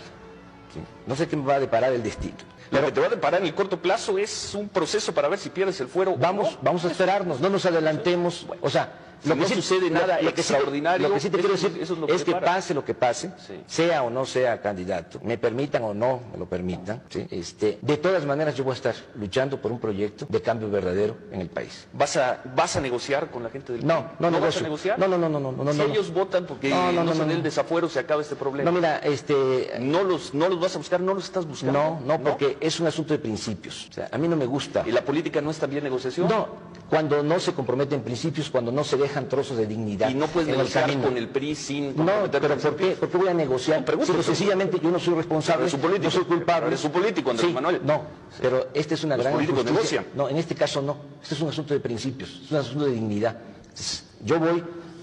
¿sí? 0.74 0.80
no 1.06 1.16
sé 1.16 1.28
qué 1.28 1.36
me 1.36 1.44
va 1.44 1.54
a 1.54 1.60
deparar 1.60 1.92
el 1.92 2.02
destino. 2.02 2.36
Lo 2.70 2.80
que 2.84 2.92
te 2.92 3.00
va 3.00 3.06
a 3.06 3.10
deparar 3.10 3.40
en 3.40 3.46
el 3.46 3.54
corto 3.54 3.80
plazo 3.80 4.18
es 4.18 4.54
un 4.54 4.68
proceso 4.68 5.12
para 5.12 5.28
ver 5.28 5.38
si 5.38 5.50
pierdes 5.50 5.80
el 5.80 5.88
fuero. 5.88 6.12
o 6.12 6.16
Vamos, 6.16 6.52
no. 6.52 6.58
vamos 6.62 6.84
a 6.84 6.88
esperarnos, 6.90 7.40
no 7.40 7.48
nos 7.48 7.64
adelantemos. 7.66 8.46
O 8.60 8.70
sea, 8.70 8.92
Si 9.22 9.28
no 9.28 9.46
sucede 9.46 9.90
nada 9.90 10.18
que 10.18 10.28
extraordinario, 10.28 11.06
lo 11.06 11.12
que 11.14 11.20
sí 11.20 11.28
te 11.28 11.38
quiero 11.38 11.54
es- 11.54 11.62
decir 11.62 11.82
es 11.82 11.90
lo 11.90 12.08
es 12.08 12.24
que 12.24 12.32
que 12.32 12.40
pase 12.40 12.72
lo 12.72 12.82
que 12.82 12.94
pase, 12.94 13.30
Sí. 13.46 13.60
sea 13.66 14.02
o 14.02 14.08
no 14.08 14.24
sea 14.24 14.62
candidato, 14.62 15.20
me 15.22 15.36
permitan 15.36 15.82
o 15.84 15.92
no 15.92 16.20
me 16.32 16.38
lo 16.38 16.46
permitan, 16.46 17.02
¿sí? 17.10 17.26
este, 17.30 17.78
de 17.82 17.96
todas 17.98 18.24
maneras 18.24 18.54
yo 18.54 18.64
voy 18.64 18.70
a 18.70 18.76
estar 18.76 18.94
luchando 19.16 19.60
por 19.60 19.72
un 19.72 19.78
proyecto 19.78 20.24
de 20.26 20.40
cambio 20.40 20.70
verdadero 20.70 21.18
en 21.32 21.42
el 21.42 21.50
país. 21.50 21.86
¿Vas 21.92 22.16
a, 22.16 22.40
¿Vas 22.56 22.76
a 22.76 22.80
negociar 22.80 23.30
con 23.30 23.42
la 23.42 23.50
gente 23.50 23.74
del 23.74 23.86
No, 23.86 24.08
PRI? 24.16 24.30
no 24.30 24.40
vas 24.40 24.56
a 24.56 24.60
negociar? 24.62 24.98
No, 24.98 25.06
no, 25.06 25.18
no, 25.18 25.28
no, 25.28 25.38
no, 25.38 25.52
no, 25.52 25.70
Si 25.72 25.78
no. 25.78 25.84
ellos 25.84 26.10
votan 26.14 26.46
porque 26.46 26.70
No, 26.70 26.86
no, 26.86 26.92
no, 26.92 27.04
no, 27.04 27.14
son 27.14 27.26
no, 27.26 27.32
el 27.34 27.38
no. 27.40 27.44
desafuero, 27.44 27.90
se 27.90 27.98
acaba 27.98 28.22
este 28.22 28.36
problema. 28.36 28.70
No, 28.70 28.74
mira, 28.74 29.00
este, 29.00 29.74
no, 29.80 30.02
los, 30.02 30.32
no 30.32 30.48
los 30.48 30.58
vas 30.58 30.74
a 30.76 30.78
buscar, 30.78 30.98
no 31.02 31.12
los 31.12 31.24
estás 31.24 31.44
buscando. 31.44 31.78
no, 31.78 32.00
no, 32.06 32.22
porque 32.24 32.49
es 32.60 32.80
un 32.80 32.86
asunto 32.86 33.12
de 33.12 33.18
principios. 33.18 33.88
O 33.90 33.92
sea, 33.92 34.08
a 34.10 34.18
mí 34.18 34.26
no 34.28 34.36
me 34.36 34.46
gusta. 34.46 34.82
¿Y 34.86 34.92
la 34.92 35.02
política 35.04 35.40
no 35.40 35.50
es 35.50 35.58
también 35.58 35.84
negociación? 35.84 36.28
No, 36.28 36.48
cuando 36.88 37.22
no 37.22 37.38
se 37.38 37.52
comprometen 37.52 38.02
principios, 38.02 38.50
cuando 38.50 38.72
no 38.72 38.82
se 38.84 38.96
dejan 38.96 39.28
trozos 39.28 39.56
de 39.56 39.66
dignidad 39.66 40.10
Y 40.10 40.14
no 40.14 40.26
puedes 40.26 40.48
el 40.48 40.56
negociar 40.56 40.98
con 41.00 41.16
el 41.16 41.28
PRI 41.28 41.54
sin 41.54 41.96
No, 41.96 42.12
pero 42.30 42.56
¿por 42.56 42.76
qué? 42.76 42.90
¿Por 42.92 43.08
qué 43.08 43.16
voy 43.18 43.28
a 43.28 43.34
negociar? 43.34 43.80
No, 43.80 43.84
pregunto, 43.84 44.06
Si 44.06 44.12
pues, 44.14 44.26
sencillamente 44.26 44.78
yo 44.82 44.90
no 44.90 44.98
soy 44.98 45.14
responsable, 45.14 45.66
un 45.72 45.80
político, 45.80 46.04
no 46.04 46.10
soy 46.10 46.24
culpable. 46.24 46.66
eres 46.68 46.84
un 46.84 46.90
político, 46.92 47.30
Andrés 47.30 47.48
Sí, 47.48 47.54
Manuel. 47.54 47.80
No, 47.84 48.02
pero 48.40 48.68
esta 48.74 48.94
es 48.94 49.04
una 49.04 49.16
Los 49.16 49.24
gran 49.24 49.34
políticos 49.34 49.62
injusticia. 49.64 50.00
negocian. 50.00 50.16
No, 50.18 50.28
en 50.28 50.36
este 50.36 50.54
caso 50.54 50.82
no. 50.82 50.96
Este 51.22 51.34
es 51.34 51.40
un 51.40 51.48
asunto 51.48 51.74
de 51.74 51.80
principios, 51.80 52.40
es 52.44 52.50
un 52.50 52.58
asunto 52.58 52.84
de 52.86 52.92
dignidad. 52.92 53.36
Entonces, 53.62 54.04
yo 54.24 54.38
voy 54.38 54.62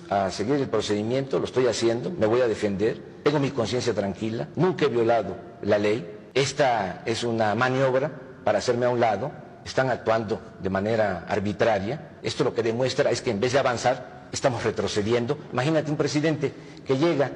a 0.10 0.30
seguir 0.32 0.56
el 0.56 0.68
procedimiento, 0.70 1.39
lo 1.39 1.45
estoy 1.45 1.68
haciendo, 1.68 2.10
me 2.12 2.26
voy 2.28 2.41
a 2.41 2.48
defender, 2.48 2.98
tengo 3.24 3.39
mi 3.39 3.52
conciencia 3.52 3.93
tranquila, 3.93 4.48
nunca 4.56 4.86
he 4.86 4.89
violado 4.89 5.36
la 5.62 5.78
ley. 5.78 6.14
Esta 6.34 7.01
es 7.05 7.23
una 7.23 7.55
maniobra 7.55 8.11
para 8.43 8.59
hacerme 8.59 8.86
a 8.86 8.89
un 8.89 8.99
lado, 8.99 9.32
están 9.65 9.89
actuando 9.89 10.39
de 10.61 10.69
manera 10.69 11.25
arbitraria. 11.28 12.17
Esto 12.23 12.43
lo 12.43 12.53
que 12.53 12.63
demuestra 12.63 13.11
es 13.11 13.21
que 13.21 13.32
en 13.32 13.39
vez 13.39 13.53
de 13.53 13.59
avanzar, 13.59 14.28
estamos 14.32 14.63
retrocediendo. 14.63 15.38
Imagínate 15.51 15.91
un 15.91 15.97
presidente 15.97 16.53
que 16.86 16.97
llega 16.97 17.30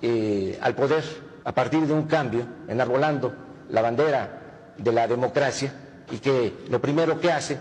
eh, 0.00 0.58
al 0.60 0.74
poder 0.74 1.04
a 1.44 1.52
partir 1.52 1.86
de 1.86 1.92
un 1.92 2.04
cambio, 2.04 2.46
enarbolando 2.68 3.34
la 3.70 3.82
bandera 3.82 4.40
de 4.78 4.92
la 4.92 5.06
democracia 5.08 5.72
y 6.10 6.18
que 6.18 6.52
lo 6.68 6.80
primero 6.80 7.18
que 7.20 7.32
hace, 7.32 7.58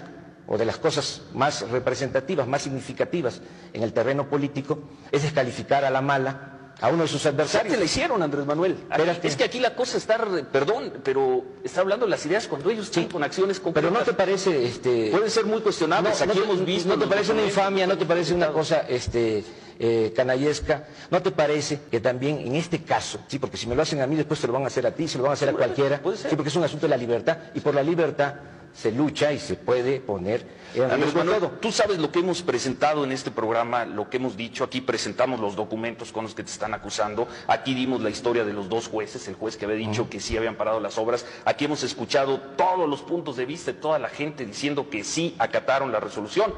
o 0.47 0.57
de 0.57 0.65
las 0.65 0.77
cosas 0.77 1.21
más 1.33 1.67
representativas, 1.69 2.47
más 2.47 2.61
significativas 2.63 3.41
en 3.73 3.83
el 3.83 3.93
terreno 3.93 4.27
político, 4.29 4.79
es 5.11 5.23
descalificar 5.23 5.85
a 5.85 5.89
la 5.89 6.01
mala 6.01 6.50
a 6.81 6.89
uno 6.89 7.03
de 7.03 7.07
sus 7.07 7.23
Ya 7.23 7.29
adversarios. 7.29 7.73
te 7.73 7.79
la 7.79 7.85
hicieron, 7.85 8.21
Andrés 8.23 8.45
Manuel. 8.45 8.71
Aquí- 8.89 9.01
Espérate. 9.01 9.27
es 9.27 9.35
que 9.35 9.43
aquí 9.43 9.59
la 9.59 9.75
cosa 9.75 9.97
está, 9.97 10.17
perdón, 10.51 10.93
pero 11.03 11.43
está 11.63 11.81
hablando 11.81 12.05
de 12.05 12.09
las 12.09 12.25
ideas 12.25 12.47
cuando 12.47 12.69
ellos 12.71 12.85
están 12.87 13.05
con 13.05 13.23
acciones 13.23 13.59
Pero 13.59 13.73
concretas. 13.73 13.91
no 13.93 13.99
te 14.05 14.13
parece, 14.13 14.65
este, 14.65 15.09
Pueden 15.11 15.29
ser 15.29 15.45
muy 15.45 15.61
cuestionables. 15.61 16.17
no, 16.19 16.25
aquí 16.25 16.27
no 16.39 16.45
te- 16.45 16.51
hemos 16.51 16.65
visto. 16.65 16.89
¿No 16.89 16.99
te 16.99 17.07
parece 17.07 17.31
una 17.33 17.43
infamia? 17.43 17.85
¿No 17.87 17.97
te 17.97 18.05
parece 18.05 18.33
una 18.33 18.47
cosa 18.51 18.79
este, 18.89 19.43
eh, 19.79 20.11
canallesca? 20.15 20.87
¿No 21.11 21.21
te 21.21 21.31
parece 21.31 21.79
que 21.89 21.99
también 21.99 22.39
en 22.39 22.55
este 22.55 22.81
caso, 22.83 23.19
sí, 23.27 23.37
porque 23.39 23.57
si 23.57 23.67
me 23.67 23.75
lo 23.75 23.83
hacen 23.83 24.01
a 24.01 24.07
mí, 24.07 24.15
después 24.15 24.39
se 24.39 24.47
lo 24.47 24.53
van 24.53 24.63
a 24.63 24.67
hacer 24.67 24.85
a 24.87 24.91
ti, 24.91 25.07
se 25.07 25.17
lo 25.17 25.23
van 25.23 25.31
a 25.31 25.33
hacer 25.33 25.49
a 25.49 25.53
cualquiera, 25.53 26.01
puede 26.01 26.17
ser. 26.17 26.31
sí, 26.31 26.35
porque 26.35 26.49
es 26.49 26.55
un 26.55 26.63
asunto 26.63 26.85
de 26.87 26.89
la 26.89 26.97
libertad, 26.97 27.37
y 27.53 27.59
por 27.59 27.75
la 27.75 27.83
libertad 27.83 28.33
se 28.73 28.91
lucha 28.91 29.31
y 29.33 29.39
se 29.39 29.55
puede 29.55 29.99
poner 29.99 30.45
en 30.73 30.83
Andrés 30.83 30.99
riesgo 31.01 31.19
Manuel, 31.19 31.39
todo. 31.39 31.49
tú 31.59 31.71
sabes 31.71 31.97
lo 31.99 32.11
que 32.11 32.19
hemos 32.19 32.41
presentado 32.41 33.03
en 33.03 33.11
este 33.11 33.29
programa, 33.31 33.83
lo 33.85 34.09
que 34.09 34.17
hemos 34.17 34.37
dicho, 34.37 34.63
aquí 34.63 34.79
presentamos 34.81 35.39
los 35.39 35.55
documentos 35.55 36.11
con 36.11 36.23
los 36.23 36.33
que 36.33 36.43
te 36.43 36.51
están 36.51 36.73
acusando, 36.73 37.27
aquí 37.47 37.73
dimos 37.73 38.01
la 38.01 38.09
historia 38.09 38.45
de 38.45 38.53
los 38.53 38.69
dos 38.69 38.87
jueces, 38.87 39.27
el 39.27 39.35
juez 39.35 39.57
que 39.57 39.65
había 39.65 39.77
dicho 39.77 40.09
que 40.09 40.19
sí 40.21 40.37
habían 40.37 40.55
parado 40.55 40.79
las 40.79 40.97
obras, 40.97 41.25
aquí 41.45 41.65
hemos 41.65 41.83
escuchado 41.83 42.39
todos 42.55 42.87
los 42.89 43.01
puntos 43.01 43.35
de 43.35 43.45
vista 43.45 43.73
de 43.73 43.79
toda 43.79 43.99
la 43.99 44.07
gente 44.09 44.45
diciendo 44.45 44.89
que 44.89 45.03
sí 45.03 45.35
acataron 45.39 45.91
la 45.91 45.99
resolución. 45.99 46.53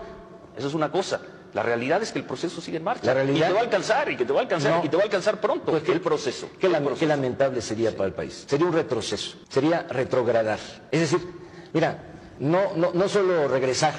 Eso 0.56 0.68
es 0.68 0.74
una 0.76 0.92
cosa. 0.92 1.20
La 1.54 1.62
realidad 1.64 2.02
es 2.02 2.12
que 2.12 2.20
el 2.20 2.26
proceso 2.26 2.62
sigue 2.62 2.78
en 2.78 2.84
marcha. 2.84 3.06
La 3.08 3.14
realidad- 3.16 3.46
Y 3.48 3.50
te 3.50 3.54
va 3.54 3.60
a 3.60 3.64
alcanzar, 3.64 4.12
y 4.12 4.16
que 4.18 4.26
te 4.26 4.34
va 4.34 4.40
a 4.40 4.42
alcanzar, 4.44 4.78
No. 4.80 4.86
y 4.86 4.90
te 4.90 4.96
va 4.98 5.04
a 5.04 5.06
alcanzar 5.06 5.40
pronto. 5.42 5.66
Pues 5.72 5.84
el. 5.88 5.94
Qué, 5.94 6.00
proceso. 6.00 6.50
qué 6.60 6.70
lamentable 7.08 7.62
sería 7.62 7.92
para 7.92 8.06
el 8.08 8.14
país. 8.14 8.46
Sería 8.48 8.66
un 8.68 8.74
retroceso, 8.74 9.38
sería 9.50 9.84
retrogradar. 9.90 10.60
Es 10.92 11.00
decir, 11.00 11.20
mira, 11.74 11.98
no, 12.40 12.76
no, 12.76 12.92
no 12.94 13.08
solo 13.10 13.48
regresar 13.48 13.94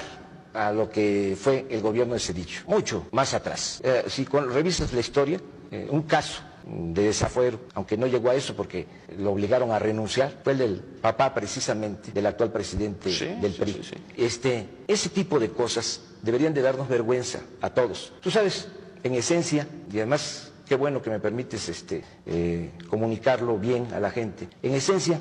a 0.53 0.71
lo 0.71 0.89
que 0.89 1.37
fue 1.39 1.65
el 1.69 1.81
gobierno 1.81 2.13
de 2.13 2.19
Cedillo, 2.19 2.61
mucho 2.67 3.07
más 3.11 3.33
atrás. 3.33 3.81
Eh, 3.83 4.05
si 4.07 4.25
con- 4.25 4.51
revisas 4.53 4.93
la 4.93 4.99
historia, 5.01 5.39
eh, 5.71 5.87
un 5.89 6.03
caso 6.03 6.41
de 6.65 7.03
desafuero, 7.03 7.59
aunque 7.75 7.95
no 7.97 8.07
llegó 8.07 8.29
a 8.31 8.35
eso 8.35 8.55
porque 8.55 8.87
lo 9.19 9.31
obligaron 9.33 9.71
a 9.71 9.77
renunciar, 9.79 10.39
fue 10.43 10.53
el 10.53 10.59
del 10.59 10.75
papá 10.79 11.33
precisamente 11.33 12.11
del 12.11 12.25
actual 12.25 12.51
presidente 12.51 13.11
Sí, 13.11 13.25
del 13.39 13.53
PRI. 13.53 13.73
sí, 13.73 13.81
sí. 13.83 13.95
Este, 14.17 14.65
ese 14.87 15.09
tipo 15.09 15.39
de 15.39 15.49
cosas 15.51 16.01
deberían 16.23 16.53
de 16.53 16.61
darnos 16.63 16.87
vergüenza 16.87 17.41
a 17.61 17.69
todos. 17.69 18.13
Tú 18.21 18.31
sabes, 18.31 18.67
en 19.03 19.13
esencia, 19.13 19.67
y 19.91 19.97
además 19.97 20.51
qué 20.65 20.75
bueno 20.75 21.01
que 21.03 21.11
me 21.11 21.19
permites 21.19 21.69
este, 21.69 22.03
eh, 22.25 22.71
comunicarlo 22.89 23.59
bien 23.59 23.93
a 23.93 23.99
la 23.99 24.09
gente, 24.09 24.47
en 24.63 24.73
esencia 24.73 25.19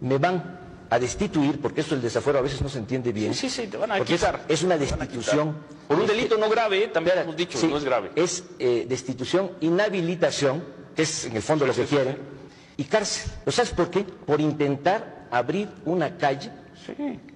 me 0.00 0.18
van 0.18 0.60
a 0.94 0.98
destituir, 1.00 1.60
porque 1.60 1.80
eso 1.80 1.94
el 1.96 2.02
desafuero 2.02 2.38
a 2.38 2.42
veces 2.42 2.62
no 2.62 2.68
se 2.68 2.78
entiende 2.78 3.10
bien. 3.12 3.34
Sí, 3.34 3.48
sí, 3.50 3.62
sí, 3.62 3.68
te 3.68 3.76
van 3.76 3.90
a 3.90 3.98
es- 3.98 4.04
quitar. 4.04 4.44
Es, 4.48 4.62
una 4.62 4.78
destitución. 4.78 5.56
Por 5.88 5.96
un 5.96 6.04
este, 6.04 6.14
delito 6.16 6.38
no 6.38 6.48
grave, 6.48 6.86
también 6.88 7.18
hemos 7.18 7.36
dicho, 7.36 7.58
sí, 7.58 7.66
no 7.66 7.78
es 7.78 7.84
grave. 7.84 8.12
Es 8.14 8.44
eh, 8.60 8.86
destitución, 8.88 9.50
inhabilitación, 9.60 10.62
que 10.94 11.02
es 11.02 11.24
en 11.24 11.34
el 11.34 11.42
fondo 11.42 11.66
lo 11.66 11.74
que 11.74 11.84
quieren, 11.84 12.16
y 12.76 12.84
cárcel. 12.84 13.32
¿Lo 13.44 13.50
sabes 13.50 13.72
por 13.72 13.90
qué? 13.90 14.04
Por 14.04 14.40
intentar 14.40 15.26
abrir 15.32 15.68
una 15.84 16.16
calle 16.16 16.50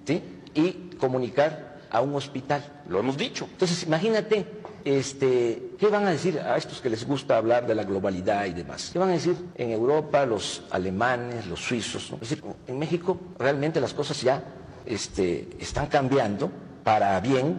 ¿sí? 0.05 0.23
y 0.53 0.71
comunicar 0.97 1.79
a 1.91 1.99
un 2.01 2.15
hospital. 2.15 2.63
Lo 2.87 2.99
hemos 2.99 3.17
dicho. 3.17 3.45
Entonces, 3.51 3.83
imagínate, 3.83 4.45
este, 4.85 5.71
¿qué 5.77 5.87
van 5.87 6.05
a 6.07 6.11
decir 6.11 6.39
a 6.39 6.57
estos 6.57 6.81
que 6.81 6.89
les 6.89 7.05
gusta 7.05 7.37
hablar 7.37 7.65
de 7.67 7.75
la 7.75 7.83
globalidad 7.83 8.45
y 8.45 8.53
demás? 8.53 8.89
¿Qué 8.93 8.99
van 8.99 9.09
a 9.09 9.13
decir 9.13 9.35
en 9.55 9.71
Europa 9.71 10.25
los 10.25 10.63
alemanes, 10.71 11.45
los 11.47 11.59
suizos? 11.59 12.09
¿no? 12.11 12.15
Es 12.21 12.29
decir, 12.29 12.43
en 12.67 12.79
México 12.79 13.17
realmente 13.37 13.79
las 13.81 13.93
cosas 13.93 14.21
ya 14.21 14.43
este, 14.85 15.47
están 15.59 15.87
cambiando 15.87 16.49
para 16.83 17.19
bien. 17.19 17.57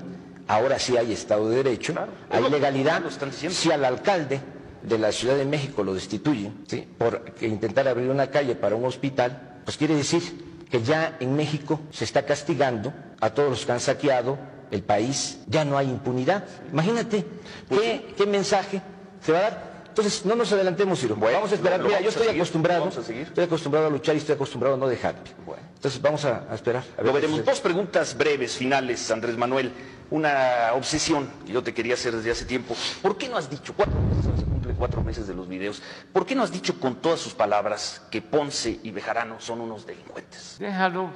Ahora 0.48 0.78
sí 0.78 0.96
hay 0.96 1.12
Estado 1.12 1.48
de 1.48 1.56
Derecho, 1.62 1.92
Claro. 1.92 2.12
hay 2.30 2.42
lo 2.42 2.48
legalidad. 2.48 3.00
lo 3.02 3.08
están 3.08 3.30
diciendo. 3.30 3.56
Si 3.56 3.70
al 3.70 3.84
alcalde 3.84 4.40
de 4.82 4.98
la 4.98 5.12
Ciudad 5.12 5.36
de 5.36 5.44
México 5.44 5.84
lo 5.84 5.94
destituyen 5.94 6.64
¿sí? 6.66 6.86
por 6.98 7.24
intentar 7.40 7.86
abrir 7.86 8.10
una 8.10 8.28
calle 8.30 8.54
para 8.56 8.74
un 8.74 8.84
hospital, 8.84 9.60
pues 9.64 9.76
quiere 9.76 9.94
decir 9.94 10.64
que 10.70 10.82
ya 10.82 11.16
en 11.20 11.36
México 11.36 11.80
se 11.90 12.04
está 12.04 12.24
castigando 12.24 12.92
a 13.20 13.30
todos 13.30 13.50
los 13.50 13.66
que 13.66 13.72
han 13.72 13.80
saqueado 13.80 14.38
el 14.70 14.82
país, 14.82 15.40
ya 15.46 15.64
no 15.64 15.76
hay 15.76 15.88
impunidad. 15.88 16.44
Imagínate 16.72 17.24
Pues 17.68 17.80
qué, 17.80 18.14
qué 18.16 18.26
mensaje 18.26 18.80
se 19.20 19.32
va 19.32 19.38
a 19.38 19.42
dar. 19.42 19.70
Entonces, 19.88 20.24
no 20.24 20.36
nos 20.36 20.52
adelantemos, 20.52 21.00
Ciro. 21.00 21.16
Bueno, 21.16 21.38
vamos 21.38 21.52
a 21.52 21.56
esperar. 21.56 21.80
lo 21.80 21.86
Mira, 21.86 21.98
vamos 21.98 22.04
yo 22.04 22.08
estoy 22.10 22.26
seguir, 22.28 22.40
acostumbrado, 22.40 22.80
vamos 22.80 22.96
a 22.98 23.02
seguir. 23.02 23.22
estoy 23.26 23.44
acostumbrado 23.44 23.86
a 23.88 23.90
luchar 23.90 24.14
y 24.14 24.18
estoy 24.18 24.34
acostumbrado 24.36 24.76
a 24.76 24.78
no 24.78 24.86
dejarme. 24.88 25.20
Bueno. 25.44 25.62
Entonces, 25.74 26.00
vamos 26.00 26.24
a, 26.24 26.46
a 26.50 26.54
esperar. 26.54 26.84
a 26.94 26.96
ver 26.98 27.06
Lo 27.06 27.12
veremos. 27.12 27.44
Dos 27.44 27.60
preguntas 27.60 28.16
breves, 28.16 28.56
finales, 28.56 29.10
Andrés 29.10 29.36
Manuel. 29.36 29.72
Una 30.10 30.70
obsesión 30.74 31.28
que 31.46 31.52
yo 31.52 31.62
te 31.62 31.74
quería 31.74 31.94
hacer 31.94 32.14
desde 32.16 32.30
hace 32.30 32.44
tiempo. 32.44 32.74
¿Por 33.02 33.16
qué 33.18 33.28
no 33.28 33.36
has 33.36 33.50
dicho, 33.50 33.74
cuatro 33.76 33.94
meses, 34.00 34.44
cuatro 34.78 35.02
meses 35.02 35.26
de 35.26 35.34
los 35.34 35.46
videos, 35.48 35.82
¿por 36.12 36.24
qué 36.24 36.34
no 36.34 36.42
has 36.42 36.50
dicho 36.50 36.80
con 36.80 36.96
todas 36.96 37.20
sus 37.20 37.34
palabras 37.34 38.00
que 38.10 38.22
Ponce 38.22 38.80
y 38.82 38.90
Bejarano 38.92 39.38
son 39.40 39.60
unos 39.60 39.86
delincuentes? 39.86 40.56
Déjalo. 40.58 41.10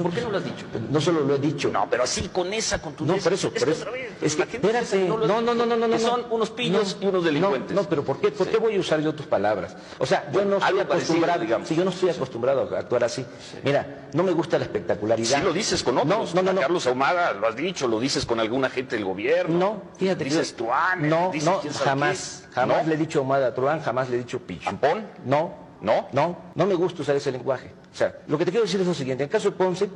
¿Por 0.00 0.10
qué 0.10 0.22
no 0.22 0.30
lo 0.30 0.38
has 0.38 0.44
dicho? 0.44 0.64
No 0.90 1.00
solo 1.00 1.20
lo 1.20 1.34
he 1.34 1.38
dicho. 1.38 1.68
No, 1.70 1.86
pero 1.90 2.04
así, 2.04 2.28
con 2.28 2.50
esa 2.52 2.78
No, 2.78 2.82
contundencia. 2.82 3.24
por 3.24 3.32
eso, 3.34 3.52
Es 3.54 3.62
por 3.64 3.68
eso. 3.72 3.86
Es 4.22 4.36
que, 4.36 4.46
gente 4.46 4.66
espérate, 4.66 5.06
no, 5.08 5.18
no, 5.18 5.40
no, 5.42 5.54
no, 5.54 5.76
no, 5.76 5.86
no. 5.88 5.98
son 5.98 6.24
unos 6.30 6.50
pillos 6.50 6.96
No, 7.00 7.06
y 7.06 7.08
unos 7.10 7.24
delincuentes. 7.24 7.74
No, 7.76 7.82
no, 7.82 7.88
pero 7.88 8.02
¿por 8.02 8.18
qué, 8.18 8.30
por 8.30 8.48
qué 8.48 8.56
voy 8.56 8.76
a 8.76 8.80
usar 8.80 9.00
yo 9.00 9.14
tus 9.14 9.26
palabras? 9.26 9.76
O 9.98 10.06
sea, 10.06 10.30
yo 10.32 10.44
no 10.46 10.56
estoy 10.56 10.80
acostumbrado, 10.80 11.40
digamos. 11.40 11.68
si 11.68 11.74
yo 11.76 11.84
no 11.84 11.90
estoy 11.90 12.08
acostumbrado 12.10 12.74
a 12.74 12.78
actuar 12.78 13.04
así. 13.04 13.24
Mira, 13.62 14.08
no 14.14 14.22
me 14.22 14.32
gusta 14.32 14.58
la 14.58 14.64
espectacularidad. 14.64 15.38
Sí 15.38 15.44
lo 15.44 15.52
dices 15.52 15.82
con 15.82 15.98
otros. 15.98 16.34
No, 16.34 16.42
no, 16.42 16.46
no, 16.46 16.52
no. 16.54 16.60
Carlos 16.62 16.86
Ahumada 16.86 17.32
lo 17.34 17.46
has 17.48 17.56
dicho, 17.56 17.86
lo 17.86 18.00
dices 18.00 18.24
con 18.24 18.40
algún 18.40 18.64
agente 18.64 18.96
del 18.96 19.04
gobierno. 19.04 19.58
No, 19.58 19.82
fíjate. 19.98 20.24
Dices 20.24 20.54
Tuán. 20.56 21.08
No, 21.08 21.30
dices 21.32 21.48
no, 21.48 21.60
sabe 21.62 21.84
jamás. 21.84 22.48
Jamás 22.54 22.82
¿No? 22.84 22.88
le 22.88 22.94
he 22.94 22.98
dicho 22.98 23.20
Omada 23.20 23.54
Truán, 23.54 23.82
jamás 23.82 24.08
le 24.08 24.16
he 24.16 24.18
dicho 24.20 24.38
Pichu. 24.40 24.68
¿Ampón? 24.68 25.06
No. 25.24 25.54
¿No? 25.80 26.06
No, 26.12 26.38
no 26.54 26.66
me 26.66 26.74
gusta 26.74 27.02
usar 27.02 27.16
ese 27.16 27.32
lenguaje. 27.32 27.72
O 27.92 27.96
sea, 27.96 28.16
lo 28.26 28.38
que 28.38 28.44
te 28.44 28.50
quiero 28.50 28.64
decir 28.64 28.80
es 28.80 28.86
lo 28.86 28.94
siguiente. 28.94 29.22
En 29.24 29.28
el 29.28 29.32
caso 29.32 29.50
de 29.50 29.56
Ponce, 29.56 29.88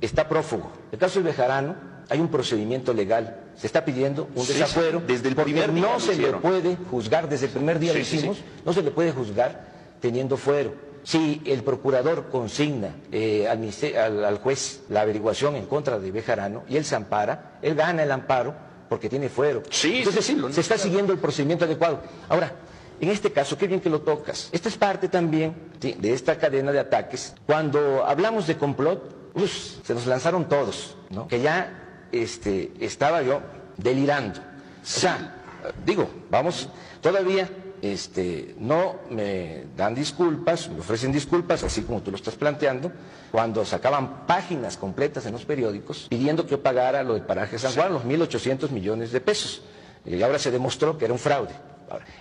está 0.00 0.28
prófugo. 0.28 0.72
En 0.88 0.94
el 0.94 0.98
caso 0.98 1.20
de 1.20 1.26
Bejarano, 1.26 1.76
hay 2.08 2.18
un 2.20 2.28
procedimiento 2.28 2.92
legal. 2.92 3.40
Se 3.56 3.66
está 3.68 3.84
pidiendo 3.84 4.28
un 4.34 4.44
Sí, 4.44 4.54
desafuero. 4.54 4.98
sí, 5.00 5.04
desde 5.12 5.28
el 5.28 5.34
porque 5.36 5.52
primer 5.52 5.72
día 5.72 5.82
no 5.86 6.00
se 6.00 6.16
le 6.16 6.32
puede 6.32 6.76
juzgar, 6.90 7.28
desde 7.28 7.46
el 7.46 7.52
primer 7.52 7.78
día 7.78 7.92
Sí, 7.92 7.98
lo 7.98 8.02
hicimos, 8.02 8.38
no 8.64 8.72
se 8.72 8.82
le 8.82 8.90
puede 8.90 9.12
juzgar 9.12 9.64
teniendo 10.00 10.36
fuero. 10.36 10.74
Si 11.04 11.42
el 11.44 11.62
procurador 11.62 12.28
consigna 12.30 12.88
eh, 13.12 13.46
al, 13.46 13.58
minister- 13.58 13.96
al- 13.98 14.24
al 14.24 14.38
juez 14.38 14.80
la 14.88 15.02
averiguación 15.02 15.54
en 15.54 15.66
contra 15.66 15.98
de 15.98 16.10
Bejarano 16.10 16.64
y 16.68 16.76
él 16.76 16.84
se 16.84 16.96
ampara, 16.96 17.58
él 17.62 17.74
gana 17.74 18.02
el 18.02 18.10
amparo 18.10 18.54
porque 18.88 19.08
tiene 19.08 19.28
fuero. 19.28 19.62
Sí, 19.70 19.98
Entonces, 19.98 20.34
lo 20.36 20.52
se 20.52 20.60
está 20.60 20.76
siguiendo 20.78 21.12
el 21.12 21.18
procedimiento 21.18 21.66
adecuado. 21.66 22.00
Ahora, 22.28 22.52
en 23.00 23.08
este 23.08 23.32
caso, 23.32 23.56
qué 23.58 23.66
bien 23.66 23.80
que 23.80 23.90
lo 23.90 24.00
tocas. 24.00 24.48
Esta 24.52 24.68
es 24.68 24.76
parte 24.76 25.08
también 25.08 25.54
sí, 25.80 25.96
de 25.98 26.12
esta 26.12 26.38
cadena 26.38 26.72
de 26.72 26.78
ataques. 26.78 27.34
Cuando 27.46 28.04
hablamos 28.04 28.46
de 28.46 28.56
complot, 28.56 29.32
uf, 29.34 29.52
se 29.84 29.94
nos 29.94 30.06
lanzaron 30.06 30.48
todos, 30.48 30.96
¿no? 31.10 31.28
Que 31.28 31.40
ya 31.40 32.06
este, 32.12 32.72
estaba 32.80 33.22
yo 33.22 33.40
delirando. 33.76 34.40
O 34.40 34.86
sea, 34.86 35.42
digo, 35.84 36.08
vamos, 36.30 36.68
todavía 37.00 37.48
este, 37.82 38.54
no 38.58 38.96
me 39.10 39.64
dan 39.76 39.94
disculpas, 39.94 40.68
me 40.70 40.80
ofrecen 40.80 41.12
disculpas, 41.12 41.62
así 41.64 41.82
como 41.82 42.00
tú 42.00 42.10
lo 42.10 42.16
estás 42.16 42.34
planteando, 42.34 42.90
cuando 43.30 43.64
sacaban 43.64 44.26
páginas 44.26 44.76
completas 44.76 45.26
en 45.26 45.32
los 45.32 45.44
periódicos 45.44 46.06
pidiendo 46.08 46.44
que 46.44 46.52
yo 46.52 46.62
pagara 46.62 47.02
lo 47.02 47.14
del 47.14 47.24
paraje 47.24 47.58
San 47.58 47.72
Juan, 47.72 47.92
los 47.92 48.04
1.800 48.04 48.70
millones 48.70 49.12
de 49.12 49.20
pesos. 49.20 49.62
Y 50.06 50.22
ahora 50.22 50.38
se 50.38 50.50
demostró 50.50 50.96
que 50.98 51.06
era 51.06 51.14
un 51.14 51.18
fraude. 51.18 51.54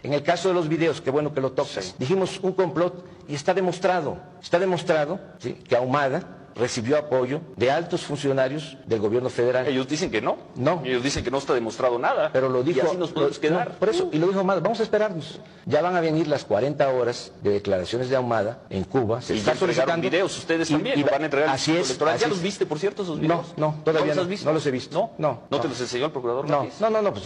En 0.04 0.14
el 0.14 0.24
caso 0.24 0.50
de 0.50 0.54
los 0.54 0.68
videos, 0.68 1.02
qué 1.02 1.10
bueno 1.10 1.34
que 1.34 1.42
lo 1.42 1.52
tocas, 1.52 1.96
dijimos 1.98 2.40
un 2.42 2.54
complot 2.54 3.06
y 3.28 3.36
está 3.36 3.54
demostrado, 3.54 4.18
está 4.42 4.60
demostrado 4.60 5.20
¿sí? 5.40 5.54
que 5.54 5.76
Ahumada 5.76 6.43
recibió 6.56 6.98
apoyo 6.98 7.42
de 7.56 7.72
altos 7.72 8.02
funcionarios 8.04 8.78
del 8.86 9.00
gobierno 9.00 9.30
federal. 9.30 9.68
Ellos 9.68 9.88
dicen 9.88 10.12
que 10.12 10.22
no. 10.22 10.38
No. 10.56 10.82
Ellos 10.86 11.04
dicen 11.04 11.24
que 11.24 11.32
no 11.32 11.38
está 11.40 11.54
demostrado 11.54 11.98
nada. 12.00 12.30
Pero 12.32 12.50
lo 12.50 12.64
dijo. 12.64 12.80
Y 12.84 12.88
así 12.88 12.98
nos 12.98 13.12
podemos 13.12 13.36
lo- 13.38 13.42
quedar. 13.42 13.70
no, 13.70 13.76
por 13.76 13.90
eso, 13.90 14.10
y 14.12 14.18
lo 14.20 14.28
dijo 14.28 14.40
Ahumada, 14.40 14.60
vamos 14.60 14.80
a 14.80 14.84
esperarnos. 14.84 15.40
Ya 15.66 15.82
van 15.82 15.96
a 15.96 16.02
venir 16.02 16.28
las 16.28 16.44
40 16.46 16.88
horas 16.90 17.32
de 17.42 17.52
declaraciones 17.52 18.10
de 18.10 18.16
Ahumada 18.16 18.60
en 18.70 18.84
Cuba. 18.84 19.22
Se 19.22 19.36
Y 19.36 19.40
está 19.40 19.54
ya 19.54 19.60
solicitando. 19.60 20.02
videos 20.10 20.38
ustedes 20.38 20.70
y- 20.70 20.74
también. 20.74 21.00
y 21.00 21.04
¿no? 21.04 21.12
van 21.12 21.22
a 21.22 21.26
entregar 21.26 21.50
Así 21.50 21.72
es. 21.76 21.88
electoral. 21.88 22.16
así 22.16 22.22
¿Ya 22.22 22.28
es. 22.28 22.34
los 22.34 22.42
viste, 22.42 22.66
por 22.66 22.80
cierto, 22.80 23.04
esos 23.04 23.16
No, 23.18 23.22
videos? 23.22 23.54
no, 23.58 23.76
todavía 23.84 24.08
los 24.08 24.16
no. 24.18 24.22
has 24.24 24.28
visto? 24.28 24.46
No 24.46 24.54
los 24.54 24.66
he 24.66 24.72
visto. 24.72 24.98
¿No? 24.98 25.12
No, 25.18 25.28
¿No 25.50 25.58
no. 25.58 25.60
te 25.62 25.68
los 25.70 25.80
enseñó 25.80 26.06
el 26.06 26.12
procurador? 26.12 26.50
No, 26.50 26.68
no, 26.80 26.90
no, 26.90 27.02
no, 27.02 27.14
pues 27.14 27.26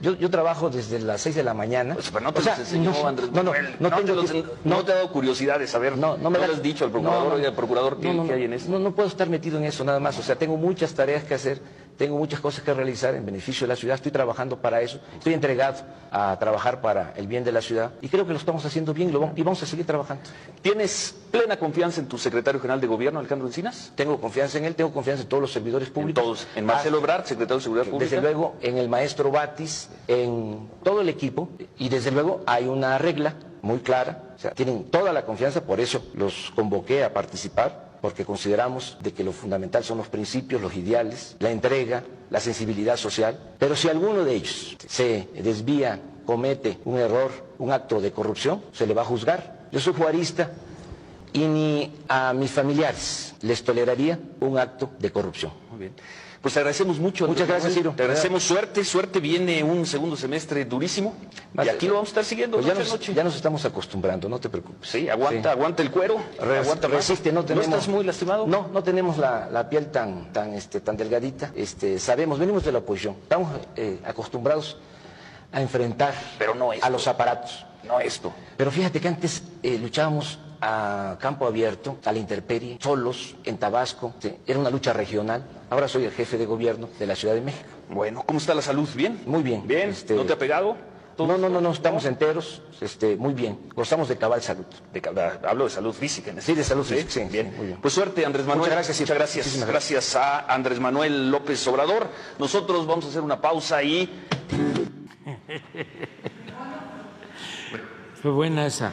yo, 0.00 0.14
yo 0.14 0.30
trabajo 0.30 0.68
desde 0.70 0.98
las 0.98 1.20
6 1.20 1.34
de 1.36 1.42
la 1.44 1.54
mañana. 1.54 1.94
Pues, 1.94 2.10
pero 2.10 2.24
no 2.24 2.32
te 2.32 2.40
O 2.40 2.42
sea, 2.42 2.52
los 2.58 2.60
enseñó 2.66 2.90
no, 2.92 3.08
Andrés 3.08 3.30
no, 3.30 3.42
no, 3.42 3.50
Manuel. 3.52 3.76
no 3.78 3.90
te 3.90 3.96
tengo 4.02 4.14
los- 4.22 4.30
que- 4.32 4.44
no 4.64 4.84
te 4.84 4.92
ha 4.92 4.94
dado 4.96 5.12
curiosidad 5.12 5.58
de 5.58 5.66
saber. 5.66 5.96
No, 5.96 6.16
no 6.16 6.30
me 6.30 6.38
da- 6.38 6.46
has 6.46 6.62
dicho 6.62 6.84
al 6.84 6.90
No, 6.90 6.94
procurador, 7.00 7.28
no. 7.28 7.34
oiga, 7.34 7.52
procurador, 7.52 8.00
¿qué, 8.00 8.08
No, 8.08 8.14
no, 8.14 8.24
no. 8.24 8.34
hay 8.34 8.44
en 8.44 8.52
esto? 8.52 8.65
No, 8.68 8.78
no 8.78 8.94
puedo 8.94 9.08
estar 9.08 9.28
metido 9.28 9.58
en 9.58 9.64
eso 9.64 9.84
nada 9.84 10.00
más. 10.00 10.18
O 10.18 10.22
sea, 10.22 10.36
tengo 10.36 10.56
muchas 10.56 10.94
tareas 10.94 11.24
que 11.24 11.34
hacer 11.34 11.60
tengo 11.96 12.18
muchas 12.18 12.40
cosas 12.40 12.62
que 12.62 12.72
realizar 12.74 13.14
en 13.14 13.24
beneficio 13.24 13.66
de 13.66 13.68
la 13.72 13.76
ciudad, 13.76 13.94
estoy 13.96 14.12
trabajando 14.12 14.60
para 14.60 14.80
eso, 14.80 15.00
estoy 15.14 15.34
entregado 15.34 15.78
a 16.10 16.38
trabajar 16.38 16.80
para 16.80 17.12
el 17.16 17.26
bien 17.26 17.44
de 17.44 17.52
la 17.52 17.60
ciudad 17.60 17.92
y 18.00 18.08
creo 18.08 18.26
que 18.26 18.32
lo 18.32 18.38
estamos 18.38 18.64
haciendo 18.64 18.94
bien 18.94 19.12
y 19.34 19.42
vamos 19.42 19.62
a 19.62 19.66
seguir 19.66 19.86
trabajando. 19.86 20.22
¿Tienes 20.62 21.14
plena 21.30 21.58
confianza 21.58 22.00
en 22.00 22.06
tu 22.06 22.18
secretario 22.18 22.60
general 22.60 22.80
de 22.80 22.86
gobierno, 22.86 23.18
Alejandro 23.18 23.48
Encinas? 23.48 23.92
Tengo 23.94 24.20
confianza 24.20 24.58
en 24.58 24.64
él, 24.66 24.74
tengo 24.74 24.92
confianza 24.92 25.22
en 25.22 25.28
todos 25.28 25.40
los 25.40 25.52
servidores 25.52 25.90
públicos. 25.90 26.22
En 26.22 26.24
todos, 26.24 26.46
en 26.54 26.66
Marcelo 26.66 26.98
Ebrard, 26.98 27.24
secretario 27.24 27.56
de 27.56 27.62
Seguridad 27.62 27.86
Pública. 27.86 28.04
Desde 28.04 28.20
luego 28.20 28.56
en 28.60 28.78
el 28.78 28.88
maestro 28.88 29.30
Batis, 29.30 29.88
en 30.06 30.68
todo 30.82 31.00
el 31.00 31.08
equipo 31.08 31.48
y 31.78 31.88
desde 31.88 32.10
luego 32.10 32.42
hay 32.46 32.66
una 32.66 32.98
regla 32.98 33.34
muy 33.62 33.78
clara, 33.78 34.22
o 34.36 34.38
sea, 34.38 34.52
tienen 34.52 34.84
toda 34.90 35.12
la 35.12 35.24
confianza, 35.24 35.62
por 35.62 35.80
eso 35.80 36.04
los 36.14 36.52
convoqué 36.54 37.02
a 37.02 37.12
participar 37.12 37.95
porque 38.06 38.24
consideramos 38.24 38.96
de 39.02 39.12
que 39.12 39.24
lo 39.24 39.32
fundamental 39.32 39.82
son 39.82 39.98
los 39.98 40.06
principios, 40.06 40.62
los 40.62 40.76
ideales, 40.76 41.34
la 41.40 41.50
entrega, 41.50 42.04
la 42.30 42.38
sensibilidad 42.38 42.96
social, 42.96 43.36
pero 43.58 43.74
si 43.74 43.88
alguno 43.88 44.22
de 44.22 44.32
ellos 44.32 44.76
se 44.86 45.28
desvía, 45.34 45.98
comete 46.24 46.78
un 46.84 46.98
error, 47.00 47.32
un 47.58 47.72
acto 47.72 48.00
de 48.00 48.12
corrupción, 48.12 48.62
se 48.72 48.86
le 48.86 48.94
va 48.94 49.02
a 49.02 49.04
juzgar. 49.04 49.66
Yo 49.72 49.80
soy 49.80 49.92
juarista 49.94 50.52
y 51.32 51.40
ni 51.48 51.94
a 52.06 52.32
mis 52.32 52.52
familiares 52.52 53.34
les 53.42 53.64
toleraría 53.64 54.20
un 54.38 54.56
acto 54.56 54.90
de 55.00 55.10
corrupción. 55.10 55.50
Muy 55.72 55.80
bien. 55.80 55.92
Pues 56.46 56.54
te 56.54 56.60
agradecemos 56.60 57.00
mucho. 57.00 57.26
Muchas 57.26 57.48
gracias, 57.48 57.74
Ciro. 57.74 57.92
Te 57.96 58.04
agradecemos 58.04 58.44
suerte, 58.44 58.84
suerte. 58.84 59.18
Viene 59.18 59.64
un 59.64 59.84
segundo 59.84 60.14
semestre 60.14 60.64
durísimo. 60.64 61.12
y 61.60 61.68
aquí 61.68 61.88
lo 61.88 61.94
vamos 61.94 62.10
a 62.10 62.10
estar 62.10 62.24
siguiendo. 62.24 62.58
Pues 62.58 62.68
ya, 62.68 62.74
nos, 62.74 63.00
ya, 63.00 63.24
nos, 63.24 63.34
estamos 63.34 63.64
acostumbrando, 63.64 64.28
no 64.28 64.38
te 64.38 64.48
preocupes. 64.48 64.88
Sí, 64.88 65.08
aguanta, 65.08 65.50
aguanta 65.50 65.82
el 65.82 65.90
cuero. 65.90 66.20
aguanta 66.38 66.86
resiste, 66.86 67.32
no 67.32 67.44
tenemos. 67.44 67.66
¿No 67.66 67.74
estás 67.74 67.92
muy 67.92 68.04
lastimado? 68.04 68.46
No, 68.46 68.68
no 68.72 68.80
tenemos 68.84 69.18
la, 69.18 69.66
piel 69.68 69.90
tan, 69.90 70.32
tan, 70.32 70.54
este, 70.54 70.80
tan 70.80 70.96
delgadita. 70.96 71.50
Este, 71.56 71.98
sabemos, 71.98 72.38
venimos 72.38 72.64
de 72.64 72.70
la 72.70 72.78
oposición. 72.78 73.16
Estamos 73.24 73.50
eh, 73.74 73.98
acostumbrados 74.04 74.76
a 75.50 75.60
enfrentar 75.60 76.14
Pero 76.38 76.54
no 76.54 76.70
a 76.80 76.90
los 76.90 77.08
aparatos. 77.08 77.66
No 77.82 77.98
esto. 77.98 78.32
Pero 78.56 78.70
fíjate 78.70 79.00
que 79.00 79.08
antes 79.08 79.42
eh, 79.64 79.78
luchábamos 79.78 80.38
a 80.60 81.16
campo 81.20 81.44
abierto, 81.44 81.98
a 82.04 82.12
la 82.12 82.20
intemperie, 82.20 82.78
solos, 82.80 83.34
en 83.42 83.58
Tabasco. 83.58 84.14
Era 84.46 84.60
una 84.60 84.70
lucha 84.70 84.92
regional. 84.92 85.42
Ahora 85.70 85.88
soy 85.88 86.04
el 86.04 86.12
jefe 86.12 86.38
de 86.38 86.46
gobierno 86.46 86.88
de 86.98 87.06
la 87.06 87.16
Ciudad 87.16 87.34
de 87.34 87.40
México. 87.40 87.68
Bueno, 87.90 88.22
¿cómo 88.24 88.38
está 88.38 88.54
la 88.54 88.62
salud? 88.62 88.88
¿Bien? 88.94 89.20
Muy 89.26 89.42
bien. 89.42 89.66
¿Bien? 89.66 89.90
Este, 89.90 90.14
¿No 90.14 90.24
te 90.24 90.32
ha 90.32 90.38
pegado? 90.38 90.76
No, 91.18 91.38
no, 91.38 91.48
no, 91.48 91.60
no, 91.62 91.70
estamos 91.70 92.04
enteros, 92.04 92.60
este, 92.78 93.16
muy 93.16 93.32
bien. 93.32 93.58
Gozamos 93.74 94.06
de 94.08 94.18
cabal 94.18 94.42
salud. 94.42 94.66
De, 94.92 95.02
hablo 95.48 95.64
de 95.64 95.70
salud 95.70 95.94
física. 95.94 96.30
sí, 96.40 96.54
de 96.54 96.62
salud 96.62 96.84
física, 96.84 97.10
sí, 97.10 97.24
bien. 97.32 97.54
Muy 97.56 97.68
bien. 97.68 97.78
Pues 97.80 97.94
suerte, 97.94 98.26
Andrés 98.26 98.44
Manuel. 98.44 98.68
Muchas 98.68 98.74
gracias. 98.74 99.00
Muchas 99.00 99.16
gracias. 99.16 99.66
Gracias 99.66 100.14
a 100.14 100.40
Andrés 100.52 100.78
Manuel 100.78 101.30
López 101.30 101.66
Obrador. 101.68 102.08
Nosotros 102.38 102.86
vamos 102.86 103.06
a 103.06 103.08
hacer 103.08 103.22
una 103.22 103.40
pausa 103.40 103.82
y... 103.82 104.10
Fue 108.20 108.30
buena 108.30 108.66
esa. 108.66 108.92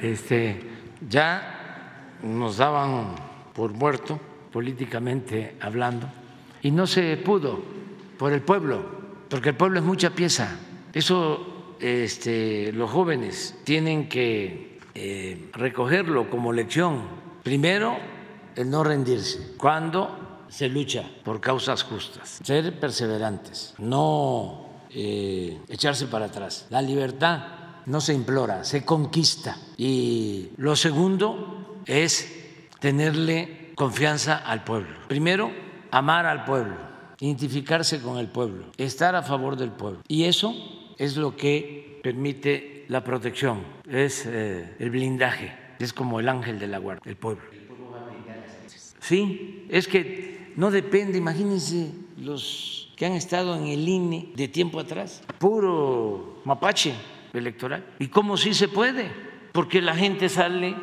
Este, 0.00 0.60
ya 1.08 2.16
nos 2.22 2.56
daban 2.56 3.14
por 3.54 3.72
muerto, 3.72 4.18
políticamente 4.54 5.56
hablando, 5.60 6.06
y 6.62 6.70
no 6.70 6.86
se 6.86 7.16
pudo 7.16 7.60
por 8.16 8.32
el 8.32 8.40
pueblo, 8.40 8.84
porque 9.28 9.48
el 9.48 9.56
pueblo 9.56 9.80
es 9.80 9.84
mucha 9.84 10.10
pieza. 10.10 10.60
Eso 10.92 11.76
este, 11.80 12.70
los 12.70 12.88
jóvenes 12.88 13.56
tienen 13.64 14.08
que 14.08 14.78
eh, 14.94 15.50
recogerlo 15.54 16.30
como 16.30 16.52
lección. 16.52 17.02
Primero, 17.42 17.96
el 18.54 18.70
no 18.70 18.84
rendirse. 18.84 19.56
Cuando 19.56 20.44
se 20.48 20.68
lucha 20.68 21.02
por 21.24 21.40
causas 21.40 21.82
justas, 21.82 22.38
ser 22.44 22.78
perseverantes, 22.78 23.74
no 23.78 24.68
eh, 24.90 25.58
echarse 25.66 26.06
para 26.06 26.26
atrás. 26.26 26.68
La 26.70 26.80
libertad 26.80 27.42
no 27.86 28.00
se 28.00 28.14
implora, 28.14 28.62
se 28.62 28.84
conquista. 28.84 29.58
Y 29.76 30.50
lo 30.58 30.76
segundo 30.76 31.80
es 31.86 32.32
tenerle 32.78 33.63
confianza 33.74 34.36
al 34.36 34.64
pueblo. 34.64 34.94
Primero, 35.08 35.50
amar 35.90 36.26
al 36.26 36.44
pueblo, 36.44 36.76
identificarse 37.20 38.00
con 38.00 38.18
el 38.18 38.28
pueblo, 38.28 38.66
estar 38.76 39.14
a 39.14 39.22
favor 39.22 39.56
del 39.56 39.70
pueblo. 39.70 40.00
Y 40.08 40.24
eso 40.24 40.54
es 40.98 41.16
lo 41.16 41.36
que 41.36 42.00
permite 42.02 42.84
la 42.88 43.02
protección, 43.02 43.62
es 43.88 44.26
eh, 44.26 44.76
el 44.78 44.90
blindaje, 44.90 45.56
es 45.78 45.92
como 45.92 46.20
el 46.20 46.28
ángel 46.28 46.58
de 46.58 46.66
la 46.66 46.78
guardia, 46.78 47.10
el 47.10 47.16
pueblo. 47.16 47.42
Sí, 49.00 49.66
es 49.68 49.86
que 49.86 50.52
no 50.56 50.70
depende, 50.70 51.18
imagínense 51.18 51.90
los 52.16 52.92
que 52.96 53.06
han 53.06 53.12
estado 53.12 53.56
en 53.56 53.66
el 53.66 53.86
INE 53.88 54.32
de 54.34 54.48
tiempo 54.48 54.80
atrás, 54.80 55.22
puro 55.38 56.40
mapache 56.44 56.94
electoral. 57.32 57.84
¿Y 57.98 58.08
cómo 58.08 58.36
sí 58.36 58.54
se 58.54 58.68
puede? 58.68 59.10
Porque 59.52 59.82
la 59.82 59.94
gente 59.94 60.28
sale 60.28 60.74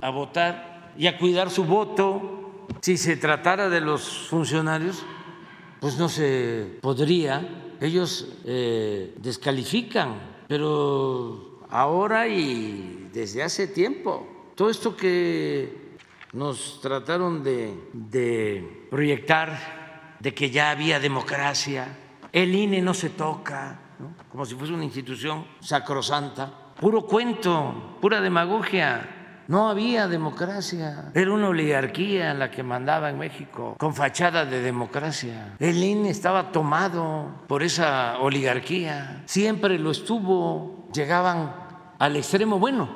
a 0.00 0.10
votar 0.10 0.92
y 0.96 1.06
a 1.06 1.18
cuidar 1.18 1.50
su 1.50 1.64
voto. 1.64 2.35
Si 2.80 2.96
se 2.96 3.16
tratara 3.16 3.68
de 3.68 3.80
los 3.80 4.28
funcionarios, 4.28 5.04
pues 5.80 5.98
no 5.98 6.08
se 6.08 6.78
podría. 6.80 7.74
Ellos 7.80 8.28
eh, 8.44 9.14
descalifican, 9.18 10.44
pero 10.48 11.60
ahora 11.70 12.28
y 12.28 13.08
desde 13.12 13.42
hace 13.42 13.66
tiempo, 13.68 14.52
todo 14.54 14.70
esto 14.70 14.96
que 14.96 15.96
nos 16.32 16.80
trataron 16.80 17.42
de, 17.42 17.74
de 17.92 18.86
proyectar, 18.90 20.16
de 20.20 20.34
que 20.34 20.50
ya 20.50 20.70
había 20.70 21.00
democracia, 21.00 21.98
el 22.32 22.54
INE 22.54 22.82
no 22.82 22.94
se 22.94 23.10
toca, 23.10 23.78
como 24.30 24.44
si 24.44 24.54
fuese 24.54 24.72
una 24.72 24.84
institución 24.84 25.46
sacrosanta. 25.60 26.52
Puro 26.78 27.06
cuento, 27.06 27.96
pura 28.00 28.20
demagogia. 28.20 29.15
No 29.48 29.68
había 29.68 30.08
democracia. 30.08 31.10
Era 31.14 31.32
una 31.32 31.48
oligarquía 31.48 32.34
la 32.34 32.50
que 32.50 32.62
mandaba 32.62 33.10
en 33.10 33.18
México, 33.18 33.76
con 33.78 33.94
fachada 33.94 34.44
de 34.44 34.60
democracia. 34.60 35.54
El 35.58 35.82
INE 35.82 36.10
estaba 36.10 36.52
tomado 36.52 37.44
por 37.46 37.62
esa 37.62 38.18
oligarquía. 38.18 39.22
Siempre 39.26 39.78
lo 39.78 39.90
estuvo. 39.90 40.88
Llegaban 40.92 41.54
al 41.98 42.16
extremo, 42.16 42.58
bueno, 42.58 42.88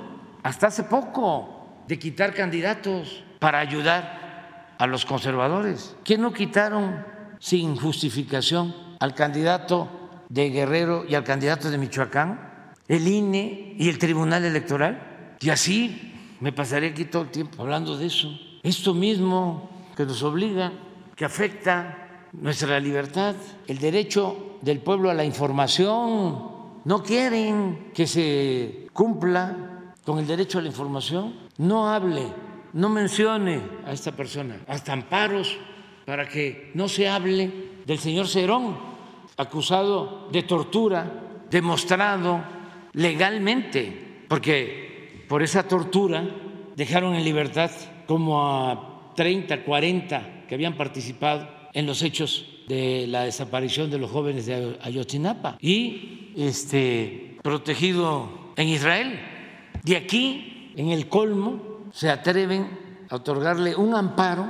hasta 0.43 0.69
hace 0.69 0.85
poco, 0.85 1.83
de 1.87 1.99
quitar 1.99 2.35
candidatos 2.35 3.25
para 3.39 3.59
ayudar 3.59 4.75
a 4.79 4.87
los 4.87 5.05
conservadores. 5.05 5.97
¿Qué 6.05 6.17
no 6.17 6.33
quitaron 6.33 7.05
sin 7.41 7.77
justificación 7.77 8.75
al 9.01 9.15
candidato 9.15 9.89
de 10.29 10.51
Guerrero 10.51 11.05
y 11.09 11.15
al 11.15 11.25
candidato 11.25 11.71
de 11.71 11.79
Michoacán, 11.79 12.73
el 12.87 13.07
INE 13.07 13.75
y 13.77 13.89
el 13.89 13.99
Tribunal 13.99 14.45
Electoral. 14.45 15.37
Y 15.41 15.51
así 15.51 16.10
me 16.41 16.53
pasaré 16.53 16.89
aquí 16.89 17.05
todo 17.05 17.23
el 17.23 17.29
tiempo 17.29 17.63
hablando 17.63 17.97
de 17.97 18.07
eso. 18.07 18.31
Esto 18.63 18.95
mismo 18.95 19.71
que 19.97 20.05
nos 20.05 20.23
obliga, 20.23 20.73
que 21.15 21.25
afecta 21.25 22.29
nuestra 22.33 22.81
libertad, 22.81 23.35
el 23.67 23.79
derecho 23.79 24.59
del 24.63 24.81
pueblo 24.81 25.11
a 25.11 25.15
la 25.15 25.25
información. 25.25 26.61
No 26.85 27.03
quieren 27.03 27.91
que 27.95 28.07
se 28.07 28.89
cumpla 28.93 29.95
con 30.05 30.19
el 30.19 30.27
derecho 30.27 30.59
a 30.59 30.63
la 30.63 30.69
información. 30.69 31.35
No 31.59 31.89
hable, 31.89 32.27
no 32.73 32.89
mencione 32.89 33.61
a 33.85 33.93
esta 33.93 34.13
persona. 34.13 34.61
Hasta 34.67 34.93
amparos 34.93 35.59
para 36.07 36.27
que 36.27 36.71
no 36.75 36.89
se 36.89 37.09
hable 37.09 37.83
del 37.87 37.99
señor 37.99 38.27
Cerón 38.29 38.77
acusado 39.37 40.29
de 40.31 40.43
tortura, 40.43 41.47
demostrado 41.51 42.43
legalmente, 42.93 44.25
porque 44.29 44.90
por 45.31 45.45
esa 45.45 45.63
tortura 45.63 46.29
dejaron 46.75 47.15
en 47.15 47.23
libertad 47.23 47.71
como 48.09 48.43
a 48.43 49.13
30, 49.15 49.63
40 49.63 50.47
que 50.49 50.57
habían 50.57 50.77
participado 50.77 51.49
en 51.73 51.87
los 51.87 52.03
hechos 52.03 52.47
de 52.67 53.07
la 53.07 53.23
desaparición 53.23 53.93
de 53.93 53.99
los 53.99 54.11
jóvenes 54.11 54.47
de 54.47 54.77
Ayotzinapa 54.83 55.57
y 55.61 56.33
este 56.37 57.39
protegido 57.45 58.53
en 58.57 58.67
Israel. 58.67 59.21
De 59.85 59.97
aquí, 59.97 60.73
en 60.75 60.89
el 60.89 61.09
colmo, 61.09 61.87
se 61.93 62.11
atreven 62.11 62.69
a 63.09 63.15
otorgarle 63.15 63.77
un 63.77 63.95
amparo, 63.95 64.43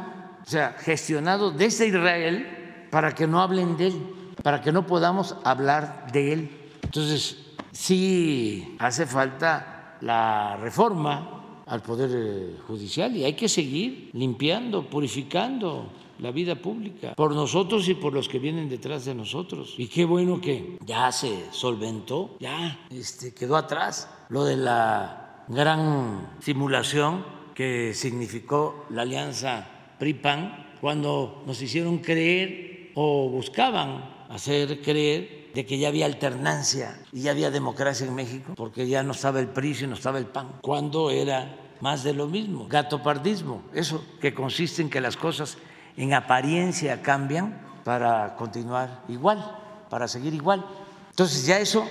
o 0.43 0.49
sea, 0.49 0.77
gestionado 0.79 1.51
desde 1.51 1.89
Israel 1.89 2.87
para 2.91 3.15
que 3.15 3.27
no 3.27 3.43
hablen 3.43 3.77
de 3.77 3.89
él 3.89 4.03
para 4.43 4.63
que 4.63 4.73
no 4.73 4.87
podamos 4.87 5.37
hablar 5.45 6.07
de 6.13 6.33
él. 6.33 6.51
Entonces, 6.83 7.37
sí 7.73 8.77
hace 8.79 9.05
falta 9.05 9.80
la 10.01 10.57
reforma 10.57 11.63
al 11.67 11.83
Poder 11.83 12.11
eh, 12.13 12.57
Judicial 12.67 13.17
y 13.17 13.25
hay 13.25 13.35
que 13.35 13.49
seguir 13.49 14.11
limpiando, 14.13 14.89
purificando 14.89 15.91
la 16.19 16.31
vida 16.31 16.57
pública 16.57 17.15
por 17.15 17.35
nosotros 17.35 17.89
y 17.89 17.95
por 17.95 18.13
los 18.13 18.29
que 18.29 18.39
vienen 18.39 18.69
detrás 18.69 19.05
de 19.05 19.15
nosotros. 19.15 19.75
Y 19.79 19.87
qué 19.87 20.05
bueno 20.05 20.41
que 20.41 20.79
ya 20.85 21.11
se 21.13 21.47
solventó, 21.53 22.37
ya 22.41 22.87
este, 22.91 23.33
quedó 23.33 23.57
atrás 23.57 24.09
lo 24.29 24.45
de 24.45 24.57
la 24.57 25.45
gran 25.49 26.37
simulación 26.41 27.25
que 27.55 27.95
significó 27.95 28.87
la 28.91 29.03
alianza 29.03 29.67
PRIPAN 29.99 30.77
cuando 30.81 31.43
nos 31.47 31.61
hicieron 31.63 31.99
creer 31.99 32.91
o 32.95 33.29
buscaban 33.29 34.27
hacer 34.29 34.81
creer 34.81 35.40
de 35.55 35.67
que 35.67 35.79
ya 35.79 35.89
había 35.89 36.07
alternancia 36.07 37.01
y 37.13 37.23
ya 37.23 37.33
había 37.33 37.51
democracia 37.51 38.07
en 38.07 38.15
México, 38.15 38.53
porque 38.57 38.87
ya 38.87 39.03
no 39.03 39.13
estaba 39.13 39.41
el 39.41 39.49
PRI, 39.49 39.75
sino 39.75 39.95
estaba 39.95 40.19
el 40.19 40.27
PAN, 40.27 40.61
cuando 40.63 41.11
era 41.11 41.57
más 41.81 42.05
de 42.05 42.13
lo 42.13 42.27
mismo, 42.27 42.67
gatopardismo, 42.69 43.63
eso 43.75 44.05
que 44.21 44.35
consiste 44.35 44.83
en 44.83 44.91
que 44.91 45.01
las 45.01 45.17
cosas 45.17 45.57
en 45.97 46.15
apariencia 46.15 47.03
cambian 47.03 47.61
para 47.85 48.37
continuar 48.37 49.03
igual, 49.09 49.59
para 49.89 50.07
seguir 50.07 50.35
igual. 50.35 50.65
Entonces 51.11 51.47
ya 51.47 51.59
eso 51.59 51.87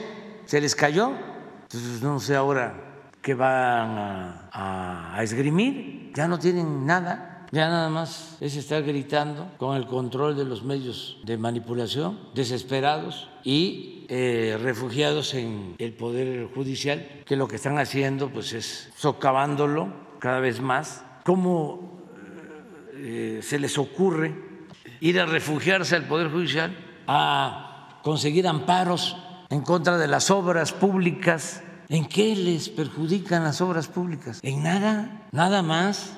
se 0.45 0.61
les 0.61 0.75
cayó, 0.75 1.11
entonces 1.63 2.01
no 2.01 2.19
sé 2.19 2.35
ahora 2.35 2.89
qué 3.21 3.33
van 3.33 4.49
a, 4.51 5.17
esgrimir, 5.21 6.13
ya 6.15 6.27
no 6.27 6.39
tienen 6.39 6.85
nada, 6.85 7.28
ya 7.51 7.67
nada 7.69 7.89
más 7.89 8.37
es 8.41 8.55
estar 8.55 8.83
gritando 8.83 9.51
con 9.57 9.75
el 9.75 9.87
control 9.87 10.37
de 10.37 10.45
los 10.45 10.63
medios 10.63 11.17
de 11.23 11.37
manipulación, 11.37 12.19
desesperados 12.35 13.29
y 13.43 14.05
eh, 14.09 14.57
refugiados 14.61 15.33
en 15.33 15.75
el 15.77 15.93
Poder 15.93 16.49
Judicial, 16.53 17.07
que 17.25 17.35
lo 17.35 17.47
que 17.47 17.55
están 17.55 17.77
haciendo 17.79 18.29
pues 18.29 18.53
es 18.53 18.89
socavándolo 18.95 19.91
cada 20.19 20.39
vez 20.39 20.61
más. 20.61 21.03
¿Cómo 21.23 21.99
eh, 22.93 23.39
se 23.43 23.59
les 23.59 23.77
ocurre 23.77 24.35
ir 24.99 25.19
a 25.19 25.25
refugiarse 25.25 25.95
al 25.95 26.07
Poder 26.07 26.29
Judicial, 26.29 26.75
a 27.07 27.99
conseguir 28.03 28.47
amparos 28.47 29.17
en 29.49 29.61
contra 29.61 29.97
de 29.97 30.07
las 30.07 30.29
obras 30.29 30.71
públicas? 30.71 31.63
¿En 31.87 32.05
qué 32.05 32.35
les 32.35 32.69
perjudican 32.69 33.43
las 33.43 33.61
obras 33.61 33.87
públicas? 33.87 34.39
En 34.43 34.61
nada, 34.61 35.27
nada 35.31 35.63
más 35.63 36.13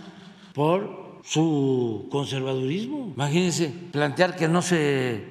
por 0.53 1.00
su 1.23 2.07
conservadurismo. 2.11 3.13
Imagínense 3.15 3.73
plantear 3.91 4.35
que 4.35 4.47
no 4.47 4.61
se 4.61 5.23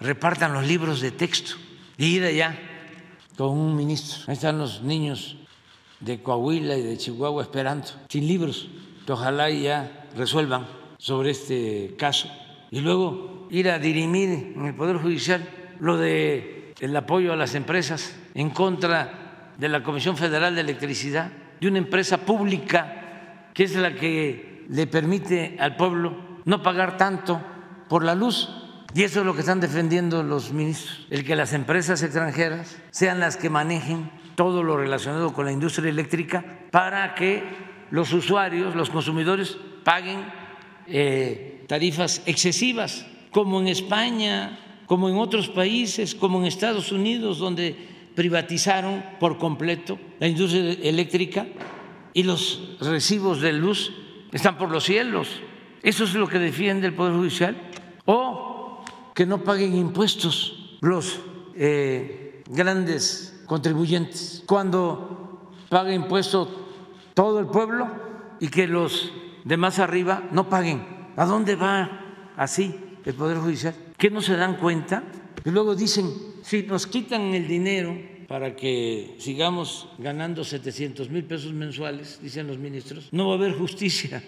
repartan 0.00 0.52
los 0.52 0.66
libros 0.66 1.00
de 1.00 1.10
texto 1.10 1.56
y 1.96 2.16
ir 2.16 2.24
allá 2.24 2.58
con 3.36 3.50
un 3.50 3.76
ministro. 3.76 4.24
Ahí 4.26 4.34
están 4.34 4.58
los 4.58 4.82
niños 4.82 5.36
de 6.00 6.22
Coahuila 6.22 6.76
y 6.76 6.82
de 6.82 6.98
Chihuahua 6.98 7.42
esperando, 7.42 7.86
sin 8.08 8.26
libros, 8.26 8.68
ojalá 9.08 9.50
ya 9.50 10.08
resuelvan 10.16 10.66
sobre 10.98 11.30
este 11.30 11.94
caso. 11.98 12.28
Y 12.70 12.80
luego 12.80 13.48
ir 13.50 13.68
a 13.70 13.78
dirimir 13.78 14.54
en 14.56 14.66
el 14.66 14.74
Poder 14.74 14.96
Judicial 14.96 15.46
lo 15.78 15.96
de 15.96 16.74
el 16.80 16.96
apoyo 16.96 17.32
a 17.32 17.36
las 17.36 17.54
empresas 17.54 18.16
en 18.34 18.50
contra 18.50 19.52
de 19.58 19.68
la 19.68 19.82
Comisión 19.82 20.16
Federal 20.16 20.54
de 20.54 20.62
Electricidad, 20.62 21.30
de 21.60 21.68
una 21.68 21.78
empresa 21.78 22.18
pública 22.18 23.50
que 23.54 23.64
es 23.64 23.76
la 23.76 23.94
que 23.94 24.51
le 24.72 24.86
permite 24.86 25.56
al 25.60 25.76
pueblo 25.76 26.16
no 26.46 26.62
pagar 26.62 26.96
tanto 26.96 27.40
por 27.88 28.04
la 28.04 28.14
luz. 28.14 28.48
Y 28.94 29.02
eso 29.02 29.20
es 29.20 29.26
lo 29.26 29.34
que 29.34 29.40
están 29.40 29.60
defendiendo 29.60 30.22
los 30.22 30.52
ministros, 30.52 31.06
el 31.10 31.24
que 31.24 31.36
las 31.36 31.52
empresas 31.52 32.02
extranjeras 32.02 32.78
sean 32.90 33.20
las 33.20 33.36
que 33.36 33.48
manejen 33.48 34.10
todo 34.34 34.62
lo 34.62 34.76
relacionado 34.76 35.32
con 35.32 35.44
la 35.44 35.52
industria 35.52 35.90
eléctrica 35.90 36.44
para 36.70 37.14
que 37.14 37.42
los 37.90 38.12
usuarios, 38.12 38.74
los 38.74 38.90
consumidores, 38.90 39.56
paguen 39.84 40.24
eh, 40.86 41.64
tarifas 41.68 42.22
excesivas, 42.26 43.06
como 43.30 43.60
en 43.60 43.68
España, 43.68 44.58
como 44.86 45.08
en 45.08 45.16
otros 45.16 45.48
países, 45.48 46.14
como 46.14 46.40
en 46.40 46.46
Estados 46.46 46.92
Unidos, 46.92 47.38
donde 47.38 47.76
privatizaron 48.14 49.02
por 49.20 49.38
completo 49.38 49.98
la 50.18 50.28
industria 50.28 50.72
eléctrica 50.82 51.46
y 52.14 52.22
los 52.24 52.76
recibos 52.80 53.40
de 53.40 53.52
luz 53.52 53.92
están 54.32 54.58
por 54.58 54.70
los 54.70 54.84
cielos. 54.84 55.40
Eso 55.82 56.04
es 56.04 56.14
lo 56.14 56.26
que 56.26 56.38
defiende 56.38 56.86
el 56.86 56.94
Poder 56.94 57.14
Judicial. 57.14 57.56
O 58.04 58.82
que 59.14 59.26
no 59.26 59.44
paguen 59.44 59.76
impuestos 59.76 60.78
los 60.80 61.20
eh, 61.54 62.42
grandes 62.48 63.42
contribuyentes, 63.46 64.42
cuando 64.46 65.52
paga 65.68 65.92
impuestos 65.92 66.48
todo 67.14 67.38
el 67.38 67.46
pueblo 67.46 67.88
y 68.40 68.48
que 68.48 68.66
los 68.66 69.12
de 69.44 69.56
más 69.56 69.78
arriba 69.78 70.28
no 70.32 70.48
paguen. 70.48 70.84
¿A 71.16 71.26
dónde 71.26 71.56
va 71.56 72.00
así 72.36 72.74
el 73.04 73.14
Poder 73.14 73.38
Judicial? 73.38 73.74
¿Qué 73.98 74.10
no 74.10 74.22
se 74.22 74.36
dan 74.36 74.56
cuenta? 74.56 75.02
Y 75.44 75.50
luego 75.50 75.74
dicen, 75.74 76.10
si 76.42 76.62
nos 76.62 76.86
quitan 76.86 77.34
el 77.34 77.46
dinero 77.46 77.94
para 78.32 78.56
que 78.56 79.14
sigamos 79.18 79.88
ganando 79.98 80.42
700 80.42 81.10
mil 81.10 81.22
pesos 81.22 81.52
mensuales, 81.52 82.18
dicen 82.22 82.46
los 82.46 82.56
ministros, 82.56 83.10
no 83.12 83.28
va 83.28 83.34
a 83.34 83.36
haber 83.36 83.52
justicia, 83.52 84.24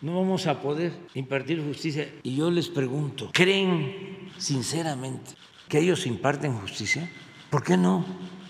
no 0.00 0.14
vamos 0.14 0.46
a 0.46 0.62
poder 0.62 0.90
impartir 1.12 1.62
justicia. 1.62 2.08
Y 2.22 2.36
yo 2.36 2.50
les 2.50 2.70
pregunto, 2.70 3.28
¿creen 3.34 4.30
sinceramente 4.38 5.32
que 5.68 5.80
ellos 5.80 6.06
imparten 6.06 6.54
justicia? 6.54 7.10
¿Por 7.50 7.62
qué 7.62 7.76
no 7.76 8.06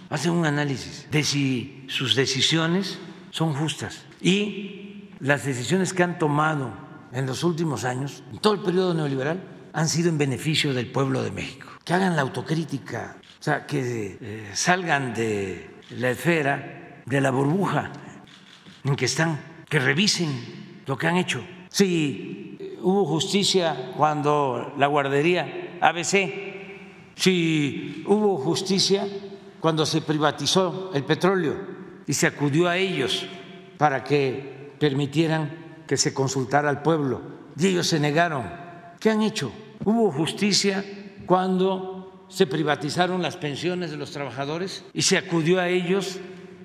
hacen 0.09 0.31
un 0.31 0.47
análisis 0.47 1.09
de 1.11 1.25
si 1.25 1.83
sus 1.89 2.15
decisiones 2.15 3.01
son 3.33 3.55
justas? 3.55 4.05
Y 4.21 5.09
las 5.19 5.45
decisiones 5.45 5.93
que 5.93 6.05
han 6.05 6.17
tomado 6.21 6.73
en 7.13 7.27
los 7.27 7.43
últimos 7.43 7.83
años, 7.83 8.23
en 8.31 8.39
todo 8.39 8.55
el 8.55 8.61
periodo 8.61 8.95
neoliberal, 8.95 9.43
han 9.73 9.89
sido 9.89 10.11
en 10.11 10.19
beneficio 10.19 10.75
del 10.75 10.93
pueblo 10.93 11.25
de 11.25 11.33
México. 11.33 11.67
Que 11.85 11.93
hagan 11.93 12.15
la 12.15 12.23
autocrítica, 12.23 13.17
o 13.41 13.43
sea, 13.43 13.67
que 13.67 14.19
eh, 14.21 14.51
salgan 14.53 15.15
de 15.15 15.71
la 15.97 16.11
esfera, 16.11 17.03
de 17.07 17.21
la 17.23 17.31
burbuja 17.31 17.91
en 18.85 18.95
que 18.95 19.07
están, 19.07 19.41
que 19.67 19.79
revisen 19.79 20.83
lo 20.85 20.99
que 20.99 21.07
han 21.07 21.17
hecho. 21.17 21.43
Si 21.71 22.77
hubo 22.83 23.07
justicia 23.07 23.93
cuando 23.97 24.75
la 24.77 24.89
guardería 24.89 25.79
ABC, 25.81 27.15
si 27.15 28.05
hubo 28.07 28.37
justicia 28.37 29.09
cuando 29.59 29.87
se 29.87 30.03
privatizó 30.03 30.91
el 30.93 31.05
petróleo 31.05 31.55
y 32.07 32.13
se 32.13 32.27
acudió 32.27 32.69
a 32.69 32.77
ellos 32.77 33.27
para 33.79 34.05
que 34.05 34.75
permitieran 34.79 35.83
que 35.87 35.97
se 35.97 36.13
consultara 36.13 36.69
al 36.69 36.83
pueblo 36.83 37.23
y 37.59 37.69
ellos 37.69 37.87
se 37.87 38.01
negaron. 38.01 38.45
¿Qué 38.99 39.09
han 39.09 39.23
hecho? 39.23 39.51
Hubo 39.83 40.13
justicia 40.13 40.85
cuando 41.25 42.00
se 42.31 42.47
privatizaron 42.47 43.21
las 43.21 43.37
pensiones 43.37 43.91
de 43.91 43.99
los 43.99 44.13
trabajadores 44.13 44.85
y 44.95 45.03
se 45.03 45.19
acudió 45.19 45.61
a 45.61 45.69
ellos, 45.69 46.19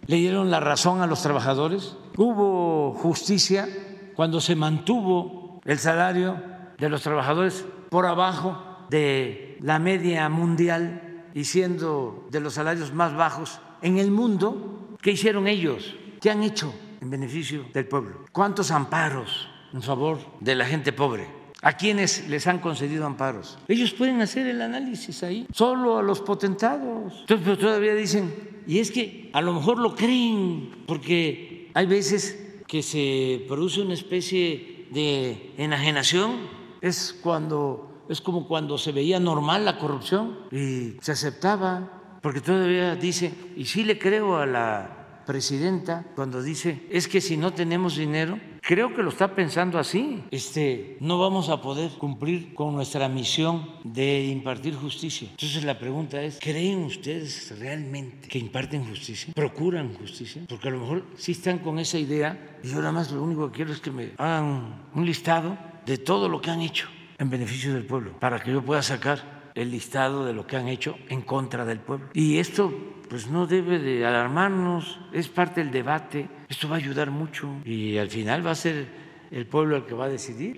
le 0.08 0.16
dieron 0.16 0.50
la 0.50 0.62
razón 0.62 1.02
a 1.02 1.08
los 1.08 1.22
trabajadores. 1.22 1.98
Hubo 2.16 2.94
justicia 2.94 3.68
cuando 4.16 4.40
se 4.40 4.56
mantuvo 4.56 5.60
el 5.66 5.80
salario 5.80 6.42
de 6.78 6.88
los 6.88 7.02
trabajadores 7.02 7.66
por 7.90 8.06
abajo 8.06 8.86
de 8.90 9.58
la 9.62 9.80
media 9.80 10.30
mundial 10.30 11.26
y 11.34 11.44
siendo 11.44 12.28
de 12.32 12.40
los 12.40 12.54
salarios 12.54 12.94
más 12.94 13.14
bajos 13.14 13.60
en 13.82 13.98
el 13.98 14.12
mundo. 14.12 14.96
¿Qué 15.02 15.12
hicieron 15.12 15.48
ellos? 15.48 15.96
¿Qué 16.22 16.32
han 16.32 16.44
hecho? 16.44 16.74
en 17.06 17.10
beneficio 17.10 17.66
del 17.74 17.88
pueblo? 17.88 18.26
¿Cuántos 18.32 18.72
amparos 18.72 19.48
en 19.74 19.82
favor 19.82 20.20
de 20.40 20.56
la 20.56 20.66
gente 20.66 20.92
pobre? 20.92 21.45
¿A 21.62 21.74
quiénes 21.74 22.28
les 22.28 22.48
han 22.48 22.60
concedido 22.60 23.06
amparos? 23.06 23.58
Ellos 23.68 23.94
pueden 23.94 24.22
hacer 24.22 24.46
el 24.48 24.62
análisis 24.62 25.24
ahí, 25.24 25.48
solo 25.52 25.98
a 25.98 26.04
los 26.04 26.22
potentados. 26.22 27.14
Entonces, 27.22 27.42
pero 27.44 27.58
todavía 27.58 27.96
dicen, 27.96 28.34
y 28.68 28.80
es 28.80 28.92
que 28.92 29.30
a 29.34 29.42
lo 29.42 29.54
mejor 29.54 29.80
lo 29.80 29.96
creen, 29.96 30.72
porque 30.86 31.72
hay 31.74 31.86
veces 31.86 32.62
que 32.68 32.84
se 32.84 33.46
produce 33.48 33.82
una 33.82 33.94
especie 33.94 34.88
de 34.92 35.54
enajenación, 35.58 36.34
es 36.82 37.18
cuando 37.22 37.92
es 38.10 38.22
como 38.22 38.48
cuando 38.48 38.78
se 38.78 38.92
veía 38.92 39.20
normal 39.20 39.66
la 39.66 39.80
corrupción 39.80 40.38
y 40.52 40.94
se 41.02 41.12
aceptaba, 41.12 42.20
porque 42.22 42.42
todavía 42.42 42.96
dice, 42.96 43.34
y 43.56 43.66
sí 43.66 43.84
le 43.84 43.98
creo 43.98 44.38
a 44.38 44.46
la 44.46 45.24
presidenta 45.26 46.06
cuando 46.16 46.44
dice, 46.44 46.86
es 46.92 47.08
que 47.08 47.22
si 47.22 47.38
no 47.38 47.54
tenemos 47.54 47.96
dinero, 47.96 48.40
creo 48.66 48.94
que 48.94 49.04
lo 49.04 49.10
está 49.10 49.36
pensando 49.36 49.78
así, 49.78 50.24
este, 50.32 50.98
no 51.00 51.20
vamos 51.20 51.50
a 51.50 51.62
poder 51.62 51.92
cumplir 51.92 52.54
con 52.56 52.74
nuestra 52.74 53.08
misión 53.08 53.70
de 53.84 54.26
impartir 54.26 54.74
justicia. 54.74 55.30
Entonces 55.30 55.64
la 55.64 55.78
pregunta 55.78 56.22
es, 56.22 56.40
¿creen 56.42 56.84
ustedes 56.84 57.58
realmente 57.60 58.28
que 58.28 58.40
imparten 58.40 58.84
justicia? 58.86 59.34
¿Procuran 59.36 59.94
justicia? 59.94 60.42
Porque 60.50 60.70
a 60.70 60.72
lo 60.72 60.80
mejor 60.80 61.06
sí 61.16 61.34
están 61.34 61.60
con 61.60 61.78
esa 61.78 62.00
idea 62.00 62.58
y 62.64 62.70
yo 62.70 62.78
nada 62.78 62.92
más 62.92 63.12
lo 63.12 63.22
único 63.22 63.52
que 63.52 63.58
quiero 63.58 63.72
es 63.72 63.80
que 63.80 63.92
me 63.92 64.12
hagan 64.18 64.88
un 64.96 65.06
listado 65.06 65.58
de 65.86 66.00
todo 66.00 66.28
lo 66.28 66.42
que 66.42 66.50
han 66.50 66.62
hecho 66.62 66.88
en 67.20 67.30
beneficio 67.30 67.72
del 67.72 67.86
pueblo, 67.86 68.20
para 68.20 68.42
que 68.42 68.52
yo 68.52 68.64
pueda 68.64 68.82
sacar 68.82 69.52
el 69.54 69.72
listado 69.72 70.26
de 70.26 70.34
lo 70.34 70.48
que 70.48 70.58
han 70.58 70.68
hecho 70.68 70.98
en 71.08 71.22
contra 71.22 71.66
del 71.66 71.80
pueblo. 71.80 72.10
Y 72.14 72.40
esto 72.40 72.74
pues 73.10 73.28
no 73.28 73.48
debe 73.48 73.80
de 73.80 74.06
alarmarnos, 74.06 75.00
es 75.14 75.28
parte 75.28 75.62
del 75.64 75.72
debate, 75.72 76.28
esto 76.50 76.68
va 76.70 76.76
a 76.76 76.80
ayudar 76.80 77.12
mucho 77.12 77.50
y 77.66 77.98
al 77.98 78.10
final 78.10 78.46
va 78.46 78.52
a 78.52 78.56
ser 78.56 78.88
el 79.32 79.46
pueblo 79.46 79.76
el 79.76 79.86
que 79.86 79.94
va 79.94 80.06
a 80.06 80.10
decidir. 80.10 80.56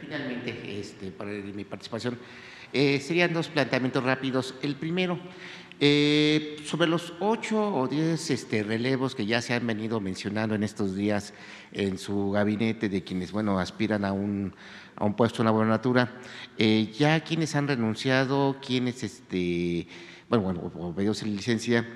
finalmente, 0.00 0.80
este, 0.80 1.10
para 1.10 1.30
mi 1.30 1.64
participación, 1.64 2.18
Eh, 2.74 3.00
serían 3.00 3.34
dos 3.34 3.48
planteamientos 3.48 4.02
rápidos. 4.02 4.54
El 4.62 4.76
primero, 4.76 5.18
eh, 5.78 6.56
sobre 6.64 6.88
los 6.88 7.12
ocho 7.20 7.60
o 7.62 7.86
diez 7.86 8.30
este, 8.30 8.62
relevos 8.62 9.14
que 9.14 9.26
ya 9.26 9.42
se 9.42 9.52
han 9.52 9.66
venido 9.66 10.00
mencionando 10.00 10.54
en 10.54 10.62
estos 10.62 10.96
días 10.96 11.34
en 11.72 11.98
su 11.98 12.30
gabinete 12.30 12.88
de 12.88 13.04
quienes, 13.04 13.30
bueno, 13.30 13.58
aspiran 13.58 14.06
a 14.06 14.12
un, 14.12 14.54
a 14.96 15.04
un 15.04 15.12
puesto 15.12 15.42
en 15.42 15.46
la 15.46 15.50
gobernatura, 15.52 16.14
eh, 16.56 16.90
ya 16.98 17.20
quienes 17.20 17.54
han 17.56 17.68
renunciado, 17.68 18.56
quienes, 18.66 19.02
este, 19.02 19.86
bueno, 20.40 20.60
bueno, 20.60 20.88
o 20.88 20.94
pedidos 20.94 21.22
en 21.22 21.36
licencia, 21.36 21.86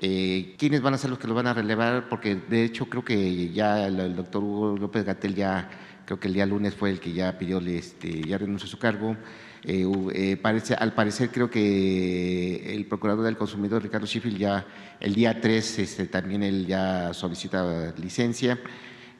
eh, 0.00 0.54
¿Quiénes 0.58 0.80
van 0.80 0.94
a 0.94 0.98
ser 0.98 1.10
los 1.10 1.18
que 1.18 1.26
lo 1.26 1.34
van 1.34 1.48
a 1.48 1.54
relevar? 1.54 2.08
Porque 2.08 2.36
de 2.36 2.64
hecho 2.64 2.86
creo 2.86 3.04
que 3.04 3.50
ya 3.50 3.86
el, 3.86 4.14
doctor 4.14 4.44
Hugo 4.44 4.76
López 4.76 5.04
Gatel 5.04 5.34
ya, 5.34 5.68
creo 6.04 6.20
que 6.20 6.28
el 6.28 6.34
día 6.34 6.46
lunes 6.46 6.74
fue 6.74 6.90
el 6.90 7.00
que 7.00 7.12
ya 7.12 7.36
pidió, 7.36 7.58
este, 7.58 8.22
ya 8.22 8.38
renunció 8.38 8.66
a 8.66 8.70
su 8.70 8.78
cargo. 8.78 9.16
Eh, 9.64 9.84
eh, 10.14 10.76
al 10.78 10.94
parecer 10.94 11.30
creo 11.30 11.50
que 11.50 12.74
el 12.76 12.86
procurador 12.86 13.24
del 13.24 13.36
consumidor, 13.36 13.82
Ricardo 13.82 14.06
Schiffel, 14.06 14.38
ya 14.38 14.64
el 15.00 15.14
día 15.14 15.40
3 15.40 15.78
este, 15.80 16.06
también 16.06 16.44
él 16.44 16.66
ya 16.66 17.12
solicita 17.12 17.92
licencia. 17.96 18.60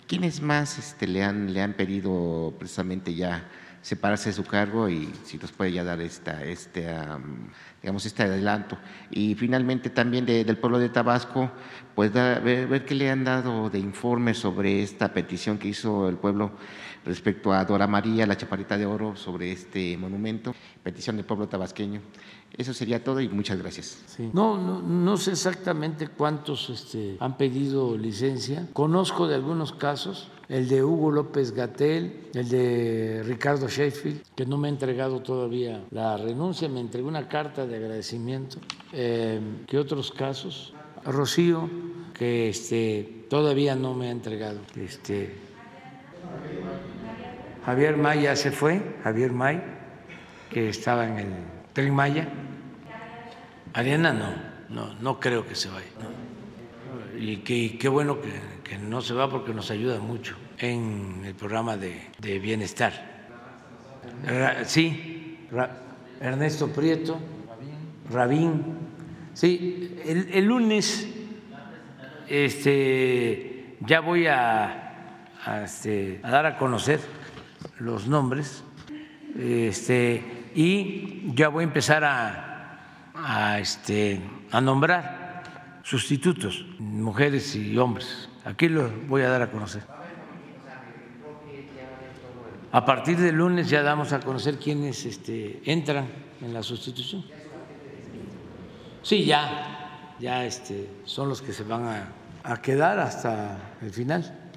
¿Quiénes 0.06 0.40
más 0.40 0.78
este, 0.78 1.08
le, 1.08 1.24
han, 1.24 1.52
le 1.52 1.60
han 1.60 1.74
pedido 1.74 2.54
precisamente 2.56 3.14
ya 3.14 3.48
separarse 3.82 4.30
de 4.30 4.34
su 4.34 4.44
cargo 4.44 4.88
y 4.88 5.10
si 5.24 5.38
nos 5.38 5.52
puede 5.52 5.72
ya 5.72 5.84
dar 5.84 6.00
esta, 6.00 6.44
este, 6.44 6.86
digamos, 7.88 8.04
este 8.04 8.24
adelanto. 8.24 8.76
Y 9.10 9.34
finalmente 9.34 9.88
también 9.88 10.26
del 10.26 10.58
pueblo 10.58 10.78
de 10.78 10.90
Tabasco, 10.90 11.50
pues 11.98 12.12
ver, 12.12 12.68
ver 12.68 12.84
qué 12.84 12.94
le 12.94 13.10
han 13.10 13.24
dado 13.24 13.70
de 13.70 13.80
informe 13.80 14.32
sobre 14.32 14.84
esta 14.84 15.12
petición 15.12 15.58
que 15.58 15.66
hizo 15.66 16.08
el 16.08 16.14
pueblo 16.14 16.52
respecto 17.04 17.52
a 17.52 17.64
Dora 17.64 17.88
María, 17.88 18.24
la 18.24 18.36
chaparita 18.36 18.78
de 18.78 18.86
oro, 18.86 19.16
sobre 19.16 19.50
este 19.50 19.96
monumento, 19.96 20.54
petición 20.84 21.16
del 21.16 21.24
pueblo 21.24 21.48
tabasqueño. 21.48 22.00
Eso 22.56 22.72
sería 22.72 23.02
todo 23.02 23.20
y 23.20 23.28
muchas 23.28 23.58
gracias. 23.58 24.16
No, 24.32 24.56
no, 24.56 24.80
no, 24.80 25.16
sé 25.16 25.32
exactamente 25.32 26.06
cuántos 26.06 26.70
este, 26.70 27.16
han 27.18 27.36
pedido 27.36 27.98
licencia. 27.98 28.68
Conozco 28.74 29.26
de 29.26 29.34
algunos 29.34 29.72
casos, 29.72 30.30
el 30.48 30.68
de 30.68 30.84
Hugo 30.84 31.10
López 31.10 31.50
Gatel, 31.50 32.28
el 32.32 32.48
de 32.48 33.24
Ricardo 33.26 33.66
Sheffield, 33.66 34.22
que 34.36 34.46
no 34.46 34.56
me 34.56 34.68
ha 34.68 34.70
entregado 34.70 35.20
todavía 35.20 35.84
la 35.90 36.16
renuncia, 36.16 36.68
me 36.68 36.78
entregó 36.78 37.08
una 37.08 37.26
carta 37.26 37.66
de 37.66 37.74
agradecimiento. 37.74 38.58
Eh, 38.92 39.40
¿Qué 39.66 39.78
otros 39.78 40.12
casos? 40.12 40.74
Rocío, 41.04 41.68
que 42.14 42.48
este, 42.48 43.26
todavía 43.28 43.74
no 43.74 43.94
me 43.94 44.08
ha 44.08 44.10
entregado. 44.10 44.60
Este, 44.76 45.34
Javier 47.64 47.96
Maya 47.96 48.34
se 48.34 48.50
fue, 48.50 48.80
Javier 49.04 49.32
May, 49.32 49.62
que 50.50 50.70
estaba 50.70 51.06
en 51.06 51.18
el 51.18 51.28
tren 51.72 51.94
Maya. 51.94 52.28
Ariana 53.74 54.12
no, 54.12 54.32
no, 54.70 54.94
no 54.94 55.20
creo 55.20 55.46
que 55.46 55.54
se 55.54 55.68
vaya. 55.68 55.86
Y 57.18 57.38
qué 57.38 57.88
bueno 57.88 58.18
que, 58.20 58.78
no 58.78 59.00
se 59.02 59.12
va 59.12 59.28
porque 59.28 59.52
nos 59.52 59.70
ayuda 59.70 60.00
mucho 60.00 60.36
en 60.58 61.22
el 61.24 61.34
programa 61.34 61.76
de, 61.76 62.38
bienestar. 62.38 62.92
Sí, 64.64 65.46
Ernesto 66.20 66.68
Prieto, 66.68 67.18
Rabín. 68.10 68.87
Sí, 69.38 69.96
el, 70.04 70.46
lunes 70.46 71.08
este, 72.26 73.76
ya 73.78 74.00
voy 74.00 74.26
a, 74.26 75.30
este, 75.62 76.18
a 76.24 76.30
dar 76.32 76.44
a 76.44 76.58
conocer 76.58 76.98
los 77.78 78.08
nombres 78.08 78.64
este, 79.38 80.50
y 80.56 81.32
ya 81.36 81.50
voy 81.50 81.62
a 81.62 81.68
empezar 81.68 82.02
a, 82.02 83.12
a, 83.14 83.60
este, 83.60 84.20
a 84.50 84.60
nombrar 84.60 85.82
sustitutos, 85.84 86.66
mujeres 86.80 87.54
y 87.54 87.78
hombres. 87.78 88.28
Aquí 88.44 88.68
los 88.68 88.90
voy 89.06 89.22
a 89.22 89.28
dar 89.28 89.42
a 89.42 89.52
conocer. 89.52 89.84
A 92.72 92.84
partir 92.84 93.16
del 93.18 93.36
lunes 93.36 93.70
ya 93.70 93.84
damos 93.84 94.12
a 94.12 94.18
conocer 94.18 94.58
quiénes 94.58 95.04
este, 95.04 95.62
entran 95.64 96.08
en 96.40 96.52
la 96.52 96.64
sustitución. 96.64 97.24
Sí, 99.08 99.24
ya, 99.24 100.12
ya 100.20 100.44
este, 100.44 100.86
son 101.06 101.30
los 101.30 101.40
que 101.40 101.54
se 101.54 101.64
van 101.64 101.86
a, 101.86 102.08
a 102.44 102.60
quedar 102.60 102.98
hasta 102.98 103.56
el 103.80 103.90
final. 103.90 104.50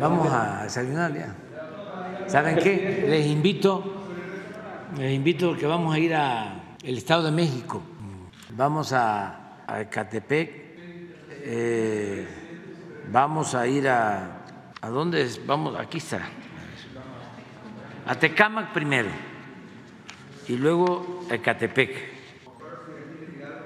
Vamos 0.00 0.32
a 0.32 0.64
desayunar 0.64 1.14
ya. 1.14 1.36
¿Saben 2.26 2.56
qué? 2.56 3.06
Les 3.08 3.24
invito, 3.28 3.84
les 4.98 5.14
invito 5.14 5.56
que 5.56 5.64
vamos 5.64 5.94
a 5.94 5.98
ir 6.00 6.12
al 6.12 6.60
Estado 6.82 7.22
de 7.22 7.30
México. 7.30 7.80
Vamos 8.56 8.92
a, 8.92 9.62
a 9.64 9.80
Ecatepec, 9.82 10.50
eh, 11.44 12.26
vamos 13.12 13.54
a 13.54 13.64
ir 13.68 13.88
a... 13.88 14.40
¿A 14.80 14.88
dónde 14.88 15.22
es? 15.22 15.46
Vamos, 15.46 15.78
aquí 15.78 15.98
está. 15.98 16.22
A 18.04 18.16
Tecámac 18.16 18.72
primero 18.72 19.31
y 20.48 20.56
luego 20.56 21.24
a 21.30 21.34
Ecatepec. 21.34 22.12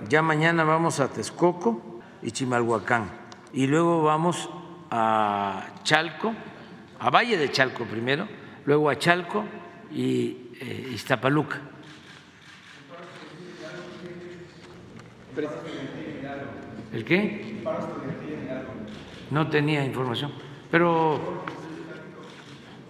Ya 0.08 0.22
mañana 0.22 0.64
vamos 0.64 1.00
a 1.00 1.08
Texcoco 1.08 2.00
y 2.22 2.30
Chimalhuacán 2.30 3.10
y 3.52 3.66
luego 3.66 4.02
vamos 4.02 4.48
a 4.90 5.66
Chalco, 5.82 6.32
a 7.00 7.10
Valle 7.10 7.36
de 7.36 7.50
Chalco 7.50 7.84
primero, 7.84 8.28
luego 8.64 8.90
a 8.90 8.98
Chalco 8.98 9.44
y 9.90 10.50
eh, 10.60 10.90
Iztapaluca. 10.92 11.60
¿El 16.92 17.04
qué? 17.04 17.62
No 19.30 19.48
tenía 19.50 19.84
información, 19.84 20.32
pero 20.70 21.44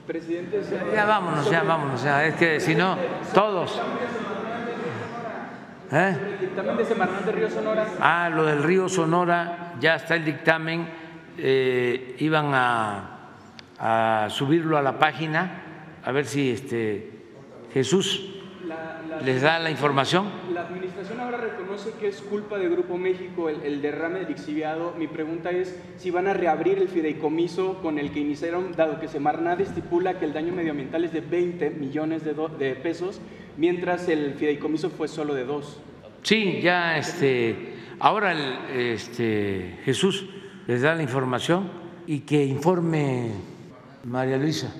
Presidente, 0.06 0.62
ya 0.94 1.04
vámonos, 1.04 1.50
ya 1.50 1.62
vámonos, 1.64 2.02
ya 2.02 2.24
es 2.24 2.36
que 2.36 2.60
si 2.60 2.76
no, 2.76 2.96
todos. 3.34 3.80
¿Eh? 5.90 6.16
¿El 6.32 6.38
dictamen 6.40 6.76
de 6.76 7.32
Río 7.32 7.50
Sonora? 7.50 7.86
Ah, 8.00 8.30
lo 8.32 8.44
del 8.44 8.62
Río 8.62 8.88
Sonora, 8.88 9.74
ya 9.80 9.96
está 9.96 10.14
el 10.14 10.24
dictamen 10.24 10.88
eh, 11.38 12.16
iban 12.20 12.52
a, 12.54 13.12
subirlo 14.30 14.78
a 14.78 14.82
la 14.82 14.98
página, 14.98 15.62
a 16.04 16.12
ver 16.12 16.24
si 16.24 16.50
este, 16.50 17.26
Jesús 17.74 18.32
les 19.24 19.42
da 19.42 19.58
la 19.58 19.70
información. 19.70 20.30
La 20.56 20.62
administración 20.62 21.20
ahora 21.20 21.36
reconoce 21.36 21.90
que 22.00 22.08
es 22.08 22.22
culpa 22.22 22.56
de 22.56 22.70
Grupo 22.70 22.96
México 22.96 23.50
el, 23.50 23.82
derrame 23.82 24.20
del 24.20 24.30
exhibiado. 24.30 24.94
Mi 24.96 25.06
pregunta 25.06 25.50
es 25.50 25.78
si 25.98 26.10
van 26.10 26.28
a 26.28 26.32
reabrir 26.32 26.78
el 26.78 26.88
fideicomiso 26.88 27.82
con 27.82 27.98
el 27.98 28.10
que 28.10 28.20
iniciaron, 28.20 28.72
dado 28.72 28.98
que 28.98 29.06
Semarnat 29.06 29.60
estipula 29.60 30.18
que 30.18 30.24
el 30.24 30.32
daño 30.32 30.54
medioambiental 30.54 31.04
es 31.04 31.12
de 31.12 31.20
20 31.20 31.68
millones 31.72 32.24
de, 32.24 32.32
de 32.58 32.74
pesos, 32.74 33.20
mientras 33.58 34.08
el 34.08 34.32
fideicomiso 34.32 34.88
fue 34.88 35.08
solo 35.08 35.34
de 35.34 35.44
2. 35.44 35.78
Sí, 36.22 36.60
ya 36.62 36.96
este, 36.96 37.74
ahora 37.98 38.32
el, 38.32 38.80
este, 38.80 39.80
Jesús 39.84 40.26
les 40.66 40.80
da 40.80 40.94
la 40.94 41.02
información 41.02 41.68
y 42.06 42.20
que 42.20 42.42
informe 42.42 43.30
María 44.04 44.38
Luisa, 44.38 44.74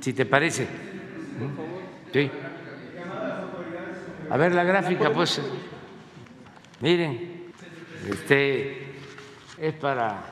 si 0.00 0.12
te 0.12 0.26
parece. 0.26 0.66
Sí. 2.12 2.30
A 4.30 4.36
ver 4.36 4.54
la 4.54 4.62
gráfica, 4.62 5.12
pues. 5.12 5.40
Miren, 6.80 7.52
este 8.08 8.94
es 9.58 9.74
para, 9.74 10.22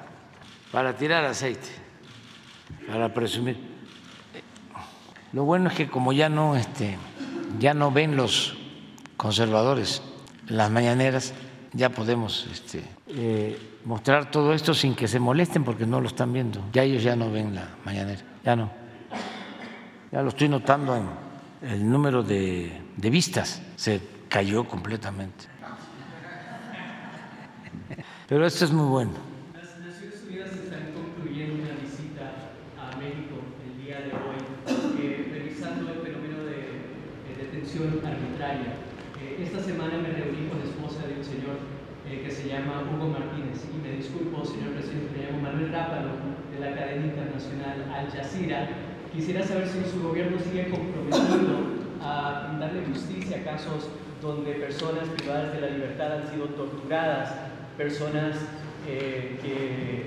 para 0.71 0.95
tirar 0.97 1.25
aceite, 1.25 1.69
para 2.87 3.13
presumir. 3.13 3.59
Lo 5.33 5.45
bueno 5.45 5.69
es 5.69 5.75
que 5.75 5.89
como 5.89 6.13
ya 6.13 6.29
no, 6.29 6.57
este, 6.57 6.97
ya 7.59 7.75
no 7.75 7.91
ven 7.91 8.17
los 8.17 8.57
conservadores 9.17 10.01
las 10.47 10.71
mañaneras, 10.71 11.35
ya 11.73 11.91
podemos 11.91 12.47
este, 12.51 12.83
eh, 13.09 13.59
mostrar 13.85 14.31
todo 14.31 14.55
esto 14.55 14.73
sin 14.75 14.95
que 14.95 15.09
se 15.09 15.19
molesten 15.19 15.65
porque 15.65 15.87
no 15.87 16.01
lo 16.01 16.07
están 16.07 16.33
viendo. 16.33 16.63
Ya 16.73 16.85
ellos 16.85 17.03
ya 17.03 17.17
no 17.17 17.31
ven 17.31 17.55
la 17.55 17.69
mañanera, 17.85 18.23
ya 18.45 18.57
no. 18.57 18.71
Ya 20.13 20.23
lo 20.23 20.29
estoy 20.29 20.49
notando 20.49 20.97
en 20.97 21.69
el 21.69 21.91
número 21.91 22.23
de, 22.23 22.88
de 22.99 23.11
vistas, 23.11 23.63
se 23.77 24.01
cayó 24.29 24.65
completamente. 24.65 25.47
Pero 28.29 28.45
esto 28.45 28.65
es 28.65 28.73
muy 28.73 28.89
bueno. 28.89 29.13
Las 29.55 29.79
Naciones 29.79 30.19
Unidas 30.27 30.51
están 30.53 30.91
concluyendo 30.93 31.63
una 31.63 31.79
visita 31.79 32.51
a 32.75 32.97
México 32.99 33.39
el 33.65 33.85
día 33.87 34.03
de 34.03 34.11
hoy, 34.11 34.43
eh, 34.99 35.31
revisando 35.33 35.93
el 35.93 36.01
fenómeno 36.01 36.43
de, 36.43 37.39
detención 37.39 38.03
arbitraria. 38.05 38.75
Eh, 39.23 39.47
esta 39.47 39.63
semana 39.63 39.99
me 39.99 40.11
reuní 40.11 40.49
con 40.49 40.59
la 40.59 40.67
esposa 40.67 41.07
de 41.07 41.23
un 41.23 41.25
señor 41.25 41.63
eh, 42.05 42.23
que 42.27 42.31
se 42.33 42.49
llama 42.49 42.83
Hugo 42.83 43.15
Martínez. 43.15 43.63
Y 43.73 43.79
me 43.79 43.95
disculpo, 43.95 44.45
señor 44.45 44.75
presidente, 44.75 45.15
me 45.17 45.25
llamo 45.25 45.41
Manuel 45.41 45.71
Rápalo, 45.71 46.19
de 46.51 46.59
la 46.59 46.75
cadena 46.75 47.07
internacional 47.07 47.95
Al 47.95 48.11
Jazeera. 48.11 48.69
Quisiera 49.15 49.47
saber 49.47 49.69
si 49.69 49.89
su 49.89 50.03
gobierno 50.03 50.37
sigue 50.41 50.69
comprometido 50.69 51.78
a 52.03 52.57
darle 52.59 52.85
justicia 52.87 53.39
a 53.39 53.45
casos 53.45 53.89
donde 54.23 54.53
personas 54.55 55.09
privadas 55.17 55.53
de 55.53 55.61
la 55.61 55.69
libertad 55.69 56.13
han 56.13 56.31
sido 56.31 56.47
torturadas, 56.47 57.35
personas 57.77 58.37
eh, 58.89 59.39
que, 59.43 60.05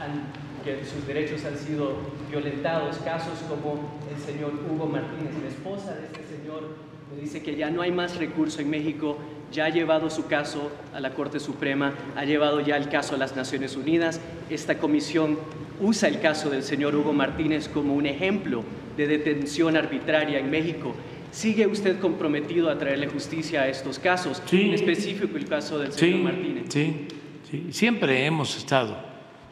han, 0.00 0.22
que 0.64 0.84
sus 0.84 1.06
derechos 1.06 1.44
han 1.44 1.56
sido 1.56 1.98
violentados, 2.30 2.96
casos 2.98 3.38
como 3.48 3.98
el 4.10 4.20
señor 4.22 4.52
Hugo 4.70 4.86
Martínez, 4.86 5.34
la 5.42 5.48
esposa 5.48 5.94
de 5.94 6.06
este 6.06 6.36
señor, 6.36 6.90
me 7.14 7.20
dice 7.20 7.42
que 7.42 7.56
ya 7.56 7.70
no 7.70 7.82
hay 7.82 7.90
más 7.90 8.16
recurso 8.16 8.60
en 8.60 8.70
México, 8.70 9.18
ya 9.52 9.64
ha 9.64 9.68
llevado 9.68 10.10
su 10.10 10.26
caso 10.26 10.70
a 10.94 11.00
la 11.00 11.12
Corte 11.12 11.40
Suprema, 11.40 11.92
ha 12.16 12.24
llevado 12.24 12.60
ya 12.60 12.76
el 12.76 12.88
caso 12.88 13.16
a 13.16 13.18
las 13.18 13.34
Naciones 13.34 13.76
Unidas. 13.76 14.20
Esta 14.48 14.78
comisión 14.78 15.38
usa 15.80 16.08
el 16.08 16.20
caso 16.20 16.50
del 16.50 16.62
señor 16.62 16.94
Hugo 16.94 17.12
Martínez 17.12 17.68
como 17.68 17.94
un 17.94 18.06
ejemplo 18.06 18.62
de 18.96 19.08
detención 19.08 19.76
arbitraria 19.76 20.38
en 20.38 20.50
México. 20.50 20.94
¿Sigue 21.32 21.66
usted 21.66 22.00
comprometido 22.00 22.70
a 22.70 22.78
traerle 22.78 23.06
justicia 23.08 23.62
a 23.62 23.68
estos 23.68 23.98
casos? 23.98 24.42
Sí. 24.46 24.62
En 24.62 24.74
específico 24.74 25.36
el 25.36 25.46
caso 25.46 25.78
del 25.78 25.92
señor 25.92 26.18
Sí, 26.18 26.22
Martínez. 26.24 26.64
sí, 26.68 27.08
sí. 27.50 27.66
Siempre 27.70 28.26
hemos 28.26 28.56
estado 28.56 28.96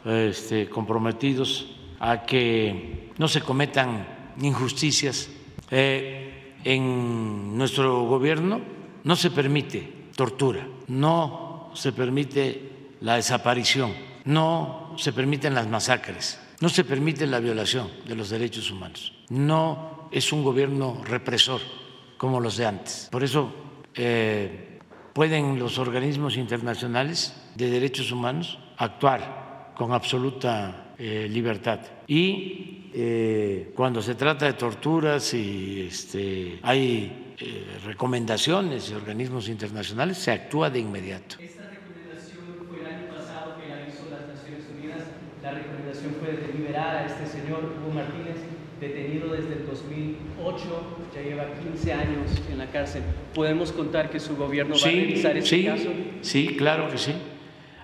este, 0.05 0.68
comprometidos 0.68 1.76
a 2.01 2.24
que 2.24 3.11
no 3.18 3.29
se 3.29 3.41
cometan 3.41 4.07
injusticias. 4.41 5.31
Eh, 5.70 6.55
en 6.64 7.57
nuestro 7.57 8.03
gobierno 8.05 8.61
no 9.05 9.14
se 9.16 9.31
permite 9.31 9.93
tortura, 10.16 10.66
no 10.89 11.70
se 11.74 11.93
permite 11.93 12.62
la 13.01 13.14
desaparición, 13.16 13.93
no 14.24 14.95
se 14.99 15.12
permiten 15.12 15.55
las 15.55 15.68
masacres, 15.68 16.41
no 16.61 16.68
se 16.68 16.83
permite 16.85 17.26
la 17.26 17.39
violación 17.39 17.89
de 18.07 18.16
los 18.16 18.31
derechos 18.31 18.70
humanos. 18.70 19.12
No 19.29 19.97
es 20.11 20.33
un 20.33 20.43
gobierno 20.43 21.03
represor 21.05 21.61
como 22.17 22.41
los 22.41 22.57
de 22.57 22.67
antes. 22.67 23.09
Por 23.11 23.23
eso 23.25 23.53
eh, 23.95 24.79
pueden 25.13 25.59
los 25.59 25.79
organismos 25.79 26.37
internacionales 26.37 27.35
de 27.55 27.71
derechos 27.71 28.13
humanos 28.13 28.59
actuar 28.77 29.73
con 29.75 29.93
absoluta 29.93 30.95
eh, 30.99 31.27
libertad. 31.31 31.81
Y 32.07 32.91
eh, 32.93 33.73
cuando 33.75 34.03
se 34.03 34.15
trata 34.15 34.47
de 34.47 34.55
torturas 34.55 35.33
y 35.35 35.87
este, 35.89 36.59
hay 36.63 37.25
recomendaciones 37.85 38.91
de 38.91 38.97
organismos 38.97 39.49
internacionales, 39.49 40.19
se 40.19 40.33
actúa 40.33 40.71
de 40.71 40.81
inmediato. 40.81 41.37
Esta 41.39 41.71
recomendación 41.71 42.67
fue 42.69 42.81
el 42.81 42.87
año 42.87 43.15
pasado 43.15 43.55
que 43.61 43.69
la 43.69 43.89
hizo 43.89 44.11
las 44.11 44.27
Naciones 44.27 44.65
Unidas. 44.77 45.05
La 45.41 45.53
recomendación 45.53 46.17
fue 46.19 46.53
liberar 46.53 46.97
a 46.97 47.07
este 47.07 47.27
señor 47.27 47.77
Hugo 47.79 47.95
Martínez, 47.95 48.28
detenido 48.81 49.33
desde 49.33 49.55
el 49.55 49.66
2008, 49.66 50.64
ya 51.14 51.22
lleva 51.22 51.45
15 51.55 51.93
años 51.93 52.31
en 52.51 52.59
la 52.59 52.66
cárcel. 52.66 53.03
¿Podemos 53.35 53.72
contar 53.72 54.11
que 54.11 54.20
su 54.20 54.37
gobierno 54.37 54.74
va 54.74 54.89
a 54.89 54.91
revisar 54.91 55.37
este 55.37 55.57
sí, 55.57 55.64
caso? 55.64 55.89
sí, 56.20 56.57
claro 56.57 56.89
que 56.89 56.99
sí. 56.99 57.12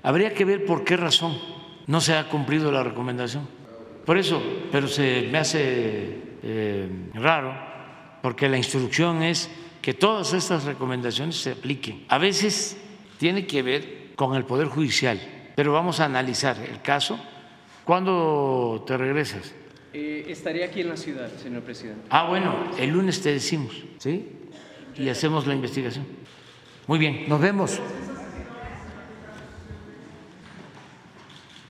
Habría 0.03 0.35
que 0.35 0.45
ver 0.45 0.65
por 0.65 0.85
qué 0.85 0.97
razón 0.97 1.37
no 1.87 2.01
se 2.01 2.15
ha 2.15 2.29
cumplido 2.29 2.71
la 2.71 2.83
recomendación. 2.83 3.47
Por 4.05 4.19
eso, 4.19 4.43
pero 4.71 4.87
se 4.87 5.29
me 5.33 5.39
hace 5.39 6.19
eh, 6.43 6.89
raro, 7.15 7.55
porque 8.23 8.49
la 8.49 8.57
instrucción 8.57 9.23
es 9.23 9.51
que 9.81 9.95
todas 9.95 10.33
estas 10.33 10.65
recomendaciones 10.65 11.37
se 11.37 11.53
apliquen. 11.53 12.05
A 12.09 12.19
veces 12.19 12.77
tiene 13.19 13.47
que 13.47 13.63
ver 13.63 14.13
con 14.15 14.35
el 14.37 14.45
Poder 14.45 14.69
Judicial, 14.69 15.21
pero 15.57 15.73
vamos 15.73 16.01
a 16.01 16.05
analizar 16.05 16.57
el 16.59 16.81
caso. 16.83 17.19
¿Cuándo 17.85 18.85
te 18.87 18.97
regresas? 18.97 19.55
Eh, 19.97 20.27
estaré 20.29 20.65
aquí 20.65 20.81
en 20.81 20.89
la 20.89 20.97
ciudad, 20.97 21.31
señor 21.41 21.63
presidente. 21.63 22.03
Ah, 22.11 22.27
bueno, 22.29 22.53
el 22.77 22.91
lunes 22.91 23.23
te 23.23 23.33
decimos, 23.33 23.85
¿sí? 23.99 24.27
Y 24.99 25.09
hacemos 25.09 25.47
la 25.47 25.55
investigación. 25.55 26.05
Muy 26.89 26.99
bien, 26.99 27.29
nos 27.29 27.41
vemos. 27.41 27.81